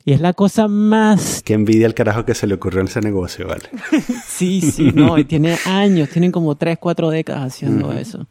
[0.06, 3.02] Y es la cosa más Qué envidia el carajo que se le ocurrió en ese
[3.02, 3.64] negocio, vale.
[4.28, 7.98] sí, sí, no, y tiene años, tienen como tres, cuatro décadas haciendo Ujú.
[7.98, 8.26] eso.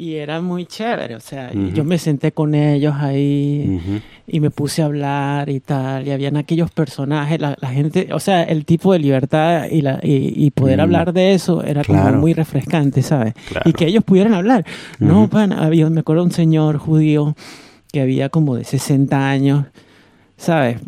[0.00, 3.78] Y era muy chévere, o sea, yo me senté con ellos ahí
[4.26, 8.18] y me puse a hablar y tal, y habían aquellos personajes, la, la gente, o
[8.18, 12.06] sea, el tipo de libertad y, la, y, y poder hablar de eso era Claro.
[12.12, 13.34] como muy refrescante, ¿sabes?
[13.50, 13.68] Claro.
[13.68, 14.64] Y que ellos pudieran hablar.
[15.00, 17.36] No, pan, había, me acuerdo un señor judío
[17.92, 19.66] que había como de 60 años,
[20.38, 20.78] ¿sabes?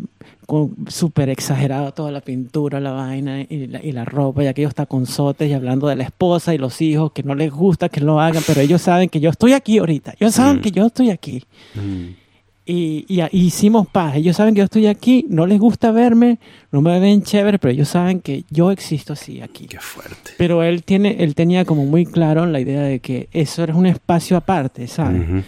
[0.45, 4.75] Con- Súper exagerado toda la pintura, la vaina y la, y la ropa, y aquellos
[4.75, 8.19] taconzotes y hablando de la esposa y los hijos que no les gusta que lo
[8.19, 10.61] hagan, pero ellos saben que yo estoy aquí ahorita, ellos saben Mm.
[10.61, 11.43] que yo estoy aquí.
[11.75, 12.21] Mm.
[12.65, 14.15] Y, y- y hicimos paz.
[14.15, 16.39] Ellos saben que yo estoy aquí, no les gusta verme,
[16.71, 19.65] no me ven chévere, pero ellos saben que yo existo así aquí.
[19.67, 20.31] Qué fuerte.
[20.37, 23.85] Pero él tiene, él tenía como muy claro la idea de que eso era un
[23.85, 25.43] espacio aparte, ¿sabes?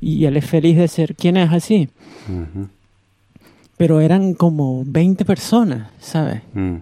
[0.00, 1.88] Y él es feliz de ser quien es así.
[3.80, 6.42] Pero eran como 20 personas, ¿sabes?
[6.52, 6.74] Mm.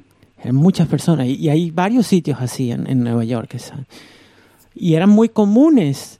[0.42, 1.28] Eran muchas personas.
[1.28, 3.56] Y, y hay varios sitios así en, en Nueva York.
[3.56, 3.86] ¿sabes?
[4.74, 6.18] Y eran muy comunes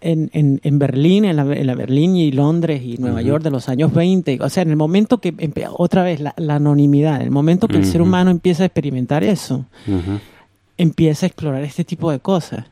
[0.00, 3.22] en, en, en Berlín, en la, en la Berlín y Londres y Nueva.
[3.22, 4.40] York de los años 20.
[4.40, 5.32] O sea, en el momento que,
[5.76, 9.22] otra vez, la, la anonimidad, en el momento que el ser humano empieza a experimentar
[9.22, 9.66] eso,
[10.76, 12.64] empieza a explorar este tipo de cosas.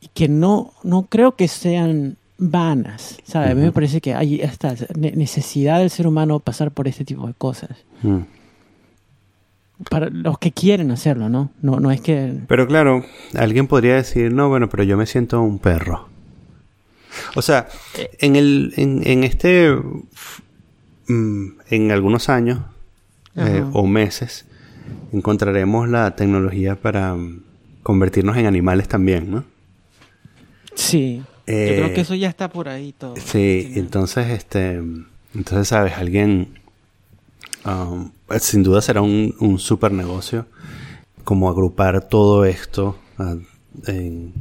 [0.00, 2.18] Y que no, no creo que sean
[2.50, 3.50] vanas, ¿sabes?
[3.50, 7.04] A mí me parece que hay esta ne- necesidad del ser humano pasar por este
[7.04, 7.70] tipo de cosas.
[8.02, 8.20] Mm.
[9.90, 11.50] Para los que quieren hacerlo, ¿no?
[11.60, 12.34] No, no es que...
[12.46, 13.04] Pero claro,
[13.34, 16.08] alguien podría decir, no, bueno, pero yo me siento un perro.
[17.34, 17.68] O sea,
[18.18, 19.74] en el, en, en este,
[21.08, 22.60] mm, en algunos años
[23.36, 24.46] eh, o meses,
[25.12, 27.42] encontraremos la tecnología para mm,
[27.82, 29.44] convertirnos en animales también, ¿no?
[30.74, 31.22] Sí.
[31.46, 33.14] Eh, Yo creo que eso ya está por ahí todo.
[33.16, 34.80] Sí, entonces, este,
[35.34, 36.48] entonces, sabes, alguien,
[37.66, 40.46] um, pues, sin duda será un, un super negocio,
[41.24, 43.36] como agrupar todo esto ah,
[43.86, 44.32] en-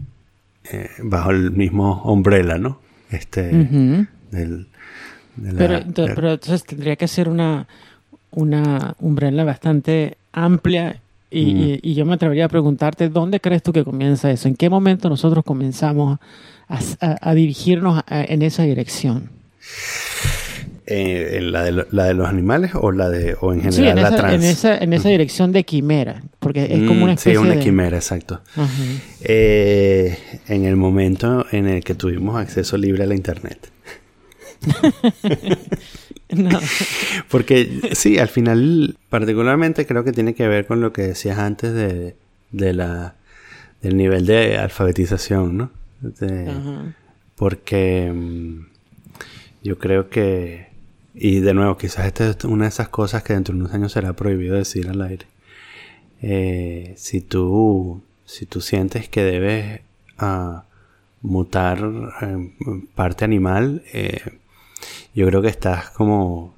[0.71, 2.79] eh, bajo el mismo umbrella, ¿no?
[3.09, 4.05] Este, Ujú.
[4.31, 4.67] del,
[5.35, 7.67] de la- pero, ento- de- pero entonces tendría que ser una,
[8.31, 10.99] una umbrella bastante amplia
[11.29, 11.57] y, Mm.
[11.57, 14.47] y- y yo me atrevería a preguntarte, ¿dónde crees tú que comienza eso?
[14.47, 16.19] ¿En qué momento nosotros comenzamos
[16.67, 19.29] a, a- a dirigirnos a- en esa dirección?
[20.85, 23.87] eh, en la, de la de los animales o la de, o en general Sí,
[23.87, 24.33] en la esa, trans.
[24.35, 27.53] en esa, en esa dirección de quimera, porque es como una Mm, especie Sí, una
[27.55, 27.59] de...
[27.59, 28.41] quimera, exacto.
[29.21, 30.17] Eh,
[30.49, 33.69] en el momento en el que tuvimos acceso libre a la internet.
[36.29, 36.59] No.
[37.29, 41.73] Porque sí, al final, particularmente creo que tiene que ver con lo que decías antes
[41.73, 42.15] de,
[42.51, 43.13] de la,
[43.83, 45.69] del nivel de alfabetización, ¿no?
[46.19, 46.95] De- Ajá.
[47.35, 48.65] porque mm,
[49.63, 50.67] yo creo que,
[51.15, 53.91] y de nuevo, quizás esta es una de esas cosas que dentro de unos años
[53.93, 55.25] será prohibido decir al aire.
[56.21, 59.81] Eh, si tú, si tú sientes que debes
[60.17, 60.63] ah,
[61.21, 61.79] mutar
[62.21, 62.51] eh,
[62.95, 64.19] parte animal, eh,
[65.15, 66.53] yo creo que estás como,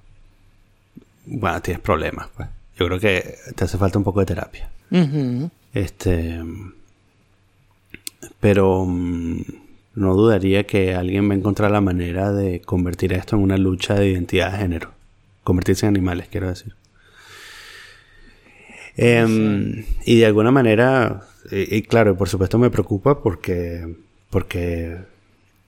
[1.26, 2.48] bueno, tienes problemas, pues.
[2.78, 4.70] Yo creo que te hace falta un poco de terapia.
[5.74, 6.42] Este.
[8.40, 9.42] Pero mm,
[9.96, 13.96] no dudaría que alguien va a encontrar la manera de convertir esto en una lucha
[13.96, 14.92] de identidad de género.
[15.44, 16.74] Convertirse en animales, quiero decir.
[18.98, 23.96] Em, Y de alguna manera, y, y claro, por supuesto me preocupa porque,
[24.30, 24.98] porque,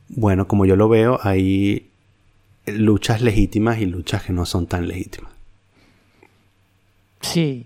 [0.09, 1.87] bueno, como yo lo veo, hay
[2.65, 5.31] luchas legítimas y luchas que no son tan legítimas.
[7.21, 7.65] Sí.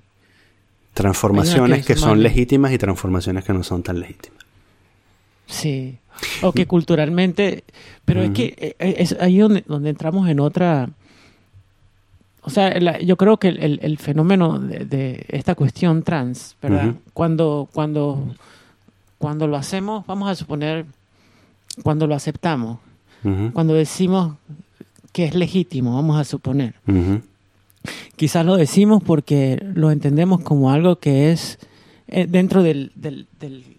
[0.93, 4.40] Transformaciones es que son legítimas y transformaciones que no son tan legítimas.
[5.51, 5.97] Sí.
[6.41, 7.63] O que culturalmente.
[8.05, 10.89] Pero es que eh, es ahí donde, donde entramos en otra.
[12.43, 16.55] O sea, la- yo creo que el, el- el fenómeno de, de esta cuestión trans,
[16.61, 16.95] ¿verdad?
[17.13, 18.33] Cuando, cuando,
[19.19, 20.85] cuando lo hacemos, vamos a suponer,
[21.83, 22.79] cuando lo aceptamos,
[23.53, 24.35] cuando decimos
[25.13, 26.73] que es legítimo, vamos a suponer.
[28.15, 31.59] Quizás lo decimos porque lo entendemos como algo que es
[32.07, 33.77] eh, dentro del, del- del-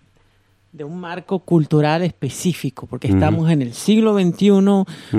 [0.73, 4.51] de un marco cultural específico, porque estamos en el siglo XXI,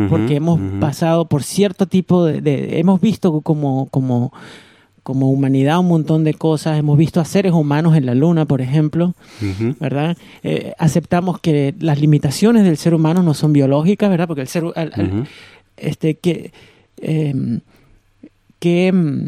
[0.09, 4.33] porque hemos pasado por cierto tipo de, de- hemos visto como, como,
[5.03, 8.61] como humanidad un montón de cosas, hemos visto a seres humanos en la luna, por
[8.61, 9.13] ejemplo.
[9.79, 10.17] ¿verdad?
[10.41, 14.27] Eh, aceptamos que las limitaciones del ser humano no son biológicas, ¿verdad?
[14.27, 15.23] Porque el ser, al- al- Ujú.
[15.77, 16.51] este, que,
[16.97, 17.59] em,
[18.59, 19.27] que em,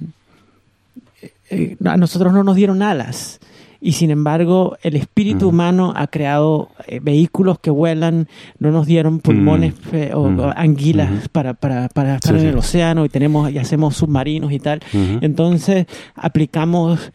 [1.51, 3.39] eh, a nosotros no nos dieron alas.
[3.87, 5.49] Y sin embargo, el espíritu Ujú.
[5.49, 10.41] humano ha creado eh, vehículos que vuelan, no nos dieron pulmones eh, o, Ujú.
[10.41, 11.29] o anguilas Ujú.
[11.31, 12.47] para, para, para estar Sí, en sí.
[12.47, 14.79] el océano y tenemos y hacemos submarinos y tal.
[14.91, 15.19] Ujú.
[15.21, 15.85] Entonces
[16.15, 17.11] aplicamos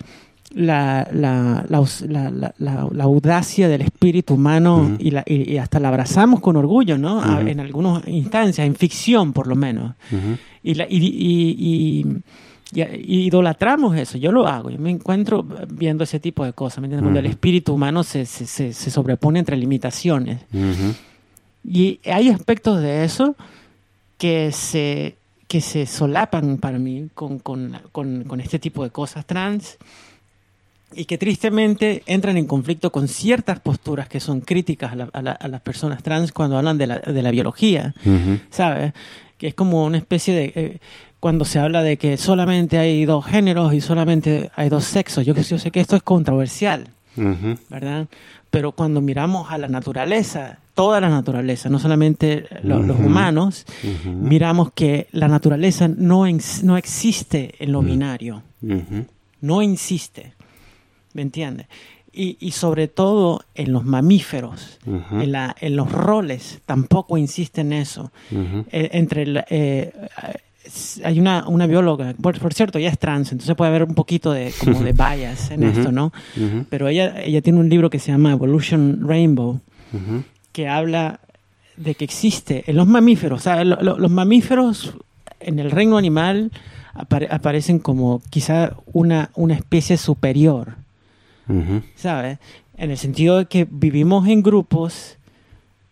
[0.53, 4.97] la, la, la, la- audacia del espíritu humano Ujú.
[4.99, 7.41] y, la- y- y hasta la abrazamos con orgullo, ¿no?
[7.41, 9.95] En algunas instancias, en ficción por lo menos.
[10.63, 12.07] Y, la- y, y-
[12.73, 16.87] y- idolatramos eso, yo lo hago, yo me encuentro viendo ese tipo de cosas, ¿me
[16.87, 17.05] entiendes?
[17.05, 20.41] Cuando el espíritu humano se, se, se, se sobrepone entre limitaciones.
[20.53, 20.95] Ujú.
[21.65, 23.35] Y hay aspectos de eso
[24.19, 25.17] que se,
[25.49, 29.77] que se solapan para mí con, con, con, con este tipo de cosas trans
[30.95, 35.23] y que tristemente entran en conflicto con ciertas posturas que son críticas a, la- a
[35.23, 38.39] la- a las personas trans cuando hablan de la, de la biología, Ujú.
[38.51, 38.93] ¿sabes?
[39.39, 40.53] Que es como una especie de...
[40.55, 40.79] eh,
[41.21, 45.35] cuando se habla de que solamente hay dos géneros y solamente hay dos sexos, yo,
[45.35, 46.89] yo sé que esto es controversial.
[47.69, 48.07] ¿verdad?
[48.51, 53.67] Pero cuando miramos a la naturaleza, toda la naturaleza, no solamente lo- los humanos,
[54.07, 56.25] miramos que la naturaleza no,
[56.63, 59.05] no existe en lo binario, Ujú.
[59.43, 60.33] no insiste,
[61.13, 61.67] ¿me entiendes?
[62.13, 67.73] Y, y sobre todo en los mamíferos, en, la- en los roles, tampoco insiste en
[67.73, 68.11] eso.
[68.73, 69.93] Eh, entre eh,
[71.05, 74.33] hay una, una bióloga, por, por cierto, ella es trans, entonces puede haber un poquito
[74.33, 76.13] de, como de bias en esto, ¿no?
[76.69, 79.61] Pero ella, ella tiene un libro que se llama Evolution Rainbow,
[80.53, 81.21] que habla
[81.77, 84.95] de que existe en los mamíferos, o sea, lo- lo- los mamíferos
[85.41, 86.51] en el reino animal
[86.95, 90.75] apare- aparecen como quizá una, una especie superior.
[91.97, 92.39] ¿sabes?
[92.77, 95.17] En el sentido de que vivimos en grupos,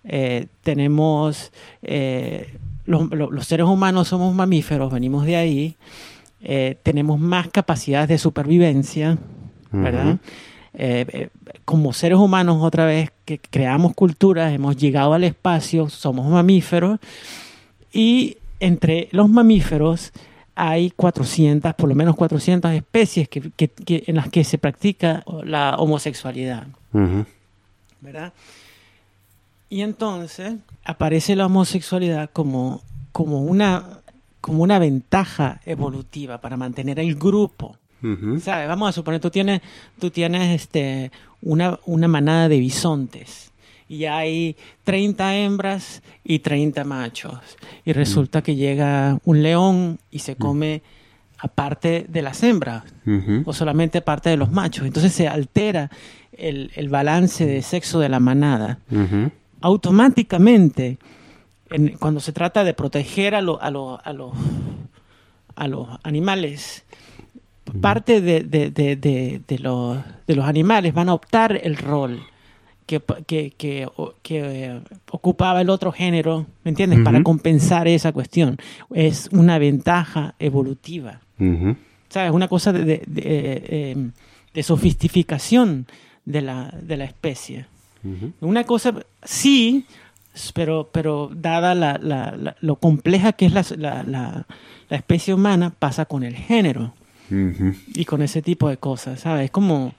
[0.05, 1.51] eh, tenemos,
[1.83, 2.55] eh,
[2.89, 5.77] los, lo- los seres humanos somos mamíferos, venimos de ahí,
[6.41, 9.19] eh, tenemos más capacidades de supervivencia,
[9.71, 10.17] ¿verdad?
[10.75, 11.29] Eh, eh,
[11.65, 16.99] como seres humanos, otra vez, que creamos culturas, hemos llegado al espacio, somos mamíferos,
[17.93, 20.13] y entre los mamíferos
[20.55, 25.25] hay 400, por lo menos 400 especies que, que- que- en las que se practica
[25.45, 26.67] la homosexualidad.
[28.01, 28.33] ¿verdad?
[29.71, 30.55] Y entonces
[30.85, 32.83] aparece la homosexualidad como,
[33.13, 34.01] como, una,
[34.41, 37.77] como una ventaja evolutiva para mantener el grupo.
[38.41, 38.69] ¿Sabes?
[38.69, 39.61] Vamos a suponer, tú tienes,
[39.99, 41.11] tú tienes este,
[41.43, 43.49] una, una manada de bisontes
[43.89, 47.41] y hay 30 hembras y 30 machos.
[47.85, 50.83] Y resulta que llega un león y se come
[51.39, 52.85] aparte de las hembras
[53.45, 54.87] o solamente parte de los machos.
[54.87, 55.91] Entonces se altera
[56.33, 58.79] el, el balance de sexo de la manada.
[59.61, 60.99] Automáticamente,
[61.71, 64.33] en- cuando se trata de proteger a, lo- a, lo- a los,
[65.57, 66.85] a los animales,
[67.81, 68.97] parte de, de- de-
[69.47, 72.21] de- los, de los animales van a optar el rol
[72.87, 73.87] que, que- que-
[74.31, 74.81] eh,
[75.11, 77.01] ocupaba el otro género, ¿me entiendes?
[77.05, 78.57] Para compensar esa cuestión.
[78.95, 81.21] Es una ventaja evolutiva.
[81.39, 81.77] Ujú.
[82.09, 82.33] ¿Sabes?
[82.33, 84.11] Una cosa de, de, de, eh,
[84.55, 85.87] de sofisticación
[86.25, 87.67] de la, de la especie.
[88.41, 89.85] Una cosa, sí,
[90.55, 93.63] pero, pero dada la, la- la- lo compleja que es la,
[94.97, 96.95] especie humana, pasa con el género
[97.95, 99.47] y con ese tipo de cosas, ¿sabes?
[99.47, 99.95] Es como...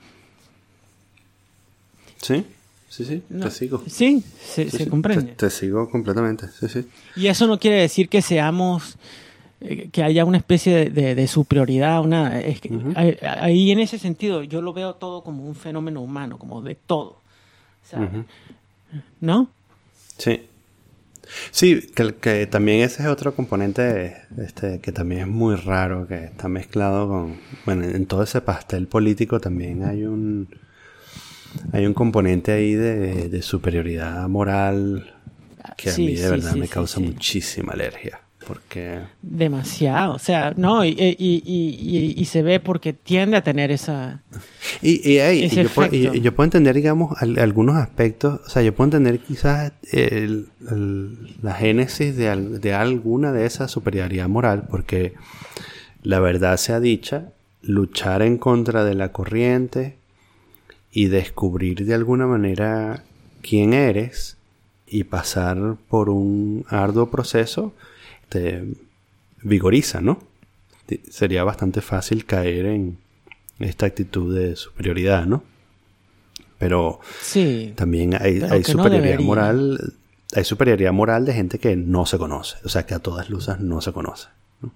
[2.22, 2.46] Sí,
[2.90, 3.84] sí, sí, no, te sigo.
[3.88, 5.32] Sí, se, Sí, se sí, comprende.
[5.34, 6.86] Te, te sigo completamente, sí, sí.
[7.16, 8.98] Y eso no quiere decir que seamos,
[9.62, 12.72] eh, que haya una especie de, de- de superioridad, una, es que
[13.40, 17.22] ahí en ese sentido yo lo veo todo como un fenómeno humano, como de todo,
[19.22, 19.50] ¿No?
[20.18, 20.42] Sí.
[21.52, 26.26] Sí, que, que también ese es otro componente este, que también es muy raro, que
[26.26, 27.40] está mezclado con...
[27.66, 30.50] Bueno, en todo ese pastel político también hay un...
[31.72, 35.16] Hay un componente ahí de, de superioridad moral
[35.78, 38.22] que a Sí, mí de sí, verdad sí, me causa muchísima alergia.
[38.48, 39.00] Porque...
[39.22, 44.22] Demasiado, o sea, no, y, y- y- se ve porque tiende a tener esa...
[44.82, 49.20] Y, Ese yo, puedo, yo entender, digamos, al- algunos aspectos, o sea, yo puedo entender
[49.20, 55.14] quizás el- el- la génesis de, de alguna de esa superioridad moral, porque
[56.02, 59.98] la verdad sea dicha, luchar en contra de la corriente
[60.92, 63.04] y descubrir de alguna manera
[63.42, 64.38] quién eres
[64.88, 67.74] y pasar por un arduo proceso
[68.30, 68.64] te
[69.42, 70.20] vigoriza, ¿no?
[71.10, 72.98] Sería bastante fácil caer en
[73.60, 75.44] esta actitud de superioridad, ¿no?
[76.58, 77.74] Pero Sí.
[77.76, 79.26] también hay, Pero hay que no superioridad debería.
[79.26, 79.94] moral,
[80.36, 83.60] hay superioridad moral de gente que no se conoce, o sea, que a todas luces
[83.60, 84.28] no se conoce.
[84.62, 84.70] ¿no?
[84.70, 84.72] O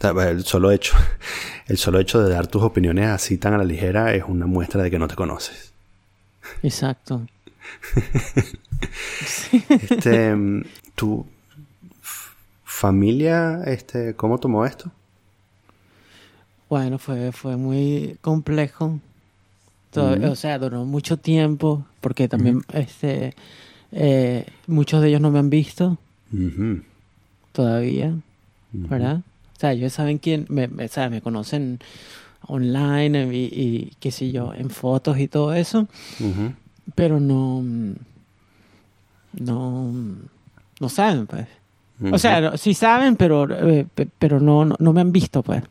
[0.00, 0.94] sea, el solo hecho,
[1.66, 4.82] el solo hecho de dar tus opiniones así tan a la ligera es una muestra
[4.82, 5.72] de que no te conoces.
[6.62, 7.26] Exacto.
[9.82, 10.62] Este, mm,
[10.94, 11.26] tu
[12.64, 14.90] familia, este, ¿cómo tomó esto?
[16.68, 19.00] Bueno, fue, fue muy complejo.
[19.90, 20.14] Todo-.
[20.30, 23.34] O sea, duró mucho tiempo porque también este,
[23.92, 25.98] eh, muchos de ellos no me han visto
[27.52, 28.14] todavía,
[28.72, 29.16] ¿verdad?
[29.56, 31.80] O sea, ellos saben quién, me, me- o sea, me conocen
[32.46, 35.88] online y, y qué sé yo, en fotos y todo eso,
[36.94, 37.62] pero no,
[39.34, 39.92] no,
[40.80, 41.46] no saben, pues.
[42.12, 45.64] O sea, sí saben, pero, eh, pe- pero no, no, no me han visto, pues.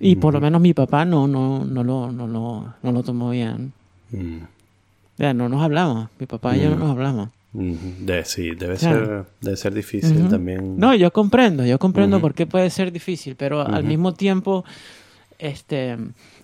[0.00, 3.30] Y por lo menos mi papá no, no, no, lo, no, lo, no lo tomó
[3.30, 3.72] bien.
[4.10, 6.08] Mm, O sea, no nos hablamos.
[6.18, 6.78] Mi papá y yo no Mm.
[6.80, 7.28] nos hablamos.
[7.52, 9.06] De- sí, debe Claro.
[9.06, 10.76] ser, debe ser difícil también.
[10.78, 14.64] No, yo comprendo, yo comprendo por qué puede ser difícil, pero al mismo tiempo,
[15.38, 15.96] este,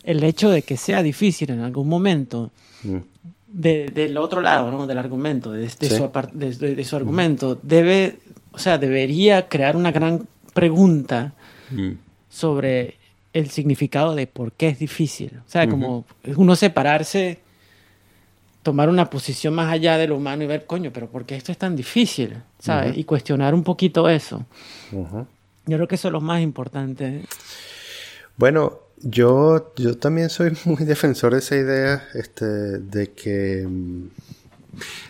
[0.05, 2.51] el hecho de que sea difícil en algún momento,
[2.85, 2.97] Mm,
[3.53, 4.87] de- del otro lado, ¿no?
[4.87, 5.87] Del argumento, de, de Sí.
[5.97, 8.19] su, apar- de- de- de su argumento, debe,
[8.53, 11.33] o sea, debería crear una gran pregunta
[11.71, 11.91] mm,
[12.29, 12.97] sobre
[13.33, 15.41] el significado de por qué es difícil.
[15.47, 16.05] O sea, como
[16.37, 17.39] uno separarse,
[18.63, 21.51] tomar una posición más allá de lo humano y ver, coño, pero ¿por qué esto
[21.53, 22.37] es tan difícil?
[22.59, 22.97] ¿Sabes?
[22.99, 24.45] Y cuestionar un poquito eso.
[24.93, 27.23] Yo creo que eso es lo más importante.
[28.37, 34.09] Bueno, yo, yo también soy muy defensor de esa idea, este, de que, mm,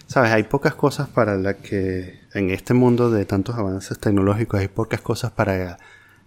[0.07, 4.69] sabes, hay pocas cosas para las que, en este mundo de tantos avances tecnológicos, hay
[4.69, 5.79] pocas cosas para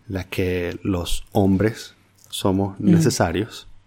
[0.07, 1.95] las que los hombres
[2.29, 3.67] somos necesarios.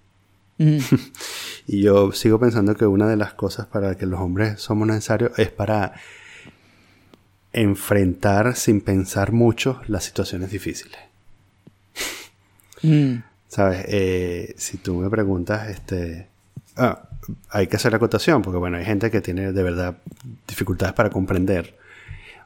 [1.69, 4.87] Y yo sigo pensando que una de las cosas para las que los hombres somos
[4.87, 5.95] necesarios es para
[7.53, 10.99] enfrentar sin pensar mucho las situaciones difíciles.
[12.83, 13.17] mm,
[13.57, 13.87] ¿Sabes?
[13.89, 16.29] Eh, si tú me preguntas, este...
[16.77, 17.09] ah,
[17.49, 19.97] hay que hacer la acotación, porque bueno, hay gente que tiene de verdad
[20.47, 21.75] dificultades para comprender.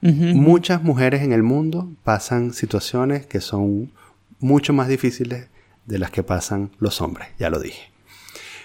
[0.02, 3.90] Muchas mujeres en el mundo pasan situaciones que son
[4.38, 5.48] mucho más difíciles
[5.84, 7.90] de las que pasan los hombres, ya lo dije.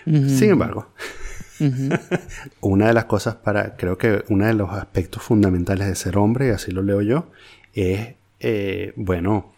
[0.06, 0.88] Sin embargo,
[2.62, 6.50] una de las cosas para, creo que uno de los aspectos fundamentales de ser hombre,
[6.50, 7.32] y así lo leo yo,
[7.74, 9.56] es, eh, bueno,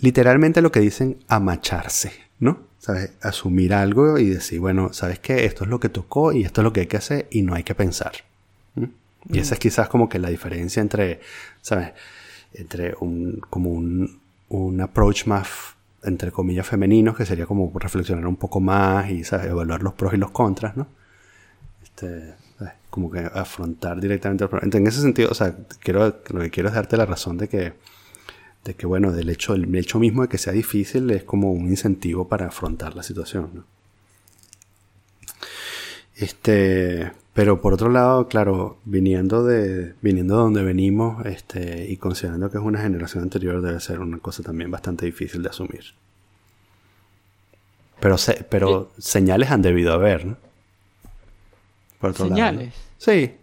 [0.00, 2.60] literalmente lo que dicen amacharse, ¿no?
[2.78, 3.12] ¿Sabes?
[3.20, 5.44] Asumir algo y decir, bueno, ¿sabes qué?
[5.44, 7.54] Esto es lo que tocó y esto es lo que hay que hacer y no
[7.54, 8.12] hay que pensar.
[9.28, 11.20] Y esa es quizás como que la diferencia entre,
[11.60, 11.90] ¿sabes?
[12.54, 14.18] Entre un, como un,
[14.48, 15.48] un approach más,
[16.02, 19.48] entre comillas, femenino, que sería como reflexionar un poco más y, ¿sabes?
[19.48, 20.86] Evaluar los pros y los contras, ¿no?
[22.00, 22.74] este, ¿sabes?
[22.88, 24.76] como que afrontar directamente el problema.
[24.76, 27.74] En ese sentido, o sea, quiero, lo que quiero es darte la razón de que,
[28.64, 31.68] de que bueno, del hecho, el hecho mismo de que sea difícil es como un
[31.68, 33.64] incentivo para afrontar la situación, ¿no?
[36.16, 42.50] Este, pero por otro lado, claro, viniendo de, viniendo de donde venimos, este, y considerando
[42.50, 45.84] que es una generación anterior, debe ser una cosa también bastante difícil de asumir.
[48.00, 50.36] Pero, se- pero señales han debido haber, ¿no?
[52.00, 52.36] Por otro lado, ¿no?
[52.36, 52.74] Señales.
[52.98, 53.34] Sí,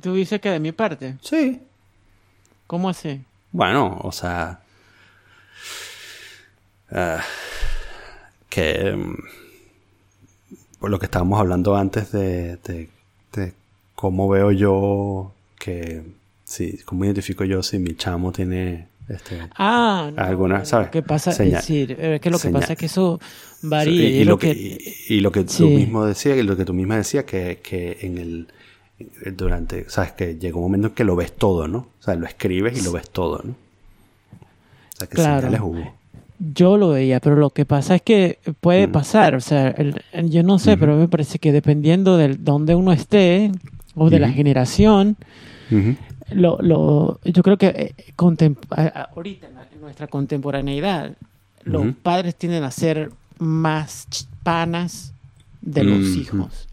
[0.00, 1.16] Tú dices que de mi parte.
[1.22, 1.60] sí.
[2.66, 3.20] ¿Cómo así?
[3.52, 4.60] Bueno, o sea.
[6.90, 7.22] ah,
[8.48, 8.92] que.
[8.96, 9.14] mm,
[10.78, 12.88] por lo que estábamos hablando antes de, de,
[13.34, 13.52] de
[13.94, 16.02] cómo veo yo que.
[16.44, 18.88] Sí, cómo identifico yo si mi chamo tiene.
[19.08, 20.86] Este, Ah, no, Alguna, ¿sabes?
[20.88, 21.60] Lo que pasa Señal.
[21.60, 22.60] es decir, es que lo que Señal.
[22.60, 23.20] pasa es que eso
[23.62, 23.92] varía.
[23.92, 25.64] y, y y lo que, que- y, y lo que tú Sí.
[25.64, 28.48] mismo decías, y lo que tú misma decías, que, que en el.
[29.36, 29.88] Durante.
[29.88, 30.12] ¿Sabes?
[30.12, 31.78] Que llegó un momento en que lo ves todo, ¿no?
[31.78, 33.50] O sea, lo escribes y lo ves todo, ¿no?
[33.52, 35.40] O sea, que Claro.
[35.40, 35.94] señales hubo.
[36.54, 38.92] Yo lo veía, pero lo que pasa es que puede Mm.
[38.92, 42.74] pasar, o sea, el- el- yo no sé, pero me parece que dependiendo de donde
[42.74, 43.52] uno esté
[43.94, 45.16] o de la generación,
[46.32, 51.12] lo, lo, yo creo que eh, ahorita en, nuestra contemporaneidad,
[51.64, 54.06] los padres tienden a ser más
[54.42, 55.12] panas
[55.60, 56.68] de los hijos,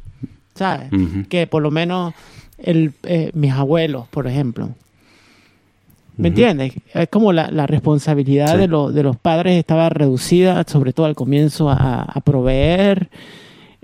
[1.30, 2.14] Que por lo menos
[2.58, 4.70] el, eh, mis abuelos, por ejemplo,
[6.18, 6.74] ¿Me entiendes?
[6.94, 8.58] Es como la, la responsabilidad Sí.
[8.58, 13.10] de, lo- de los padres estaba reducida, sobre todo al comienzo, a, a proveer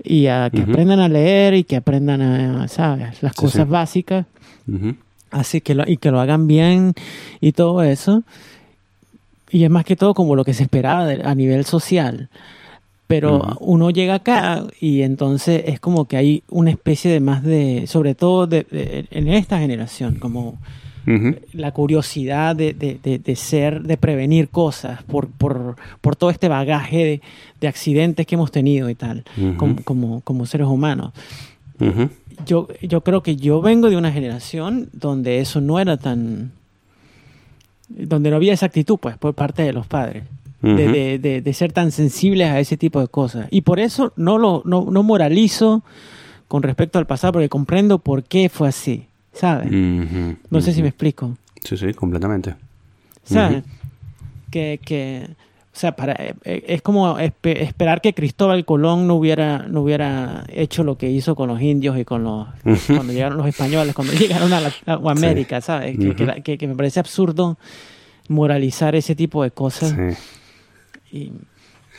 [0.04, 3.22] y a que aprendan a leer y que aprendan a, ¿sabes?
[3.22, 3.70] Las Sí, cosas sí.
[3.70, 4.26] básicas.
[5.30, 6.92] Así que lo, y que lo hagan bien
[7.40, 8.22] y todo eso.
[9.50, 12.28] Y es más que todo como lo que se esperaba de- a nivel social.
[13.06, 17.86] Pero uno llega acá y entonces es como que hay una especie de más de,
[17.86, 20.58] sobre todo de- de- en esta generación, como
[21.52, 26.48] la curiosidad de, de- de- de ser, de prevenir cosas por, por, por todo este
[26.48, 27.20] bagaje de,
[27.60, 29.22] de accidentes que hemos tenido y tal,
[29.56, 31.12] como, como, como seres humanos.
[32.44, 36.50] Yo, yo creo que yo vengo de una generación donde eso no era tan...
[37.88, 40.24] donde no había esa actitud, pues, por parte de los padres.
[40.62, 43.46] De, de- de- de ser tan sensibles a ese tipo de cosas.
[43.50, 45.82] Y por eso no lo no, no moralizo
[46.48, 49.70] con respecto al pasado, porque comprendo por qué fue así, ¿sabes?
[50.50, 51.36] No sé si me explico.
[51.62, 52.54] Sí, sí, completamente.
[53.24, 53.64] ¿Sabes?
[54.50, 59.16] Que, que, o sea, para, eh, eh, es como espe- esperar que Cristóbal Colón no
[59.16, 62.46] hubiera, no hubiera hecho lo que hizo con los indios y con los,
[62.86, 65.98] cuando llegaron los españoles, cuando llegaron a, la, a América, ¿sabes?
[65.98, 67.58] Que, que- que me parece absurdo
[68.28, 69.90] moralizar ese tipo de cosas.
[69.90, 70.16] Sí.
[71.12, 71.32] Y-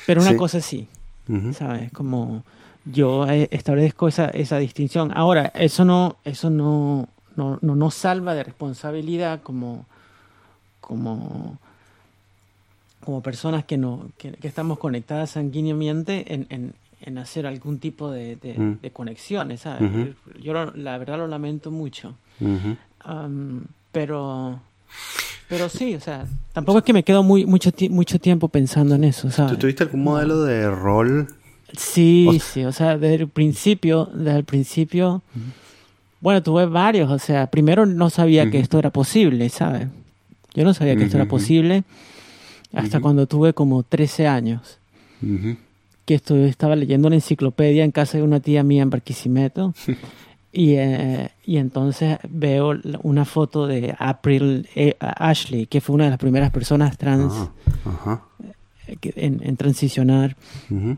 [0.05, 0.37] pero una Sí.
[0.37, 0.87] cosa sí.
[1.53, 1.91] ¿sabes?
[1.91, 2.43] Como
[2.85, 5.11] yo eh, establezco esa, esa distinción.
[5.13, 9.85] Ahora, eso no, eso no, no, no nos salva de responsabilidad como,
[10.79, 11.57] como,
[13.03, 18.09] como personas que no, que, que estamos conectadas sanguíneamente en, en, en hacer algún tipo
[18.09, 18.79] de, de, Mm.
[18.81, 20.15] de conexiones, ¿sabes?
[20.41, 22.15] Yo lo- la verdad lo lamento mucho.
[23.91, 24.59] Pero
[25.49, 29.03] pero sí, o sea, tampoco es que me quedo muy mucho mucho tiempo pensando en
[29.03, 29.53] eso, ¿sabes?
[29.53, 31.27] ¿Tú tuviste algún modelo de rol?
[31.77, 35.21] Sí, O- sí, o sea, desde el principio, desde el principio,
[36.21, 39.87] bueno, tuve varios, o sea, primero no sabía que esto era posible, ¿sabes?
[40.53, 41.83] Yo no sabía que esto era posible
[42.73, 44.79] hasta cuando tuve como 13 años,
[46.05, 49.73] que estuve, estaba leyendo una enciclopedia en casa de una tía mía en Barquisimeto.
[50.59, 52.73] Y, eh, y entonces veo
[53.03, 57.51] una foto de April eh, Ashley, que fue una de las primeras personas trans Ah,
[57.85, 58.21] Ajá.
[58.87, 60.35] eh, que- en, en transicionar.
[60.71, 60.97] Ujú.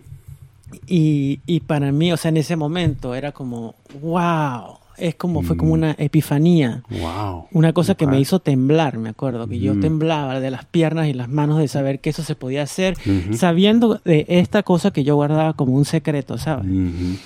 [0.87, 5.57] Y, y para mí, o sea, en ese momento era como, wow, es como, fue
[5.57, 5.79] como Mm.
[5.79, 6.83] una epifanía.
[6.89, 7.47] Wow.
[7.51, 8.11] Una cosa que Ok.
[8.11, 9.81] me hizo temblar, me acuerdo, que yo Mm.
[9.81, 12.95] temblaba de las piernas y las manos de saber que eso se podía hacer,
[13.33, 16.65] sabiendo de esta cosa que yo guardaba como un secreto, ¿sabes?
[16.65, 17.17] Ujú.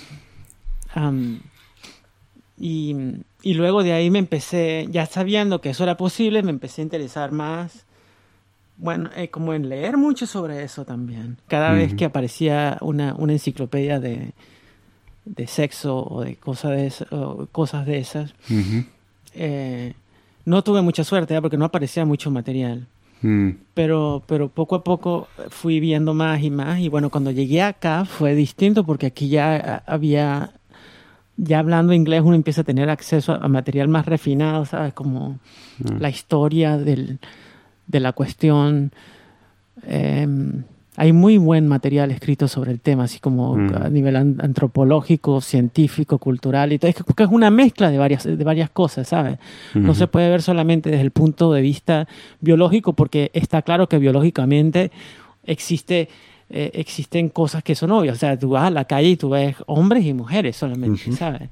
[2.66, 2.96] Y,
[3.42, 6.84] y luego de ahí me empecé, ya sabiendo que eso era posible, me empecé a
[6.86, 7.86] interesar más,
[8.78, 11.36] bueno, eh, como en leer mucho sobre eso también.
[11.50, 11.98] Cada vez Ujú.
[11.98, 14.32] que aparecía una, una enciclopedia de,
[15.26, 18.86] de sexo o de, cosas de esa- o cosas de esas, Ujú.
[19.36, 19.94] eh,
[20.46, 21.42] no tuve mucha suerte ¿eh?
[21.42, 22.88] porque no aparecía mucho material.
[23.22, 23.50] Mm.
[23.74, 26.80] Pero, pero poco a poco fui viendo más y más.
[26.80, 30.52] Y bueno, cuando llegué acá fue distinto porque aquí ya ah, había,
[31.38, 34.94] ya hablando inglés, uno empieza a tener acceso a, material más refinado, ¿sabes?
[34.94, 35.40] Como
[35.80, 35.98] Mm.
[36.00, 37.20] la historia del,
[37.88, 38.92] de la cuestión.
[39.88, 40.64] Em,
[40.96, 43.76] hay muy buen material escrito sobre el tema, así como Mm.
[43.76, 46.90] a nivel an- antropológico, científico, cultural y todo.
[46.90, 49.40] Es que, es una mezcla de varias, de varias cosas, ¿sabes?
[49.74, 52.08] No se puede ver solamente desde el punto de vista
[52.42, 54.92] biológico, porque está claro que biológicamente
[55.46, 56.10] existe,
[56.50, 58.16] eh, existen cosas que son obvias.
[58.18, 61.18] O sea, tú vas a la calle y tú ves hombres y mujeres solamente, Ujú.
[61.18, 61.50] ¿sabes?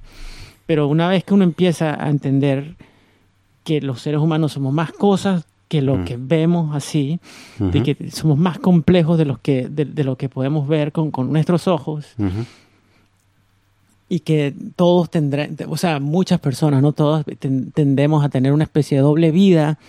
[0.66, 2.76] Pero una vez que uno empieza a entender
[3.64, 6.06] que los seres humanos somos más cosas que lo Mm.
[6.06, 7.20] que vemos así,
[7.60, 7.84] de Ujú.
[7.84, 11.32] que somos más complejos de, los que, de, de lo que podemos ver con, con
[11.32, 12.08] nuestros ojos
[14.10, 18.66] y que todos tendrán, o sea, muchas personas, no todos, ten- tendemos a tener una
[18.66, 19.80] especie de doble vida,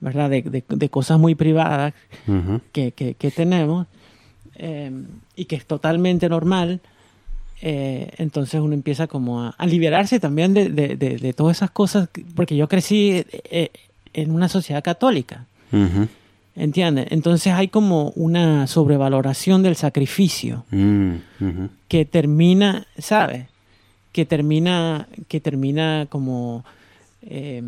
[0.00, 0.30] ¿verdad?
[0.30, 1.92] De, de- de cosas muy privadas
[2.26, 2.60] Ujú.
[2.72, 3.86] que, que- que tenemos
[4.62, 4.92] eh,
[5.36, 6.80] y que es totalmente normal.
[7.62, 11.70] eh, entonces uno empieza como a, a liberarse también de, de- de- de todas esas
[11.70, 13.70] cosas, que- porque yo crecí eh,
[14.14, 15.44] en una sociedad católica.
[15.72, 16.08] Ujú.
[16.56, 17.06] ¿Entiendes?
[17.10, 21.14] Entonces hay como una sobrevaloración del sacrificio Mm.
[21.88, 23.46] Que termina, ¿sabes?
[24.12, 26.64] Que termina, que termina como
[27.22, 27.62] eh,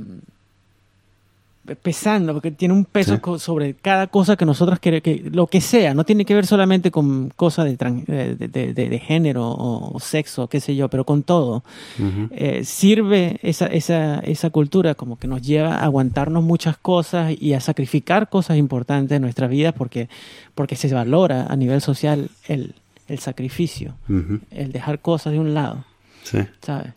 [1.81, 3.39] pesando, porque tiene un peso Sí.
[3.39, 6.91] sobre cada cosa que nosotros queremos, que lo que sea, no tiene que ver solamente
[6.91, 11.05] con cosas de, de, de- de- de género o, o sexo, qué sé yo, pero
[11.05, 11.63] con todo.
[12.01, 12.29] Ujú.
[12.33, 17.53] Eh, sirve esa, esa, esa cultura como que nos lleva a aguantarnos muchas cosas y
[17.55, 20.09] a sacrificar cosas importantes en nuestra vida porque,
[20.57, 22.75] porque se valora a nivel social el,
[23.07, 24.41] el sacrificio, Ujú.
[24.51, 25.85] el dejar cosas de un lado,
[26.25, 26.39] Sí.
[26.61, 26.93] ¿sabes?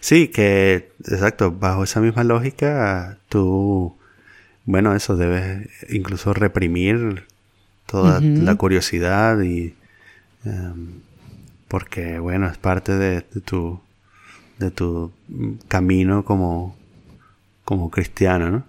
[0.00, 3.96] Sí, que, exacto, bajo esa misma lógica, tú,
[4.64, 7.24] bueno, eso debes incluso reprimir
[7.86, 9.74] toda la curiosidad y,
[10.44, 11.00] em,
[11.68, 13.80] porque bueno, es parte de, de tu
[14.58, 15.12] de tu
[15.68, 16.76] camino como
[17.64, 18.64] como cristiano, ¿no?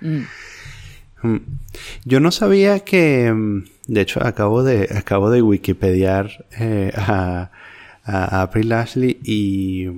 [0.00, 0.22] Mm.
[1.22, 1.40] Mm.
[2.04, 7.50] Yo no sabía que, mm, de hecho, acabo de acabo de wikipediar eh, a,
[8.04, 9.88] a April Ashley y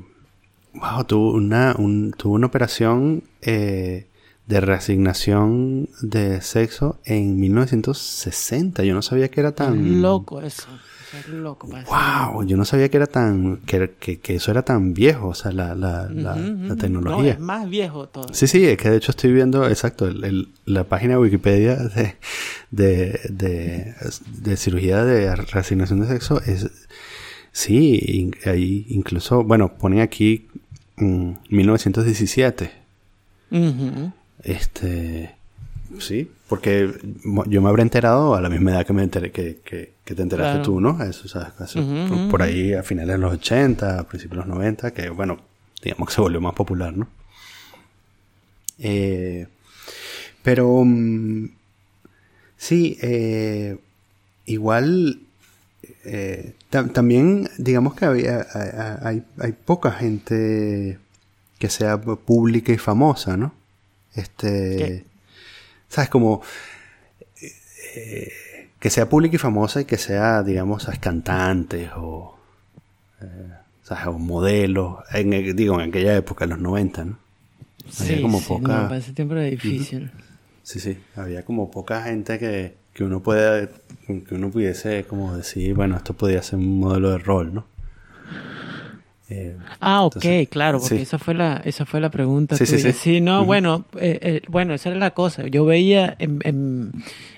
[0.74, 4.06] wow, tuvo una un- tuvo una operación eh,
[4.46, 8.84] de reasignación de sexo en 1960.
[8.84, 10.68] Yo no sabía que era tan Loco eso.
[11.08, 11.68] Eso es loco.
[11.68, 15.34] Wow, yo no sabía que era tan que, que, que eso era tan viejo, o
[15.34, 16.42] sea, la, la, la, ujú.
[16.42, 17.32] No, tecnología.
[17.34, 18.34] es más viejo todo.
[18.34, 21.76] Sí, sí, es que de hecho estoy viendo, exacto, el- el- la página de Wikipedia
[21.76, 22.16] de,
[22.72, 23.94] de, de,
[24.42, 26.68] de cirugía de reasignación de sexo es,
[27.52, 30.48] sí, ahí incluso, bueno, ponen aquí
[30.96, 32.70] mm, 1917,
[33.50, 34.12] Ujú.
[34.42, 35.34] este,
[35.98, 36.92] sí, porque
[37.46, 40.22] yo me habré enterado a la misma edad que me enteré, que, que, que te
[40.22, 40.64] enteraste Claro.
[40.64, 41.02] tú, ¿no?
[41.02, 41.28] Eso,
[42.30, 45.38] por ahí a finales de los 80, a principios de los 90, que bueno,
[45.82, 47.08] digamos que se volvió más popular, ¿no?
[48.78, 49.46] Eh,
[50.42, 51.48] pero mm,
[52.56, 53.76] sí, eh,
[54.46, 55.20] igual
[56.04, 58.46] eh, tam- también digamos que había,
[59.02, 60.98] hay, hay- poca gente
[61.58, 63.54] que sea pública y famosa, ¿no?
[64.14, 65.04] Este, ¿Qué?
[65.88, 66.42] sabes como
[67.96, 68.30] eh,
[68.78, 72.36] que sea pública y famosa y que sea, digamos, cantantes o,
[73.22, 73.26] eh,
[73.82, 74.06] ¿sabes?
[74.06, 77.18] o modelos, en, digo, en aquella época, en los 90, ¿no?
[78.00, 80.10] Había Sí, como sí, poca- no, para ese tiempo era difícil.
[80.62, 83.68] Sí, sí, había como poca gente que, que uno puede,
[84.06, 87.66] que uno pudiese como decir, bueno, esto podría ser un modelo de rol, ¿no?
[89.30, 91.02] Eh, Ah, ok, Entonces, claro, porque sí.
[91.02, 92.92] esa fue la, esa fue la pregunta Sí, sí, tuya.
[92.92, 93.20] sí.
[93.20, 95.46] no, bueno, eh, eh, bueno, esa era la cosa.
[95.46, 96.92] Yo veía en, en,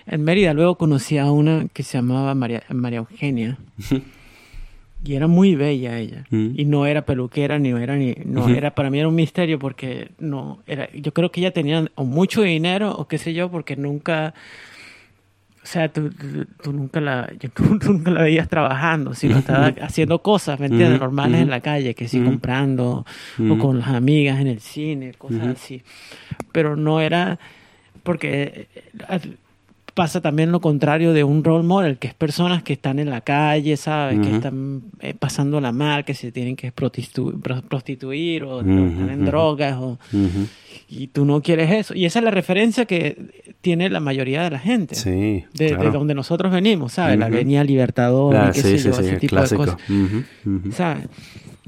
[0.07, 3.57] en Mérida, luego conocí a una que se llamaba María, María Eugenia.
[5.05, 6.25] Y era muy bella ella.
[6.33, 10.11] Y no era peluquera, ni era ni, no era, para mí era un misterio porque
[10.19, 13.77] no, era, yo creo que ella tenía o mucho dinero o qué sé yo, porque
[13.77, 14.35] nunca,
[15.67, 19.67] o sea, tú, tú- tú nunca la, yo- tú, nunca la veías trabajando, sino estaba
[19.83, 21.01] haciendo cosas, ¿me entiendes?
[21.01, 23.05] Normales en la calle, que sí, comprando,
[23.51, 25.83] o con las amigas en el cine, cosas así.
[26.53, 27.41] Pero no era,
[28.05, 28.69] porque
[29.11, 29.21] eh,
[29.95, 33.23] pasa también lo contrario de un role model, que es personas que están en la
[33.23, 34.21] calle, ¿sabes?
[34.21, 39.25] Que están eh, pasándola mal, que se tienen que prostitu- pro- prostituir o, están en
[39.25, 39.99] drogas o,
[40.89, 41.95] y tú no quieres eso.
[41.95, 44.95] Y esa es la referencia que tiene la mayoría de la gente.
[44.95, 45.91] Sí, De, de claro.
[45.93, 47.19] donde nosotros venimos, ¿sabes?
[47.19, 47.35] La Ujú.
[47.35, 49.65] Avenida Libertador, Claro, y qué sí, sé sí, yo, sí, ese el tipo clásico.
[49.67, 49.91] de cosas.
[49.91, 50.25] Ujú,
[50.59, 50.73] ujú.
[50.73, 51.05] ¿sabes?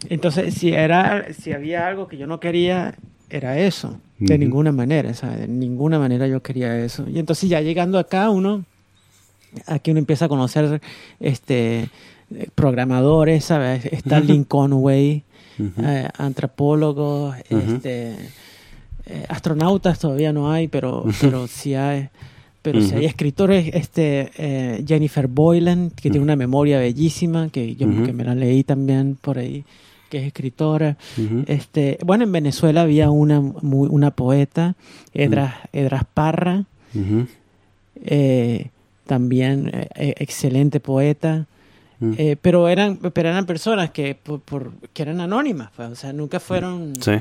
[0.08, 2.94] Entonces, si era, si había algo que yo no quería,
[3.30, 3.98] era eso.
[4.20, 5.40] De ninguna manera, ¿sabes?
[5.40, 7.08] De ninguna manera yo quería eso.
[7.08, 8.64] Y entonces ya llegando acá, uno,
[9.66, 10.80] aquí uno empieza a conocer
[11.20, 11.88] este
[12.54, 13.84] programadores, ¿sabes?
[13.86, 15.24] Está Lynn Conway,
[15.58, 15.82] Ujú.
[15.82, 18.16] eh, antropólogos, este,
[19.08, 22.08] eh, astronautas todavía no hay, pero, pero sí hay.
[22.62, 27.86] Pero sí hay escritores, este, eh, Jennifer Boylan, que tiene una memoria bellísima, que yo
[28.04, 29.64] que me la leí también por ahí,
[30.10, 30.96] que es escritora.
[31.46, 34.74] Este, bueno, en Venezuela había una, muy- una poeta,
[35.14, 36.64] Edras, Edras Parra,
[38.04, 38.70] eh,
[39.06, 41.46] también excelente poeta.
[42.42, 46.38] Pero eran pero eran personas que por, por- que eran anónimas pues, o sea nunca
[46.38, 47.12] fueron Sí,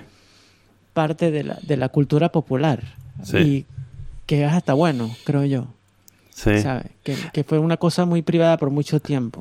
[0.98, 2.80] parte de la, de la cultura popular
[3.24, 3.38] Sí.
[3.38, 3.66] y
[4.26, 5.62] que es hasta bueno creo yo
[6.32, 6.58] sí.
[6.62, 6.86] ¿sabes?
[7.04, 9.40] Que, que fue una cosa muy privada por mucho tiempo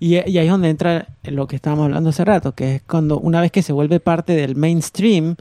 [0.00, 3.18] y, y ahí es donde entra lo que estábamos hablando hace rato que es cuando
[3.18, 5.36] una vez que se vuelve parte del mainstream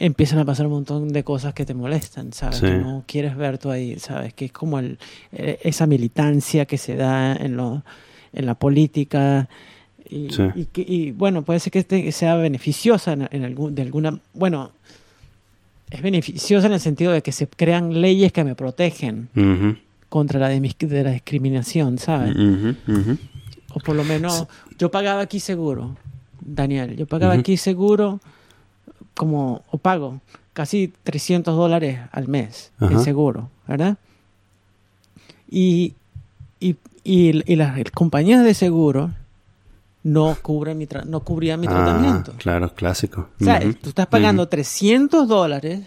[0.00, 2.58] empiezan a pasar un montón de cosas que te molestan, ¿sabes?
[2.58, 2.66] Sí.
[2.66, 4.32] Que no quieres ver tú ahí, ¿sabes?
[4.32, 4.96] Que es como el,
[5.32, 7.82] eh, esa militancia que se da en, lo,
[8.32, 9.48] en la política.
[10.08, 10.44] Y, Sí.
[10.76, 14.20] y, bueno, puede ser que este sea beneficiosa en, en algún, de alguna...
[14.34, 14.70] Bueno,
[15.90, 19.28] es beneficiosa en el sentido de que se crean leyes que me protegen
[20.08, 22.34] contra la, de la discriminación, ¿sabes?
[23.74, 24.46] O por lo menos
[24.78, 25.96] yo pagaba aquí seguro,
[26.40, 28.20] Daniel, yo pagaba aquí seguro
[29.14, 30.20] como, o pago
[30.52, 33.96] casi 300 dólares al mes en seguro, ¿verdad?
[35.50, 35.94] Y,
[36.60, 39.12] y, y, y las compañías de seguro
[40.04, 42.32] no cubren mi tra- no cubrían mi Ah, tratamiento.
[42.38, 43.28] claro, clásico.
[43.40, 45.80] O sea, tú estás pagando 300 dólares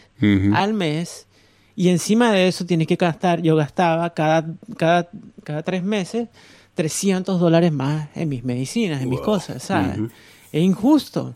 [0.53, 1.27] al mes
[1.75, 4.45] y encima de eso tienes que gastar, yo gastaba cada,
[4.77, 5.09] cada,
[5.43, 6.27] cada tres meses
[6.75, 9.97] 300 dólares más en mis medicinas, en mis cosas, ¿sabes?
[10.51, 11.33] Es injusto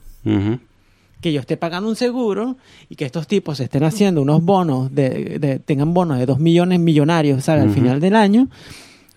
[1.21, 2.57] que yo esté pagando un seguro
[2.89, 6.79] y que estos tipos estén haciendo unos bonos, de, de- tengan bonos de 2 millones
[6.79, 7.63] millonarios, ¿sabes?
[7.63, 8.47] Al final del año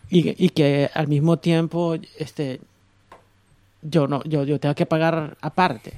[0.09, 2.60] y, y que al mismo tiempo este
[3.82, 5.92] yo no yo, yo tengo que pagar aparte.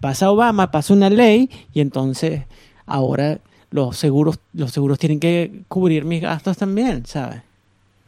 [0.00, 2.42] Pasa Obama, pasa una ley y entonces
[2.86, 3.38] ahora
[3.70, 7.42] los seguros los seguros tienen que cubrir mis gastos también, ¿sabes?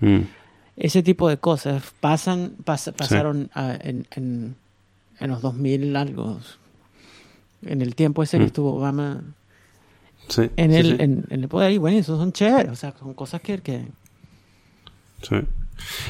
[0.00, 0.20] Mm.
[0.76, 4.56] Ese tipo de cosas pasan pas- pasaron ah, en, en,
[5.20, 6.40] en los 2000 algo
[7.62, 8.46] en el tiempo ese que Mm.
[8.46, 9.22] estuvo Obama
[10.28, 11.00] Sí, en sí, el.
[11.00, 13.84] En, en el poder y bueno, esos son chéveres, o sea, son cosas que, que
[15.22, 15.36] Sí.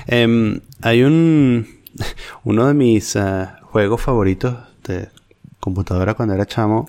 [0.07, 1.67] Em, hay un
[2.45, 4.57] uno de mis eh, juegos favoritos
[4.87, 5.09] de
[5.61, 6.89] computadora cuando era chamo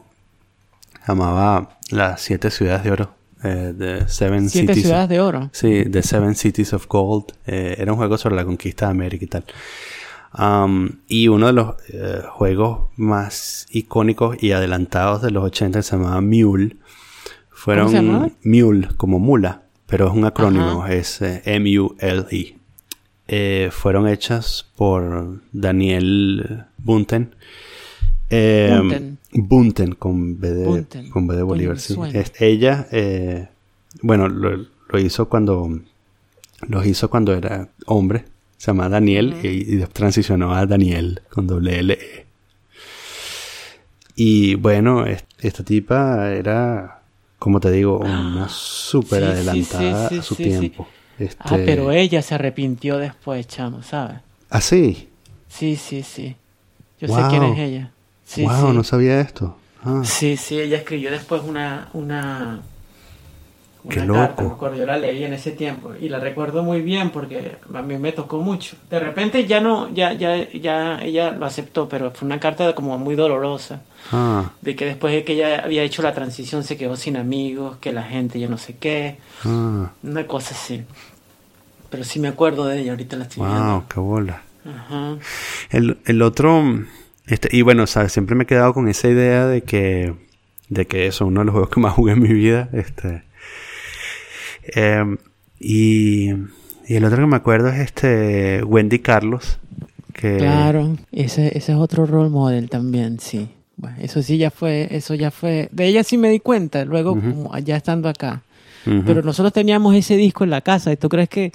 [1.07, 3.09] llamaba las siete ciudades de oro
[3.43, 5.49] eh, de Seven siete Cities ciudades de oro.
[5.53, 9.25] sí The Seven Cities of Gold Eh, era un juego sobre la conquista de América
[9.25, 9.45] y tal
[10.37, 15.95] Am, y uno de los eh, juegos más icónicos y adelantados de los 80 se
[15.95, 16.75] llamaba Mule
[17.51, 18.33] fueron ¿Cómo se?
[18.49, 20.93] Mule como mula pero es un acrónimo Ajá.
[20.93, 22.57] es eh, M-U-L-E
[23.27, 27.35] eh, fueron hechas por Daniel Bunten.
[28.29, 29.17] Eh, Bunten.
[29.33, 31.09] Bunten, con B de, Bunten.
[31.09, 31.79] con B de Coño, Bolívar.
[31.79, 31.95] sí.
[32.13, 33.47] Es- ella, eh,
[34.01, 35.79] bueno, lo, lo hizo cuando
[36.67, 38.25] los hizo cuando era hombre.
[38.57, 41.93] Se llama Daniel y, y transicionó a Daniel con doble L.
[41.93, 42.25] E.
[44.15, 47.01] Y bueno, es- esta tipa era,
[47.37, 50.87] como te digo, una súper Sí, sí, adelantada sí, sí, a su tiempo.
[51.19, 54.17] Este, Ah, pero ella se arrepintió después, chamo, ¿sabes?
[54.49, 55.09] ¿Ah, sí?
[55.47, 56.35] Sí, sí, sí.
[56.99, 57.17] Yo Wow.
[57.17, 57.91] sé quién es ella.
[58.25, 58.75] Sí, wow, sí.
[58.77, 59.57] no sabía esto.
[59.83, 62.61] Ah, Sí, sí, ella escribió después una, una,
[63.89, 64.49] Qué una carta, loco.
[64.49, 67.81] me acuerdo, yo la leí en ese tiempo y la recuerdo muy bien porque a
[67.81, 68.75] mí me tocó mucho.
[68.89, 72.97] De repente ya no, ya, ya, ya ella lo aceptó, pero fue una carta como
[72.97, 73.81] muy dolorosa,
[74.11, 77.77] ah, de que después de que ella había hecho la transición se quedó sin amigos,
[77.77, 79.91] que la gente ya no sé qué, ah.
[80.03, 80.83] una cosa así.
[81.89, 83.83] Pero sí me acuerdo de ella, ahorita la estoy Wow, viendo.
[83.93, 84.41] qué bola.
[84.67, 85.17] Ajá.
[85.69, 86.63] El, el otro,
[87.27, 90.15] este, y bueno, sabes, siempre me he quedado con esa idea de que,
[90.69, 93.21] de que eso, uno de los juegos que más jugué en mi vida, este,
[94.67, 95.17] em,
[95.59, 96.29] y,
[96.87, 99.59] y el otro que me acuerdo es este Wendy Carlos,
[100.13, 103.49] que, Claro, ese, ese es otro role model también, sí.
[103.77, 105.67] Bueno, eso sí ya fue, eso ya fue.
[105.71, 108.41] De ella sí me di cuenta, luego como allá estando acá.
[108.85, 109.03] Ujú.
[109.05, 111.51] Pero nosotros teníamos ese disco en la casa y tú crees que,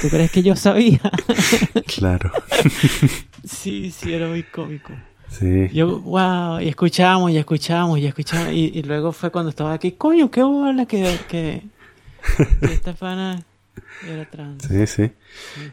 [0.00, 1.00] tú crees que yo sabía.
[1.98, 2.30] claro,
[3.44, 4.92] sí, sí, era muy cómico.
[5.28, 8.54] sí, Yo, wow, y escuchábamos, y escuchábamos, y escuchábamos.
[8.54, 11.62] Y, y luego fue cuando estaba aquí, coño, qué bola que, que,
[12.60, 13.42] que esta pana
[14.08, 14.64] era trans.
[14.64, 15.12] sí, sí.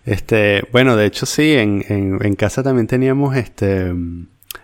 [0.05, 3.93] Este, bueno, de hecho sí, en, en, en casa también teníamos este,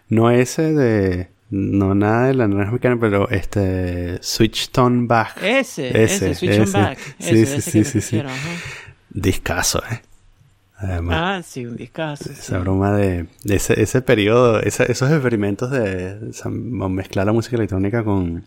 [0.09, 5.37] no ese de, no nada de la naranja mexicana, pero este, Switch Tone Back.
[5.43, 6.77] Ese, Ese, ese, Switch ese.
[6.77, 6.97] Back.
[7.19, 7.97] Sí, Ese, sí, ese sí, que sí, sí.
[7.99, 8.31] pusieron.
[9.09, 10.01] Discaso, ¿eh?
[10.77, 12.31] Además, Ah, sí, un discazo.
[12.31, 17.55] esa broma de, de ese, ese periodo, esa- esos experimentos de esa- mezclar la música
[17.55, 18.43] electrónica con,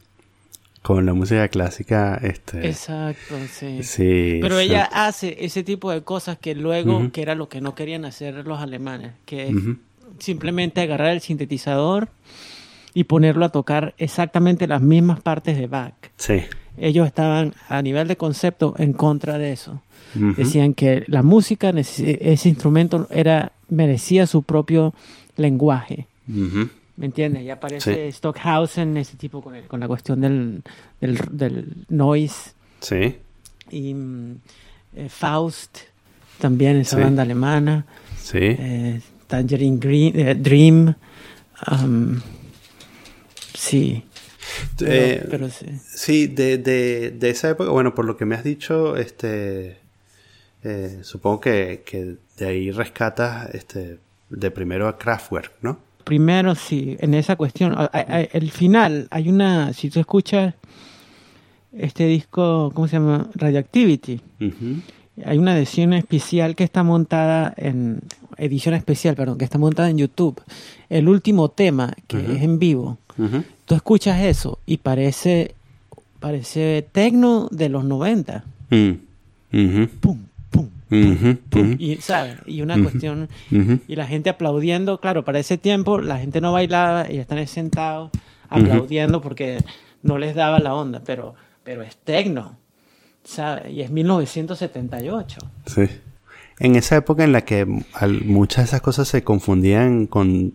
[0.84, 2.68] con la música clásica, este...
[2.68, 3.82] Exacto, sí.
[3.82, 4.38] Sí.
[4.42, 8.04] Pero ella hace ese tipo de cosas que luego, que era lo que no querían
[8.04, 9.54] hacer los alemanes, que es
[10.18, 12.10] simplemente agarrar el sintetizador
[12.92, 15.94] y ponerlo a tocar exactamente las mismas partes de Bach.
[16.18, 16.42] Sí.
[16.76, 19.80] Ellos estaban a nivel de concepto en contra de eso.
[20.12, 24.92] Decían que la música, ese instrumento era merecía su propio
[25.38, 26.08] lenguaje.
[26.96, 27.42] ¿Me entiendes?
[27.42, 28.12] Y aparece Sí.
[28.18, 30.62] Stockhausen, ese tipo con, el- con la cuestión del,
[31.00, 32.52] del, del noise.
[32.80, 33.16] Sí.
[33.70, 34.36] Y mm,
[34.96, 35.78] eh, Faust,
[36.38, 37.02] también esa Sí.
[37.02, 37.84] banda alemana.
[38.16, 38.38] Sí.
[38.40, 40.94] eh, Tangerine Green, eh, Dream.
[41.82, 42.20] um,
[43.54, 44.04] sí.
[44.78, 45.66] Pero, Eh, pero sí.
[45.84, 49.78] Sí, de, de, de esa época, bueno, por lo que me has dicho, este,
[51.02, 53.98] supongo que, que de ahí rescatas, este,
[54.30, 55.78] de primero a Kraftwerk, ¿no?
[56.04, 57.72] Primero, sí, en esa cuestión.
[57.72, 59.72] a- a- a- El final, hay una.
[59.72, 60.54] Si tú escuchas
[61.76, 63.28] este disco, ¿cómo se llama?
[63.34, 64.20] Radioactivity.
[65.24, 68.00] Hay una edición especial que está montada en.
[68.36, 70.40] Edición especial, perdón, que está montada en YouTube.
[70.90, 72.98] El último tema, que es en vivo.
[73.16, 73.44] Ujú.
[73.64, 75.54] Tú escuchas eso y parece.
[76.18, 78.44] Parece tecno de los 90.
[78.70, 79.84] Mm.
[80.00, 80.18] Pum,
[80.94, 82.36] Y, ¿sabes?
[82.46, 83.28] Y una cuestión.
[83.50, 88.10] Y la gente aplaudiendo, claro, para ese tiempo la gente no bailaba y están sentados
[88.48, 89.58] aplaudiendo porque
[90.02, 92.56] no les daba la onda, pero, pero es tecno,
[93.24, 93.72] ¿sabes?
[93.72, 95.38] Y es 1978.
[95.66, 95.88] Sí.
[96.60, 97.66] En esa época en la que
[98.24, 100.52] muchas de esas cosas se confundían con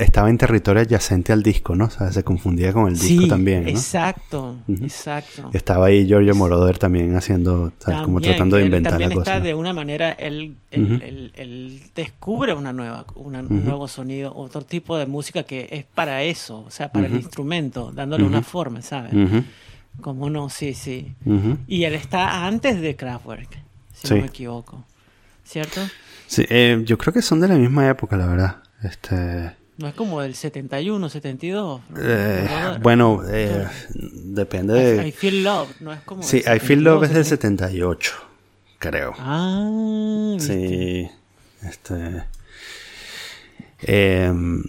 [0.00, 1.84] estaba en territorio adyacente al disco, ¿no?
[1.84, 3.68] O sea, se confundía con el disco sí, también, ¿no?
[3.68, 5.50] exacto, exacto.
[5.52, 8.00] Estaba ahí Giorgio Moroder también haciendo, ¿sabes?
[8.00, 9.40] como También, tratando de inventar también la está cosa.
[9.44, 10.94] de una manera, él, él, Ujú.
[11.04, 15.84] él- él descubre una nueva, una- un nuevo sonido, otro tipo de música que es
[15.84, 19.12] para eso, o sea, para el instrumento, dándole una forma, ¿sabes?
[20.00, 21.12] Como no, sí, sí.
[21.68, 23.50] Y él está antes de Kraftwerk,
[23.94, 24.14] si Sí.
[24.14, 24.84] no me equivoco.
[25.44, 25.80] ¿Cierto?
[26.26, 28.56] Sí, eh, yo creo que son de la misma época, la verdad.
[28.84, 31.80] Este, No es como del 71, 72.
[31.96, 32.78] eh, ¿no?
[32.80, 35.12] bueno, eh, depende I, I de...
[35.12, 36.22] Feel Love, no es como.
[36.22, 38.12] Sí, del I Feel Love es del 72, 78,
[38.78, 39.14] creo.
[39.18, 40.56] Ah, ¿viste?
[40.58, 41.10] Sí,
[41.66, 42.24] este...
[43.80, 44.62] em,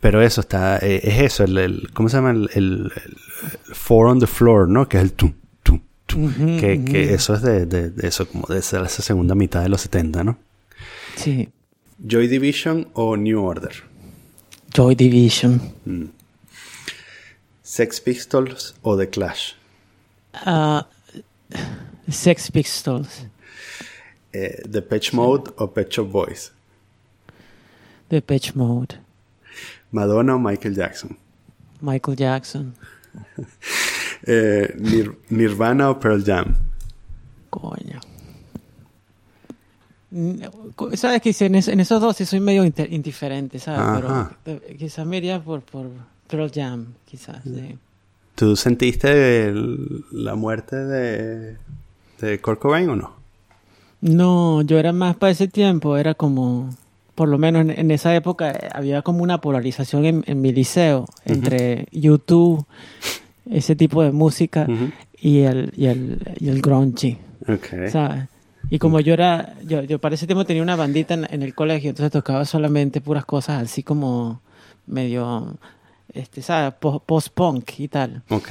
[0.00, 2.30] pero eso está, eh, es eso, el, el- ¿cómo se llama?
[2.32, 4.88] El, el- el Four on the Floor, ¿no?
[4.88, 5.32] Que es el tum,
[5.62, 6.24] tum, tum.
[6.24, 7.14] Ujú, que, que ujú.
[7.14, 10.24] eso es de, de- de eso, como de esa, esa segunda mitad de los 70,
[10.24, 10.38] ¿no?
[11.16, 11.48] Sí.
[12.04, 13.72] Joy Division o New Order.
[14.76, 15.60] Joy Division.
[17.62, 19.54] Sex Pistols o The Clash.
[20.34, 20.84] Ah,
[22.10, 23.24] Sex Pistols.
[24.32, 26.52] Eh, The Patch Mode o Pet Shop Boys.
[28.08, 28.98] The Pitch Mode.
[29.90, 31.16] Madonna o Michael Jackson.
[31.80, 32.74] Michael Jackson.
[34.26, 36.54] Eh, Nir- Nirvana o Pearl Jam.
[37.50, 38.00] Coño.
[40.16, 43.80] Mm, Sabes que en, es- en esos dos soy medio indiferente, ¿sabes?
[43.80, 44.30] Ajá.
[44.44, 45.86] Pero eh, quizás me iría por, por
[46.28, 47.42] Pearl Jam, quizás.
[47.44, 47.76] sí.
[48.34, 51.56] ¿Tú sentiste el- la muerte de,
[52.20, 53.14] de Kurt Cobain o no?
[54.00, 56.68] No, yo era más para ese tiempo, era como,
[57.14, 60.52] por lo menos en, en esa época eh, había como una polarización en, en mi
[60.52, 62.66] liceo entre YouTube,
[63.50, 64.66] ese tipo de música,
[65.18, 67.18] y el, y el, y el grunge.
[67.90, 68.28] ¿sabes?
[68.70, 71.54] Y como yo era, yo, yo para ese tiempo tenía una bandita en, en el
[71.54, 74.40] colegio, entonces tocaba solamente puras cosas así como
[74.86, 75.56] medio,
[76.12, 76.74] este, ¿sabes?
[76.80, 78.22] Po- Post-punk y tal.
[78.30, 78.50] Ok.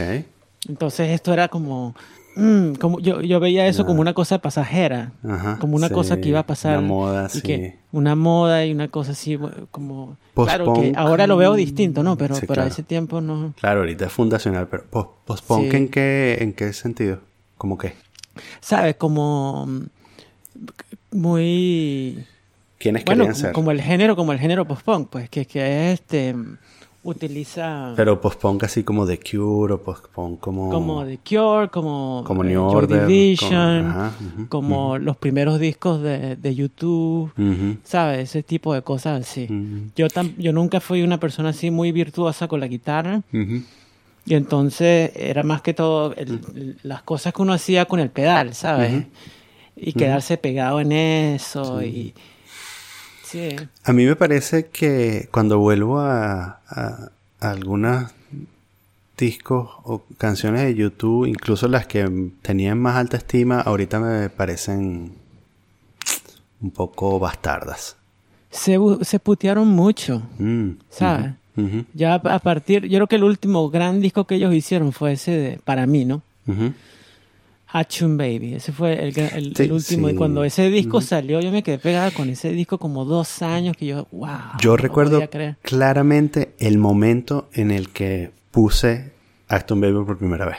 [0.70, 1.96] Entonces esto era como,
[2.38, 3.86] mm, como yo, yo veía eso Ah.
[3.86, 6.78] como una cosa pasajera, Ajá, como una sí, cosa que iba a pasar.
[6.80, 7.42] una moda, y sí.
[7.42, 9.38] que una moda y una cosa así,
[9.72, 10.18] como...
[10.34, 12.18] Claro que ahora lo veo distinto, ¿no?
[12.18, 12.70] Pero, Sí, pero claro.
[12.70, 13.54] ese tiempo no...
[13.60, 17.20] Claro, ahorita es fundacional, pero post- post-punk en qué, en qué sentido?
[17.58, 17.94] ¿Cómo qué?
[18.62, 18.96] ¿Sabes?
[18.96, 19.68] Como...
[21.12, 22.26] Muy...
[22.78, 23.52] ¿Quiénes Bueno, querían como, ser?
[23.54, 26.34] como el género, como el género post-punk, pues que, que este...
[26.34, 26.58] mm,
[27.04, 27.94] Utiliza...
[27.96, 30.70] Pero post-punk así como The Cure o post-punk como...
[30.72, 35.16] como The Cure, como, Como eh, New Joy Order, Division, como- ajá, ujú, como los
[35.18, 38.30] primeros discos de, de YouTube, Ujú, ¿sabes?
[38.30, 39.48] Ese tipo de cosas así.
[39.96, 43.22] Yo, tam- yo nunca fui una persona así muy virtuosa con la guitarra
[44.26, 48.56] y entonces era más que todo el- las cosas que uno hacía con el pedal,
[48.56, 49.06] ¿sabes?
[49.78, 52.14] Y quedarse pegado en eso y...
[53.24, 53.56] Sí.
[53.84, 57.10] A mí me parece que cuando vuelvo a, a-
[57.42, 58.12] a algunos
[59.18, 65.14] discos o canciones de YouTube, incluso las que tenían más alta estima, ahorita me parecen
[66.62, 67.96] un poco bastardas.
[68.52, 71.32] Se, se putearon mucho, Mm, ¿sabes?
[71.94, 75.32] Ya a partir, yo creo que el último gran disco que ellos hicieron fue ese
[75.32, 76.22] de, para mí, ¿no?
[76.48, 76.74] ujú.
[77.68, 80.08] Achun Baby, ese fue el, gra- el- Sí, el último.
[80.08, 80.14] sí.
[80.14, 83.76] Y cuando ese disco salió, yo me quedé pegada con ese disco como dos años
[83.76, 84.30] que yo, wow.
[84.62, 85.58] Yo no recuerdo podía creer.
[85.62, 89.12] claramente el momento en el que puse
[89.48, 90.58] Acton Baby por primera vez.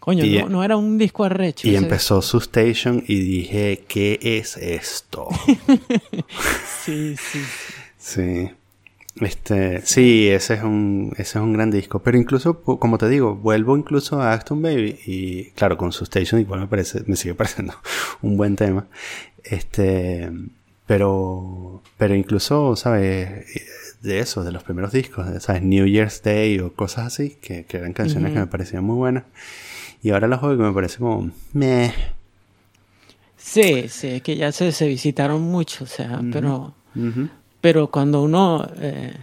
[0.00, 1.66] Coño, y- no, no era un disco arrecho.
[1.66, 5.28] Y ese empezó su station y dije, ¿qué es esto?
[6.84, 7.40] Sí, sí.
[7.96, 8.50] Sí.
[9.20, 13.36] Este, sí, ese es un ese es un gran disco, pero incluso como te digo,
[13.36, 17.34] vuelvo incluso a Acton Baby y claro, con su station igual me parece me sigue
[17.34, 17.74] pareciendo
[18.22, 18.86] un buen tema.
[19.44, 20.30] Este,
[20.86, 23.46] pero pero incluso, ¿sabes?
[24.02, 25.62] De eso, de los primeros discos, ¿sabes?
[25.62, 29.24] New Year's Day o cosas así, que, que eran canciones que me parecían muy buenas.
[30.02, 31.94] Y ahora las oigo y me parece como, meh.
[33.38, 36.74] Sí, sí, es que ya se, se visitaron mucho, o sea, pero.
[37.64, 38.68] Pero cuando uno...
[38.76, 39.14] eh,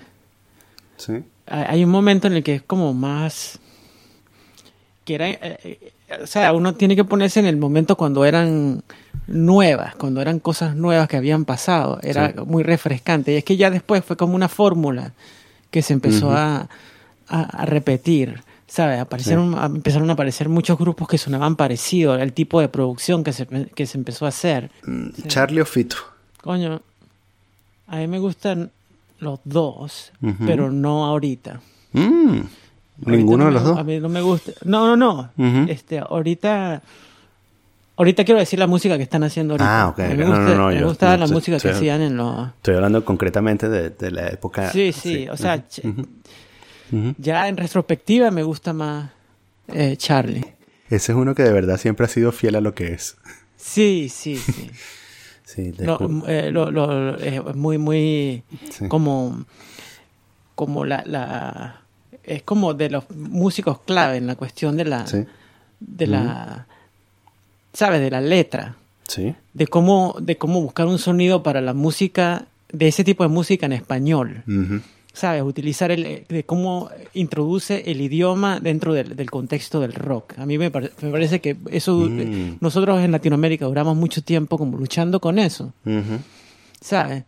[0.97, 1.13] Sí.
[1.45, 3.59] hay un momento en el que es como más
[5.05, 5.91] que era eh, eh,
[6.23, 8.84] o sea uno tiene que ponerse en el momento cuando eran
[9.27, 11.99] nuevas cuando eran cosas nuevas que habían pasado.
[12.01, 12.35] Era Sí.
[12.47, 13.31] muy refrescante.
[13.34, 15.13] Y es que ya después fue como una fórmula
[15.69, 16.68] que se empezó a,
[17.27, 22.59] a- a repetir sabes aparecieron empezaron a aparecer muchos grupos que sonaban parecidos el tipo
[22.61, 23.45] de producción que se,
[23.76, 24.72] que se empezó a hacer.
[24.85, 25.97] Mm, Charlie o Fito.
[26.41, 26.81] coño
[27.91, 28.72] a mí me gustan
[29.19, 30.11] los dos
[30.45, 31.59] pero no ahorita
[31.93, 32.47] Mm, Ahorita
[33.18, 33.77] Ninguno no de me los dos.
[33.80, 34.51] A mí no me gusta.
[34.63, 35.68] No, no, no.
[35.68, 36.81] Este, ahorita.
[37.97, 39.81] Ahorita quiero decir la música que están haciendo ahorita.
[39.81, 39.97] Ah, ok.
[39.99, 42.15] Me No, gusta, no, no, me yo- gusta no, la estoy- música que hacían en
[42.18, 42.47] los...
[42.49, 44.69] Estoy hablando concretamente de, de la época.
[44.72, 45.63] Sí, sí, o sea,
[47.18, 49.09] ya en retrospectiva me gusta más
[49.68, 50.45] eh, Charlie.
[50.89, 53.18] Ese es uno que de verdad siempre ha sido fiel a lo que es.
[53.57, 54.69] Sí, sí, sí.
[55.53, 58.88] Sí, descu- eh, lo- lo- eh, muy, muy Sí.
[58.88, 59.44] como,
[60.56, 61.82] como la, la,
[62.23, 65.26] es como de los músicos clave en la cuestión de la, sí,
[65.80, 66.68] de la,
[67.73, 67.99] ¿sabes?
[68.02, 68.76] De la letra,
[69.07, 69.36] sí.
[69.53, 73.65] de cómo, de cómo buscar un sonido para la música, de ese tipo de música
[73.65, 74.82] en español, Ujú.
[75.13, 75.43] ¿Sabes?
[75.43, 80.39] Utilizar el, de cómo introduce el idioma dentro del, del contexto del rock.
[80.39, 82.57] A mí me, me parece que eso, Mm.
[82.61, 85.73] nosotros en Latinoamérica duramos mucho tiempo como luchando con eso.
[86.79, 87.23] ¿sabes?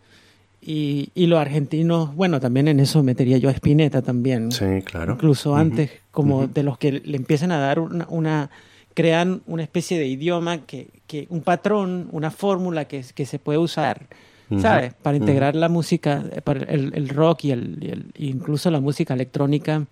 [0.62, 4.52] Y, y los argentinos, bueno, también en eso metería yo a Spinetta también.
[4.52, 5.14] Sí, claro.
[5.14, 8.50] Incluso antes, como de los que le empiezan a dar una, una-
[8.94, 13.58] crean una especie de idioma que, que un patrón, una fórmula que, que se puede
[13.60, 14.06] usar,
[14.50, 14.62] Ujú.
[14.62, 14.94] ¿sabes?
[15.02, 18.80] Para integrar la música, eh, para el, el rock y el, y el- incluso la
[18.80, 19.86] música electrónica.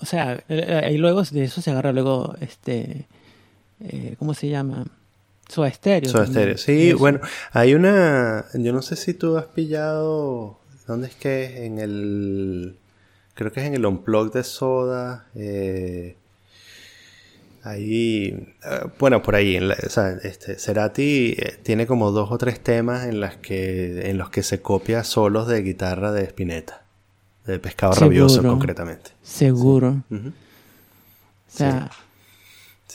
[0.00, 3.06] O sea, eh, ahí luego de eso se agarra luego, este,
[3.80, 4.84] eh, ¿cómo se llama?
[5.48, 6.10] Soda Stereo.
[6.10, 6.26] Soda.
[6.26, 6.58] Stereo.
[6.58, 7.20] Sí, bueno,
[7.52, 8.44] hay una.
[8.54, 10.58] Yo no sé si tú has pillado.
[10.86, 11.56] ¿Dónde es que es?
[11.56, 12.76] En el.
[13.34, 15.26] Creo que es en el Unplug de Soda.
[15.34, 16.16] Eh,
[17.66, 18.26] ahí.
[18.64, 19.56] eh, bueno, por ahí.
[19.56, 23.36] en la- o sea, este, Cerati eh, tiene como dos o tres temas en, las
[23.36, 26.82] que, en los que se copia solos de guitarra de Spinetta.
[27.46, 28.50] De Pescado Rabioso, Seguro.
[28.52, 29.10] concretamente.
[29.22, 30.02] Seguro.
[30.10, 30.16] O
[31.48, 31.96] sea, Sí,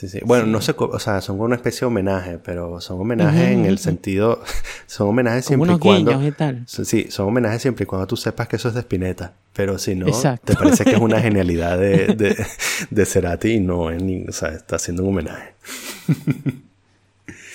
[0.08, 0.20] sí.
[0.26, 3.66] Bueno, no sé, o sea, son como una especie de homenaje, pero son homenajes en
[3.66, 4.44] el sentido,
[4.88, 6.64] son homenajes siempre y cuando, y tal.
[6.68, 9.96] sí, son homenajes siempre y cuando tú sepas que eso es de Spinetta, pero si
[9.96, 10.54] no, Exacto.
[10.54, 12.46] te parece que es una genialidad de, de,
[12.90, 15.54] de Cerati y no es ni, o sea, está haciendo un homenaje.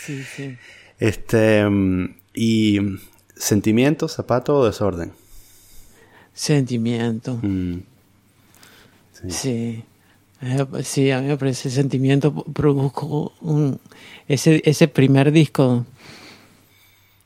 [0.04, 0.56] Sí, sí.
[0.98, 1.64] Este,
[2.34, 2.80] y
[3.34, 5.12] sentimiento, zapato o desorden.
[6.32, 7.38] Sentimiento.
[7.42, 7.78] Mm,
[9.28, 9.48] Sí.
[9.48, 9.82] Eh,
[10.84, 13.80] Sí, a mí me parece sentimiento p- produjo un
[14.28, 15.86] ese ese primer disco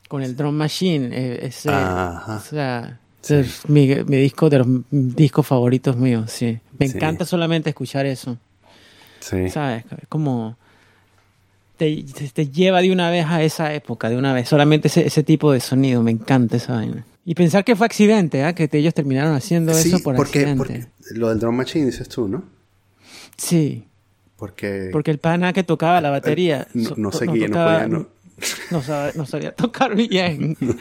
[0.07, 4.67] con el drum machine, eh, ese, o sea, ese es mi, mi disco de los
[4.91, 6.59] discos favoritos míos, sí.
[6.79, 6.97] Me Sí.
[6.97, 8.37] encanta solamente escuchar eso,
[9.19, 9.49] sí.
[9.49, 9.83] ¿sabes?
[10.09, 10.57] Como
[11.77, 15.23] te, te- lleva de una vez a esa época, de una vez, solamente ese, ese
[15.23, 17.05] tipo de sonido, me encanta esa vaina.
[17.25, 18.53] Y pensar que fue accidente, ¿ah?
[18.53, 20.57] que te- ellos terminaron haciendo Sí, eso por porque, accidente.
[20.57, 22.43] porque lo del drum machine dices tú, ¿no?
[23.37, 23.87] Sí,
[24.37, 28.07] Porque, porque el pana que tocaba la batería Eh, no- no seguía, no tocaba- podía,
[29.17, 29.25] no.
[29.25, 30.57] sabía tocar bien.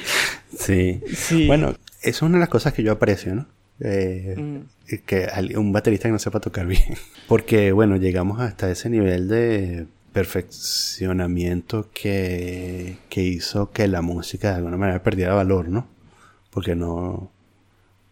[0.59, 1.01] Sí.
[1.15, 1.47] Sí.
[1.47, 3.47] Bueno, eso es una de las cosas que yo aprecio, ¿no?
[3.81, 4.97] Eh, Mm.
[5.07, 6.83] Que al- un baterista que no sepa tocar bien.
[7.29, 14.57] Porque, bueno, llegamos hasta ese nivel de perfeccionamiento que, que hizo que la música de
[14.57, 15.87] alguna manera perdiera valor, ¿no?
[16.51, 17.31] Porque no...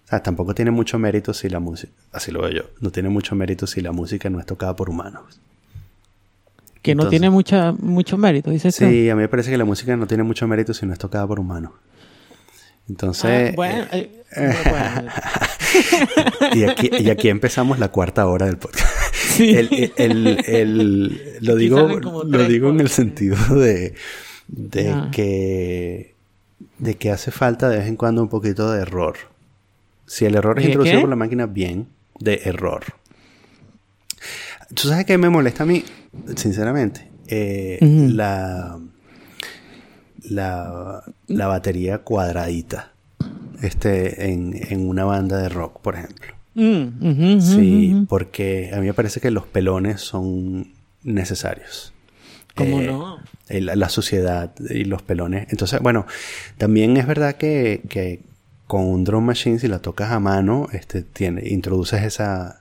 [0.08, 1.92] O sea, tampoco tiene mucho mérito si la música...
[2.12, 2.62] Así lo veo yo.
[2.80, 5.22] No tiene mucho mérito si la música no es tocada por humanos.
[6.80, 8.86] que no tiene mucha, mucho mérito, dices tú.
[8.88, 10.98] Sí, a mí me parece que la música no tiene mucho mérito si no es
[10.98, 11.72] tocada por humanos.
[12.88, 13.50] Entonces...
[13.50, 15.10] Ah, bueno, eh, eh, bueno,
[16.54, 18.88] Y aquí, y aquí empezamos la cuarta hora del podcast.
[19.12, 19.54] Sí.
[19.54, 23.94] El, el- lo digo, lo digo en el sentido de,
[24.48, 25.08] de Ah.
[25.12, 26.14] que
[26.78, 29.16] de que hace falta de vez en cuando un poquito de error.
[30.08, 31.00] Si el error es ¿De introducido qué?
[31.02, 31.86] por la máquina, bien,
[32.18, 32.82] de error.
[34.74, 35.84] ¿Tú sabes qué me molesta a mí?
[36.34, 37.08] Sinceramente.
[37.28, 37.78] Eh.
[37.80, 38.78] La
[40.28, 42.92] la, la batería cuadradita.
[43.62, 46.34] Este, en, en una banda de rock, por ejemplo.
[46.54, 50.72] Mm, Sí, porque a mí me parece que los pelones son
[51.02, 51.92] necesarios.
[52.54, 53.18] ¿Cómo Eh, no?
[53.48, 55.46] el- La, sociedad y los pelones.
[55.50, 56.06] Entonces, bueno,
[56.56, 58.20] también es verdad que, que
[58.68, 62.60] con un drum machine, si la tocas a mano, este, tiene, introduces esa,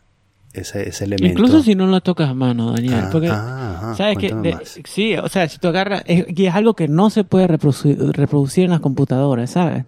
[0.54, 1.28] ese, ese elemento.
[1.40, 2.94] Incluso si no lo tocas a mano, Daniel.
[3.04, 4.58] Ah, porque, ah, ¿sabes que de-.
[4.86, 6.02] Sí, o sea, si tú agarras.
[6.08, 9.86] Es, y es algo que no se puede reproducir, reproducir en las computadoras, ¿sabes?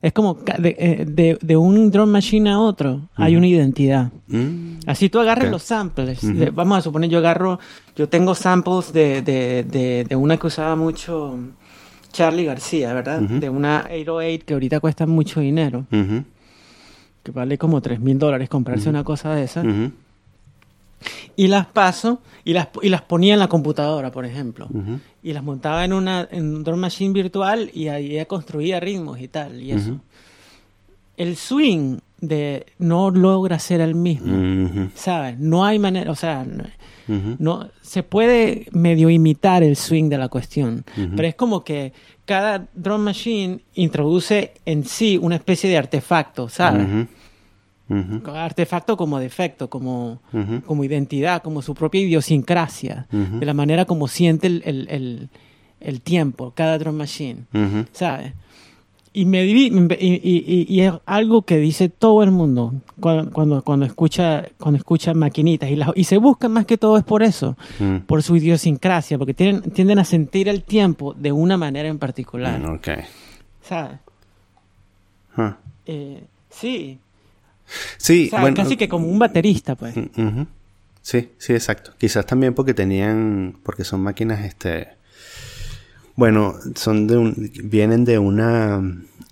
[0.00, 4.10] Es como de, eh, de- de un drum machine a otro, hay una identidad.
[4.26, 6.18] Mm, Así tú agarras los samples.
[6.54, 7.60] Vamos a suponer, yo agarro.
[7.94, 9.22] Yo tengo samples de,
[10.08, 11.38] de una que usaba mucho
[12.12, 13.22] Charlie García, ¿verdad?
[13.22, 13.40] Ujú.
[13.40, 15.86] De una 808 que ahorita cuesta mucho dinero.
[15.90, 16.24] ujú,
[17.22, 19.62] Que vale como 3 mil dólares comprarse una cosa de esa.
[21.34, 24.68] Y las paso y las, y las ponía en la computadora, por ejemplo.
[25.22, 29.20] Y las montaba en, una, en un drum machine virtual y ahí ella construía ritmos
[29.20, 29.60] y tal.
[29.60, 29.98] Y eso.
[31.16, 35.38] El swing de no logra ser el mismo, ¿sabes?
[35.38, 36.64] No hay manera, o sea, no-
[37.38, 40.84] no se puede medio imitar el swing de la cuestión,
[41.16, 41.92] pero es como que
[42.24, 46.86] cada drum machine introduce en sí una especie de artefacto, ¿sabes?
[48.34, 50.20] Artefacto como defecto, como,
[50.66, 55.28] como identidad, como su propia idiosincrasia, de la manera como siente el, el- el-
[55.80, 57.40] el tiempo, cada drum machine.
[57.92, 58.32] ¿sabes?
[59.14, 59.66] Y, me y,
[60.00, 65.12] y- y- es algo que dice todo el mundo cuando, cuando, cuando escucha cuando escucha
[65.12, 67.98] maquinitas y, las- y se buscan más que todo es por eso, Mm.
[68.06, 72.58] por su idiosincrasia, porque tienen, tienden a sentir el tiempo de una manera en particular,
[72.58, 72.88] Mm, Ok.
[73.62, 73.98] ¿sabes?
[75.86, 76.98] Eh, sí,
[77.96, 78.56] Sí, o sea, bueno.
[78.56, 79.94] casi que como un baterista, pues.
[79.96, 80.42] Mm.
[81.00, 81.92] Sí, sí, exacto.
[81.98, 84.88] Quizás también porque tenían, porque son máquinas, este,
[86.16, 88.82] bueno, son de un, vienen de una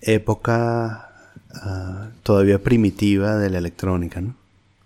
[0.01, 1.09] época
[1.53, 4.35] ah, todavía primitiva de la electrónica, ¿no?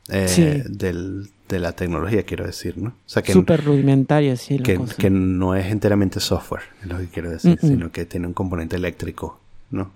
[0.10, 0.64] Eh, Sí.
[0.70, 2.90] del- de la tecnología, quiero decir, ¿no?
[2.90, 4.96] O sea, que, Súper rudimentaria, sí, la que, cosa.
[4.96, 7.70] que no es enteramente software, es lo que quiero decir, Mm, mm.
[7.70, 9.40] sino que tiene un componente eléctrico,
[9.70, 9.92] ¿no?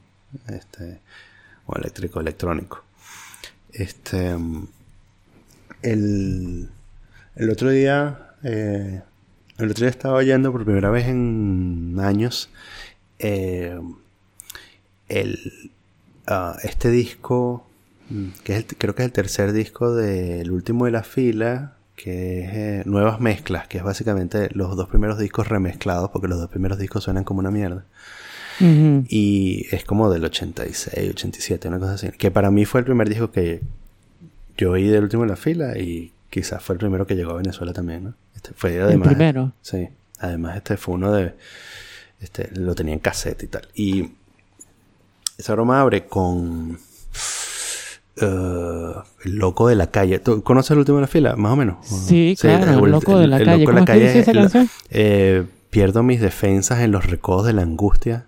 [0.47, 0.99] Este,
[1.65, 2.83] o eléctrico electrónico.
[3.73, 4.67] Este, mm,
[5.81, 6.69] el,
[7.35, 9.01] el otro día, eh,
[9.59, 12.49] el otro día estaba oyendo por primera vez en años
[13.19, 13.79] eh,
[15.07, 15.37] el,
[16.27, 17.65] ah, este disco,
[18.09, 21.75] mm, que es el- creo que es el tercer disco del último de la fila,
[21.95, 26.39] que es eh, Nuevas Mezclas, que es básicamente los dos primeros discos remezclados, porque los
[26.39, 27.85] dos primeros discos suenan como una mierda.
[29.07, 32.09] Y es como del 86, 87, una cosa así.
[32.17, 33.61] Que para mí fue el primer disco que
[34.57, 37.35] yo oí del último de la fila y quizás fue el primero que llegó a
[37.37, 38.13] Venezuela también, ¿no?
[38.35, 39.07] Este fue El además.
[39.07, 39.53] primero.
[39.61, 39.89] Sí.
[40.19, 41.35] Además, este fue uno de.
[42.19, 43.67] Este, lo tenía en cassette y tal.
[43.73, 44.11] Y
[45.37, 46.77] esa broma abre con.
[48.21, 48.93] eh,
[49.25, 50.19] el loco de la calle.
[50.19, 51.35] ¿Tú conoces el último de la fila?
[51.35, 51.85] Más o menos.
[51.85, 53.65] Sí, claro, el loco de la calle.
[53.65, 54.69] ¿Cómo es que dice esa el- canción?
[54.89, 58.25] eh, pierdo mis defensas en los recodos de la angustia.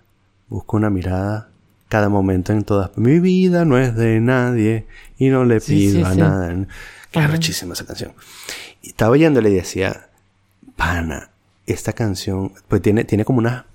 [0.48, 1.48] Busco una mirada
[1.88, 2.96] cada momento en todas.
[2.96, 4.86] Mi vida no es de nadie
[5.18, 6.18] y no le Sí, pido sí, a sí.
[6.20, 6.66] nada.
[7.20, 7.28] Ajá.
[7.28, 8.12] arrechísima esa canción.
[8.82, 10.08] Y estaba oyéndole y decía,
[10.76, 11.30] pana,
[11.66, 13.66] esta canción, pues tiene, tiene como una,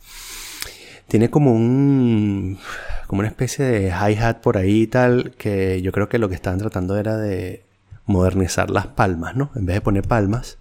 [1.07, 2.59] tiene como un,
[3.07, 6.35] como una especie de hi-hat por ahí y tal, que yo creo que lo que
[6.35, 7.63] estaban tratando era de
[8.05, 9.51] modernizar las palmas, ¿no?
[9.55, 10.57] En vez de poner palmas,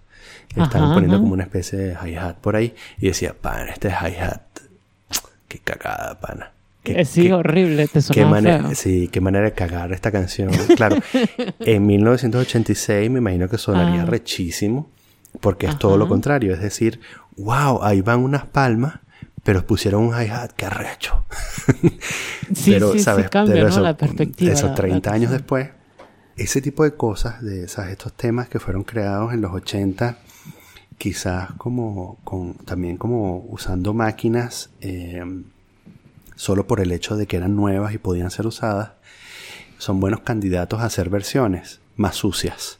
[0.49, 1.21] estaban Ajá, poniendo ajá.
[1.21, 2.73] como una especie de hi-hat por ahí.
[2.99, 4.41] Y decía, pana, este hi-hat,
[5.47, 6.51] qué cagada, pana.
[6.93, 10.49] Qué- Eh, sí, horrible, te Qué manera, sí, qué manera de cagar esta canción.
[10.75, 10.95] Claro,
[11.59, 14.05] en 1986 me imagino que sonaría Ah.
[14.05, 14.89] rechísimo,
[15.41, 16.53] porque es todo lo contrario.
[16.53, 16.99] Es decir,
[17.37, 18.99] wow, ahí van unas palmas,
[19.43, 21.25] pero pusieron un hi-hat, qué arrecho.
[22.53, 23.79] Sí, sí, sí, cambia, ¿no?
[23.81, 25.69] La perspectiva, Eso, la- 30 la años después,
[26.37, 30.17] ese tipo de cosas, de esas, estos temas que fueron creados en los 80,
[30.97, 35.21] quizás como, con, también como usando máquinas, eh,
[36.37, 38.91] solo por el hecho de que eran nuevas y podían ser usadas,
[39.77, 42.79] son buenos candidatos a hacer versiones más sucias.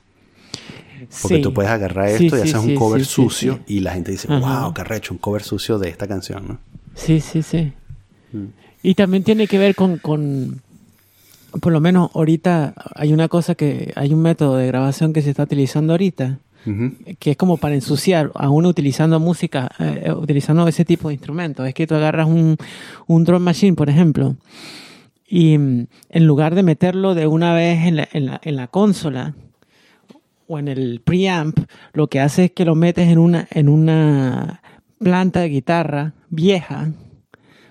[1.22, 1.42] Porque Sí.
[1.42, 4.28] tú puedes agarrar Sí, esto y sí, haces un cover sucio y la gente dice,
[4.32, 4.64] Ajá.
[4.64, 6.60] wow, qué arrecho, un cover sucio de esta canción, ¿no?
[6.96, 7.74] Sí, sí, sí.
[8.32, 8.46] Mm.
[8.82, 10.62] Y también tiene que ver con, con,
[11.62, 15.30] por lo menos ahorita hay una cosa que, hay un método de grabación que se
[15.32, 16.40] está utilizando ahorita,
[17.20, 21.68] Que es como para ensuciar a uno utilizando música, eh, utilizando ese tipo de instrumentos.
[21.68, 22.58] Es que tú agarras un,
[23.08, 24.36] un drum machine, por ejemplo,
[25.28, 28.68] y mm, en lugar de meterlo de una vez en la, en la, en la
[28.68, 29.34] consola
[30.48, 31.60] o en el preamp,
[31.94, 34.62] lo que hace es que lo metes en una, en una
[35.00, 36.92] planta de guitarra vieja,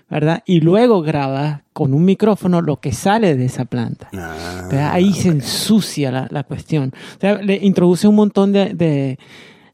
[0.09, 0.43] ¿verdad?
[0.45, 4.09] Y luego grabas con un micrófono lo que sale de esa planta.
[4.13, 6.93] Ah, ahí se ensucia la, la cuestión.
[7.17, 9.19] O sea, le introduce un montón de, de,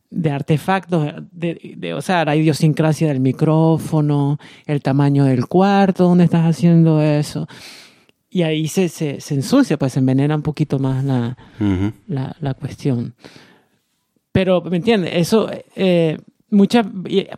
[0.09, 6.23] de artefactos, de, de- o sea, la idiosincrasia del micrófono, el tamaño del cuarto donde
[6.25, 7.47] estás haciendo eso.
[8.29, 11.93] Y ahí se, se, se ensucia, pues se envenena un poquito más la, ujú.
[12.07, 13.13] la, la cuestión.
[14.31, 15.11] Pero, ¿me entiendes?
[15.13, 16.17] Eso, eh,
[16.53, 16.83] mucha,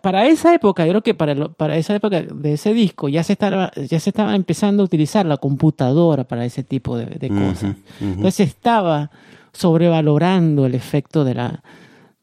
[0.02, 3.24] para esa época, yo creo que para, lo- para esa época de ese disco ya
[3.24, 7.30] se, estaba, ya se estaba empezando a utilizar la computadora para ese tipo de, de
[7.30, 7.64] cosas.
[7.64, 7.70] Ujú,
[8.02, 8.06] ujú.
[8.18, 9.10] Entonces se estaba
[9.54, 11.64] sobrevalorando el efecto de la,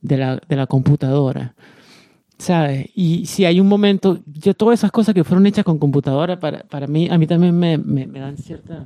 [0.01, 1.55] de la, de la computadora.
[2.39, 2.89] ¿Sabes?
[2.97, 6.61] Y si hay un momento, yo todas esas cosas que fueron hechas con computadora, para,
[6.65, 8.85] para mí, a mí también me, me, me dan cierta...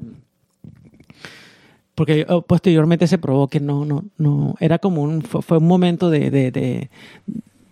[1.94, 6.10] Porque posteriormente se probó que no, no, no, era como un, fue, fue un momento
[6.10, 6.90] de, de, de,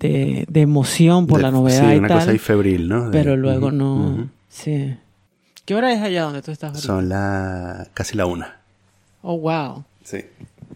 [0.08, 3.10] de, de emoción por De- la novedad sí, y una tal, cosa ahí febril, ¿no?
[3.10, 4.96] De- pero luego no, sí.
[5.64, 6.86] ¿Qué hora es allá donde tú estás ahorita?
[6.86, 8.56] Son la casi la una.
[9.22, 9.84] Oh, wow.
[10.04, 10.18] Sí.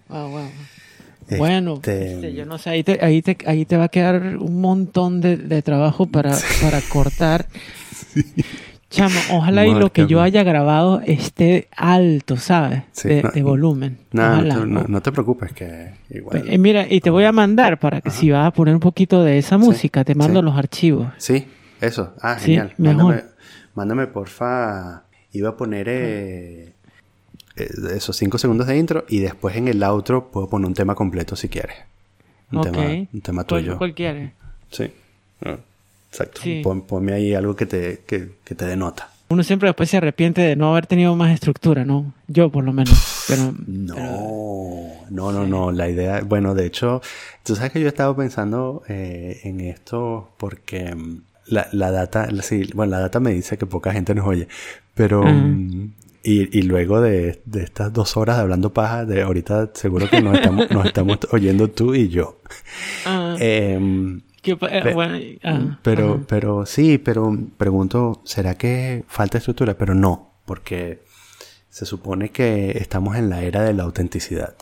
[0.08, 0.48] Wow, wow.
[1.36, 4.38] Bueno, Este- este, yo no sé, ahí te, ahí te, ahí te va a quedar
[4.38, 6.30] un montón de, de trabajo para,
[6.62, 7.46] para cortar.
[8.90, 12.84] Chamo, ojalá y lo que yo haya grabado esté alto, ¿sabes?
[12.92, 13.98] Sí, de, no, de volumen.
[14.12, 14.54] No, Ojalá.
[14.54, 16.44] no, no- no te preocupes, que igual.
[16.48, 19.22] Eh, mira, y te voy a mandar para que si vas a poner un poquito
[19.22, 20.44] de esa música, te mando sí.
[20.46, 21.08] los archivos.
[21.18, 21.46] Sí,
[21.82, 22.14] eso.
[22.22, 22.72] Ah, genial.
[22.78, 22.96] mejor.
[23.14, 23.22] Mándame,
[23.74, 25.02] mándame, porfa.
[25.32, 26.72] Iba a poner eh,
[27.56, 30.94] eh, esos cinco segundos de intro y después en el outro puedo poner un tema
[30.94, 31.76] completo si quieres.
[32.50, 32.64] Un, ok.
[32.64, 32.82] tema,
[33.12, 33.76] un tema ¿Cuál- tuyo.
[33.76, 34.32] ¿Cuál quieres?
[34.70, 34.90] Sí.
[35.44, 35.58] Ah,
[36.10, 36.40] exacto.
[36.42, 36.60] Sí.
[36.62, 39.10] Pon- ponme ahí algo que te, que, que te denota.
[39.30, 42.14] Uno siempre después se arrepiente de no haber tenido más estructura, ¿no?
[42.28, 43.24] Yo por lo menos.
[43.28, 45.70] Pero, No, pero- no, no, no.
[45.70, 47.02] La idea, bueno, de hecho,
[47.42, 52.30] tú sabes que yo he estado pensando eh, en esto porque mm, la, la data,
[52.30, 54.48] la- sí, bueno, la data me dice que poca gente nos oye,
[54.94, 55.90] pero mm,
[56.22, 60.22] y, y luego de, de estas dos horas de hablando paja, de ahorita seguro que
[60.22, 62.38] nos estamos, nos estamos oyendo tú y yo.
[63.06, 66.24] Ah, Em, ¿qué pa- eh, pe- bueno, ah, pero, ajá.
[66.28, 69.74] pero sí, pero pregunto, ¿será que falta estructura?
[69.74, 71.00] Pero no, porque
[71.70, 74.54] se supone que estamos en la era de la autenticidad.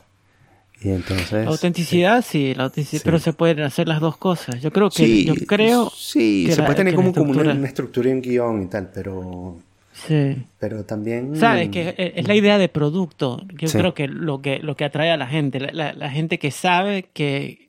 [0.82, 1.44] Y entonces...
[1.46, 3.04] La autenticidad, sí, la autenticidad, Sí.
[3.04, 4.60] pero se pueden hacer las dos cosas.
[4.60, 7.32] Yo creo que, Sí, yo creo, sí, que se la- puede tener como, como una,
[7.40, 9.56] estructura- una estructura y un guion y tal, pero,
[9.94, 10.36] sí.
[10.58, 11.34] pero también...
[11.36, 13.42] Sabes que es- es la idea de producto.
[13.58, 13.78] Yo Sí.
[13.78, 16.50] creo que lo que lo que atrae a la gente, la, la- la gente que
[16.50, 17.65] sabe que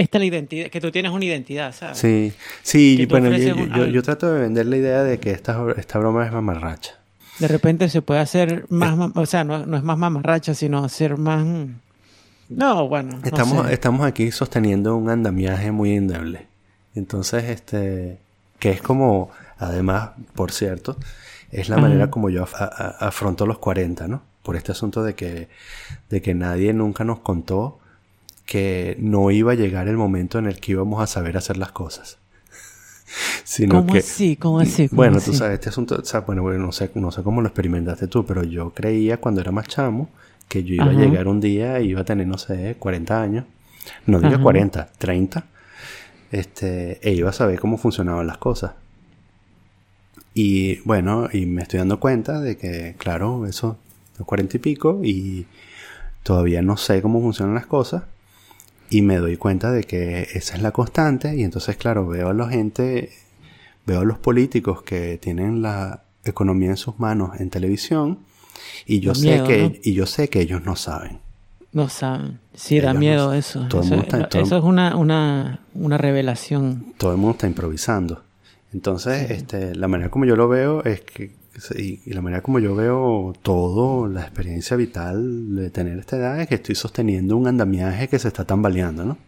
[0.00, 1.98] esta es la identidad, que tú tienes una identidad, ¿sabes?
[1.98, 2.32] Sí,
[2.62, 6.24] sí, y bueno, yo, un- trato de vender la idea de que esta, esta broma
[6.26, 6.92] es mamarracha.
[7.38, 10.84] De repente se puede hacer más, ma- o sea, no, no es más mamarracha, sino
[10.84, 11.44] hacer más.
[11.44, 11.66] mm,
[12.48, 13.18] No, bueno.
[13.18, 13.72] no Estamos, sé.
[13.74, 16.46] estamos aquí sosteniendo un andamiaje muy endeble.
[16.94, 18.18] Entonces, este,
[18.58, 20.96] que es como, además, por cierto,
[21.50, 24.22] es la manera como yo af- afronto los 40, ¿no?
[24.42, 25.48] Por este asunto de que,
[26.08, 27.78] de que nadie nunca nos contó
[28.46, 31.72] que no iba a llegar el momento en el que íbamos a saber hacer las
[31.72, 32.18] cosas.
[33.44, 34.36] Sino ¿Cómo que, así?
[34.36, 34.88] ¿Cómo así?
[34.88, 35.32] ¿Cómo bueno, así?
[35.32, 38.06] tú sabes, este asunto, o sea, bueno, bueno, no sé, no sé cómo lo experimentaste
[38.06, 40.08] tú, pero yo creía cuando era más chamo
[40.48, 40.92] que yo iba Ajá.
[40.92, 43.44] a llegar un día y iba a tener, no sé, 40 años.
[44.06, 44.42] No diga Ajá.
[44.42, 45.44] 40, 30.
[46.30, 48.72] Este, e iba a saber cómo funcionaban las cosas.
[50.34, 53.78] Y bueno, y me estoy dando cuenta de que, claro, eso,
[54.18, 55.46] los 40 y pico, y
[56.22, 58.04] todavía no sé cómo funcionan las cosas.
[58.90, 61.34] Y me doy cuenta de que esa es la constante.
[61.36, 63.10] Y entonces, claro, veo a la gente,
[63.86, 68.20] veo a los políticos que tienen la economía en sus manos en televisión.
[68.86, 69.72] Y yo sé miedo, que, ¿no?
[69.82, 71.18] y yo sé que ellos no saben.
[71.72, 72.38] No saben.
[72.54, 73.66] Sí, da Ellos miedo eso.
[73.68, 76.94] Todo el eso mundo está- todo el- eso es una, una, una revelación.
[76.96, 78.22] todo el mundo está improvisando.
[78.72, 81.32] Entonces, este, la manera como yo lo veo es que,
[81.76, 86.40] y, y la manera como yo veo todo, la experiencia vital de tener esta edad
[86.40, 89.18] es que estoy sosteniendo un andamiaje que se está tambaleando, ¿no?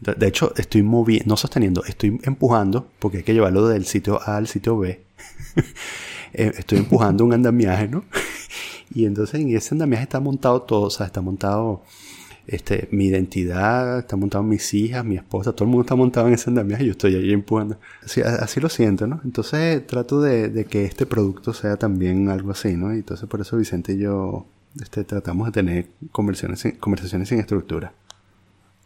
[0.00, 4.36] De, hecho, estoy moviendo, no sosteniendo, estoy empujando, porque hay que llevarlo del sitio A
[4.36, 5.00] al sitio B.
[6.34, 8.04] Eh, estoy empujando un andamiaje, ¿no?
[8.94, 11.84] y entonces en ese andamiaje está montado todo, o sea, está montado
[12.48, 16.34] este, mi identidad, está montado mis hijas, mi esposa, todo el mundo está montado en
[16.34, 17.78] ese andamiaje y yo estoy ahí empujando.
[18.04, 19.20] Así, así lo siento, ¿no?
[19.24, 22.92] Entonces trato de, de que este producto sea también algo así, ¿no?
[22.94, 24.46] Y entonces por eso Vicente y yo
[24.80, 27.92] este, tratamos de tener conversaciones sin, conversaciones sin estructura.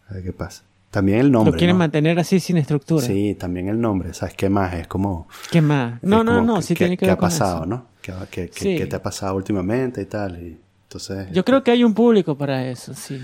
[0.08, 0.64] A ver qué pasa.
[0.90, 1.52] También el nombre.
[1.52, 1.78] Lo quieren ¿no?
[1.78, 3.06] mantener así sin estructura.
[3.06, 4.12] Sí, también el nombre.
[4.12, 4.74] ¿Sabes qué más?
[4.74, 5.26] Es como...
[5.50, 6.02] ¿Qué más?
[6.02, 7.66] No, no, como no, sí que- tiene que ¿Qué ver ha con pasado, eso.
[7.66, 7.86] no?
[8.02, 8.76] ¿Qué, qué- qué- Sí.
[8.76, 10.42] qué te ha pasado últimamente y tal?
[10.42, 10.58] Y
[10.92, 11.28] entonces...
[11.32, 13.18] Yo creo que hay un público para eso, sí.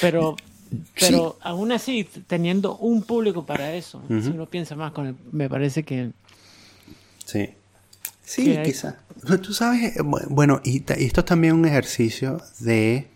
[0.00, 0.36] Pero,
[0.70, 0.76] Sí.
[1.00, 5.48] pero aún así, teniendo un público para eso, si uno piensa más con el, me
[5.48, 6.10] parece que
[7.24, 7.50] Sí.
[8.24, 8.94] Sí, Que hay- quizás.
[9.42, 13.06] Tú sabes, eh, bu- bueno, y, esto es también un ejercicio de...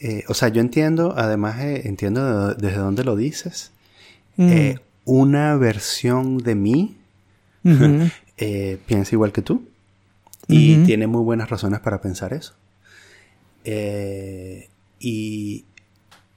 [0.00, 3.70] eh, o sea, yo entiendo, además eh, entiendo de- desde dónde lo dices.
[4.36, 6.96] mm, eh, una versión de mí
[8.36, 9.62] eh, piensa igual que tú
[10.48, 12.54] y tiene muy buenas razones para pensar eso.
[13.64, 14.68] Eh,
[14.98, 15.64] y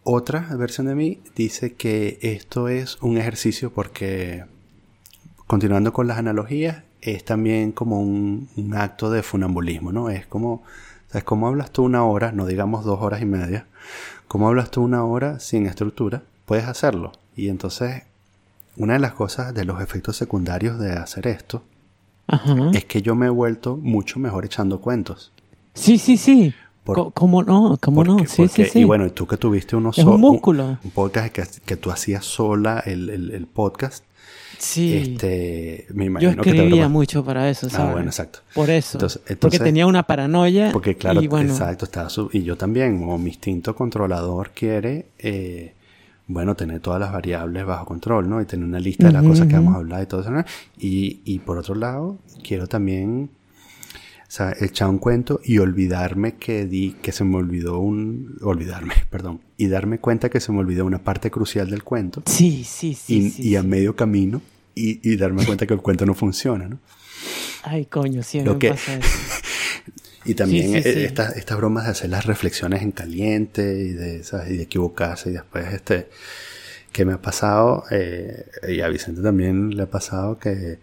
[0.04, 4.46] otra versión de mí dice que esto es un ejercicio porque,
[5.48, 10.10] continuando con las analogías, es también como un, un acto de funambulismo, ¿no?
[10.10, 10.64] Es como,
[11.08, 11.24] ¿sabes?
[11.24, 13.68] ¿Cómo hablas tú una hora, no digamos dos horas y media?
[14.28, 16.24] ¿Cómo hablas tú una hora sin estructura?
[16.46, 17.12] Puedes hacerlo.
[17.36, 18.04] Y entonces,
[18.78, 21.64] una de las cosas, de los efectos secundarios de hacer esto,
[22.28, 22.72] ajá.
[22.74, 25.32] es que yo me he vuelto mucho mejor echando cuentos.
[25.74, 26.54] Sí, sí, sí.
[26.84, 27.78] Por- ¿Cómo no?
[27.82, 28.18] ¿Cómo no?
[28.18, 28.80] Porque- Sí, porque- sí, sí.
[28.80, 30.78] Y bueno, tú que tuviste uno Es so- un músculo.
[30.84, 34.04] Un, podcast que, que tú hacías sola el, el- el podcast.
[34.58, 34.96] Sí.
[34.98, 37.88] Este, me Yo imagino que te escribía mucho para eso, ¿sabes?
[37.90, 38.40] Ah, bueno, exacto.
[38.54, 38.98] Por eso.
[38.98, 40.72] Entonces- porque entonces- tenía una paranoia.
[40.72, 45.08] Porque claro, y bueno, exacto, estaba su- y yo también, como mi instinto controlador quiere,
[45.20, 45.74] eh,
[46.28, 48.42] bueno, tener todas las variables bajo control, ¿no?
[48.42, 50.44] Y tener una lista de las cosas que vamos a hablar y todo eso, ¿no?
[50.80, 53.30] Y, y por otro lado, quiero también,
[54.36, 59.42] sea, echar un cuento y olvidarme que di, que se me olvidó un, olvidarme, perdón,
[59.58, 63.16] y darme cuenta que se me olvidó una parte crucial del cuento Sí, sí, sí.
[63.18, 63.68] y, sí, y a sí.
[63.68, 64.42] medio camino
[64.76, 66.80] y, y darme cuenta que el cuento no funciona, ¿no?
[67.64, 69.08] Ay, coño, sí, Lo me que- pasa eso.
[70.26, 71.06] Y también Sí, eh.
[71.06, 74.52] Estas, estas bromas de hacer las reflexiones en caliente y de, ¿sabes?
[74.52, 76.08] y de equivocarse y después este
[76.94, 80.80] que me ha pasado eh, y a Vicente también le ha pasado que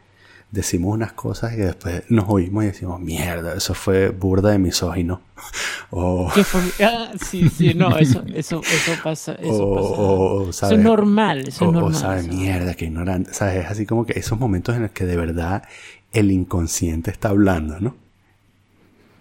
[0.51, 5.21] decimos unas cosas y después nos oímos y decimos mierda eso fue burda de misógino
[5.91, 6.61] o, ¿Qué fue?
[6.85, 9.33] Ah, sí, sí, no, eso, eso, eso pasa.
[9.35, 9.89] Eso, o, pasa.
[10.03, 10.79] o- Eso ¿sabes?
[10.79, 11.95] es normal, eso o, es o, normal.
[11.95, 12.25] ¿sabes?
[12.27, 12.35] eso.
[12.35, 13.65] mierda que ignorante ¿sabes?
[13.65, 15.63] es así como que esos momentos en los que de verdad
[16.13, 17.97] el inconsciente está hablando ¿no?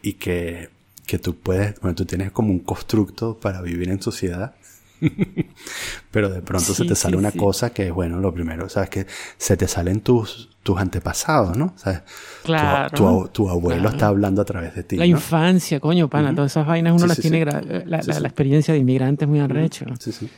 [0.01, 0.69] y que,
[1.05, 4.55] que tú puedes, bueno, tú tienes como un constructo para vivir en sociedad,
[6.11, 7.37] pero de pronto se te sale sí, una sí.
[7.37, 9.05] cosa que es, bueno, lo primero, sabes que
[9.37, 11.73] se te salen tus, tus antepasados, ¿no?
[11.77, 12.01] ¿Sabes?
[12.43, 12.95] Claro.
[12.95, 13.95] Tu, ab- tu abuelo Claro.
[13.95, 14.95] está hablando a través de ti.
[14.97, 15.11] La ¿no?
[15.11, 17.41] infancia, coño, pana, todas esas vainas uno las tiene.
[17.45, 19.85] gra- La, la- experiencia de inmigrante es muy arrecho.
[19.99, 20.29] Sí, sí.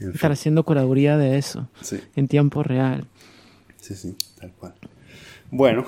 [0.00, 1.68] En Estar fin, haciendo curaduría de eso
[2.16, 3.06] en tiempo real.
[3.80, 4.74] sí, sí, tal cual.
[5.50, 5.84] Bueno,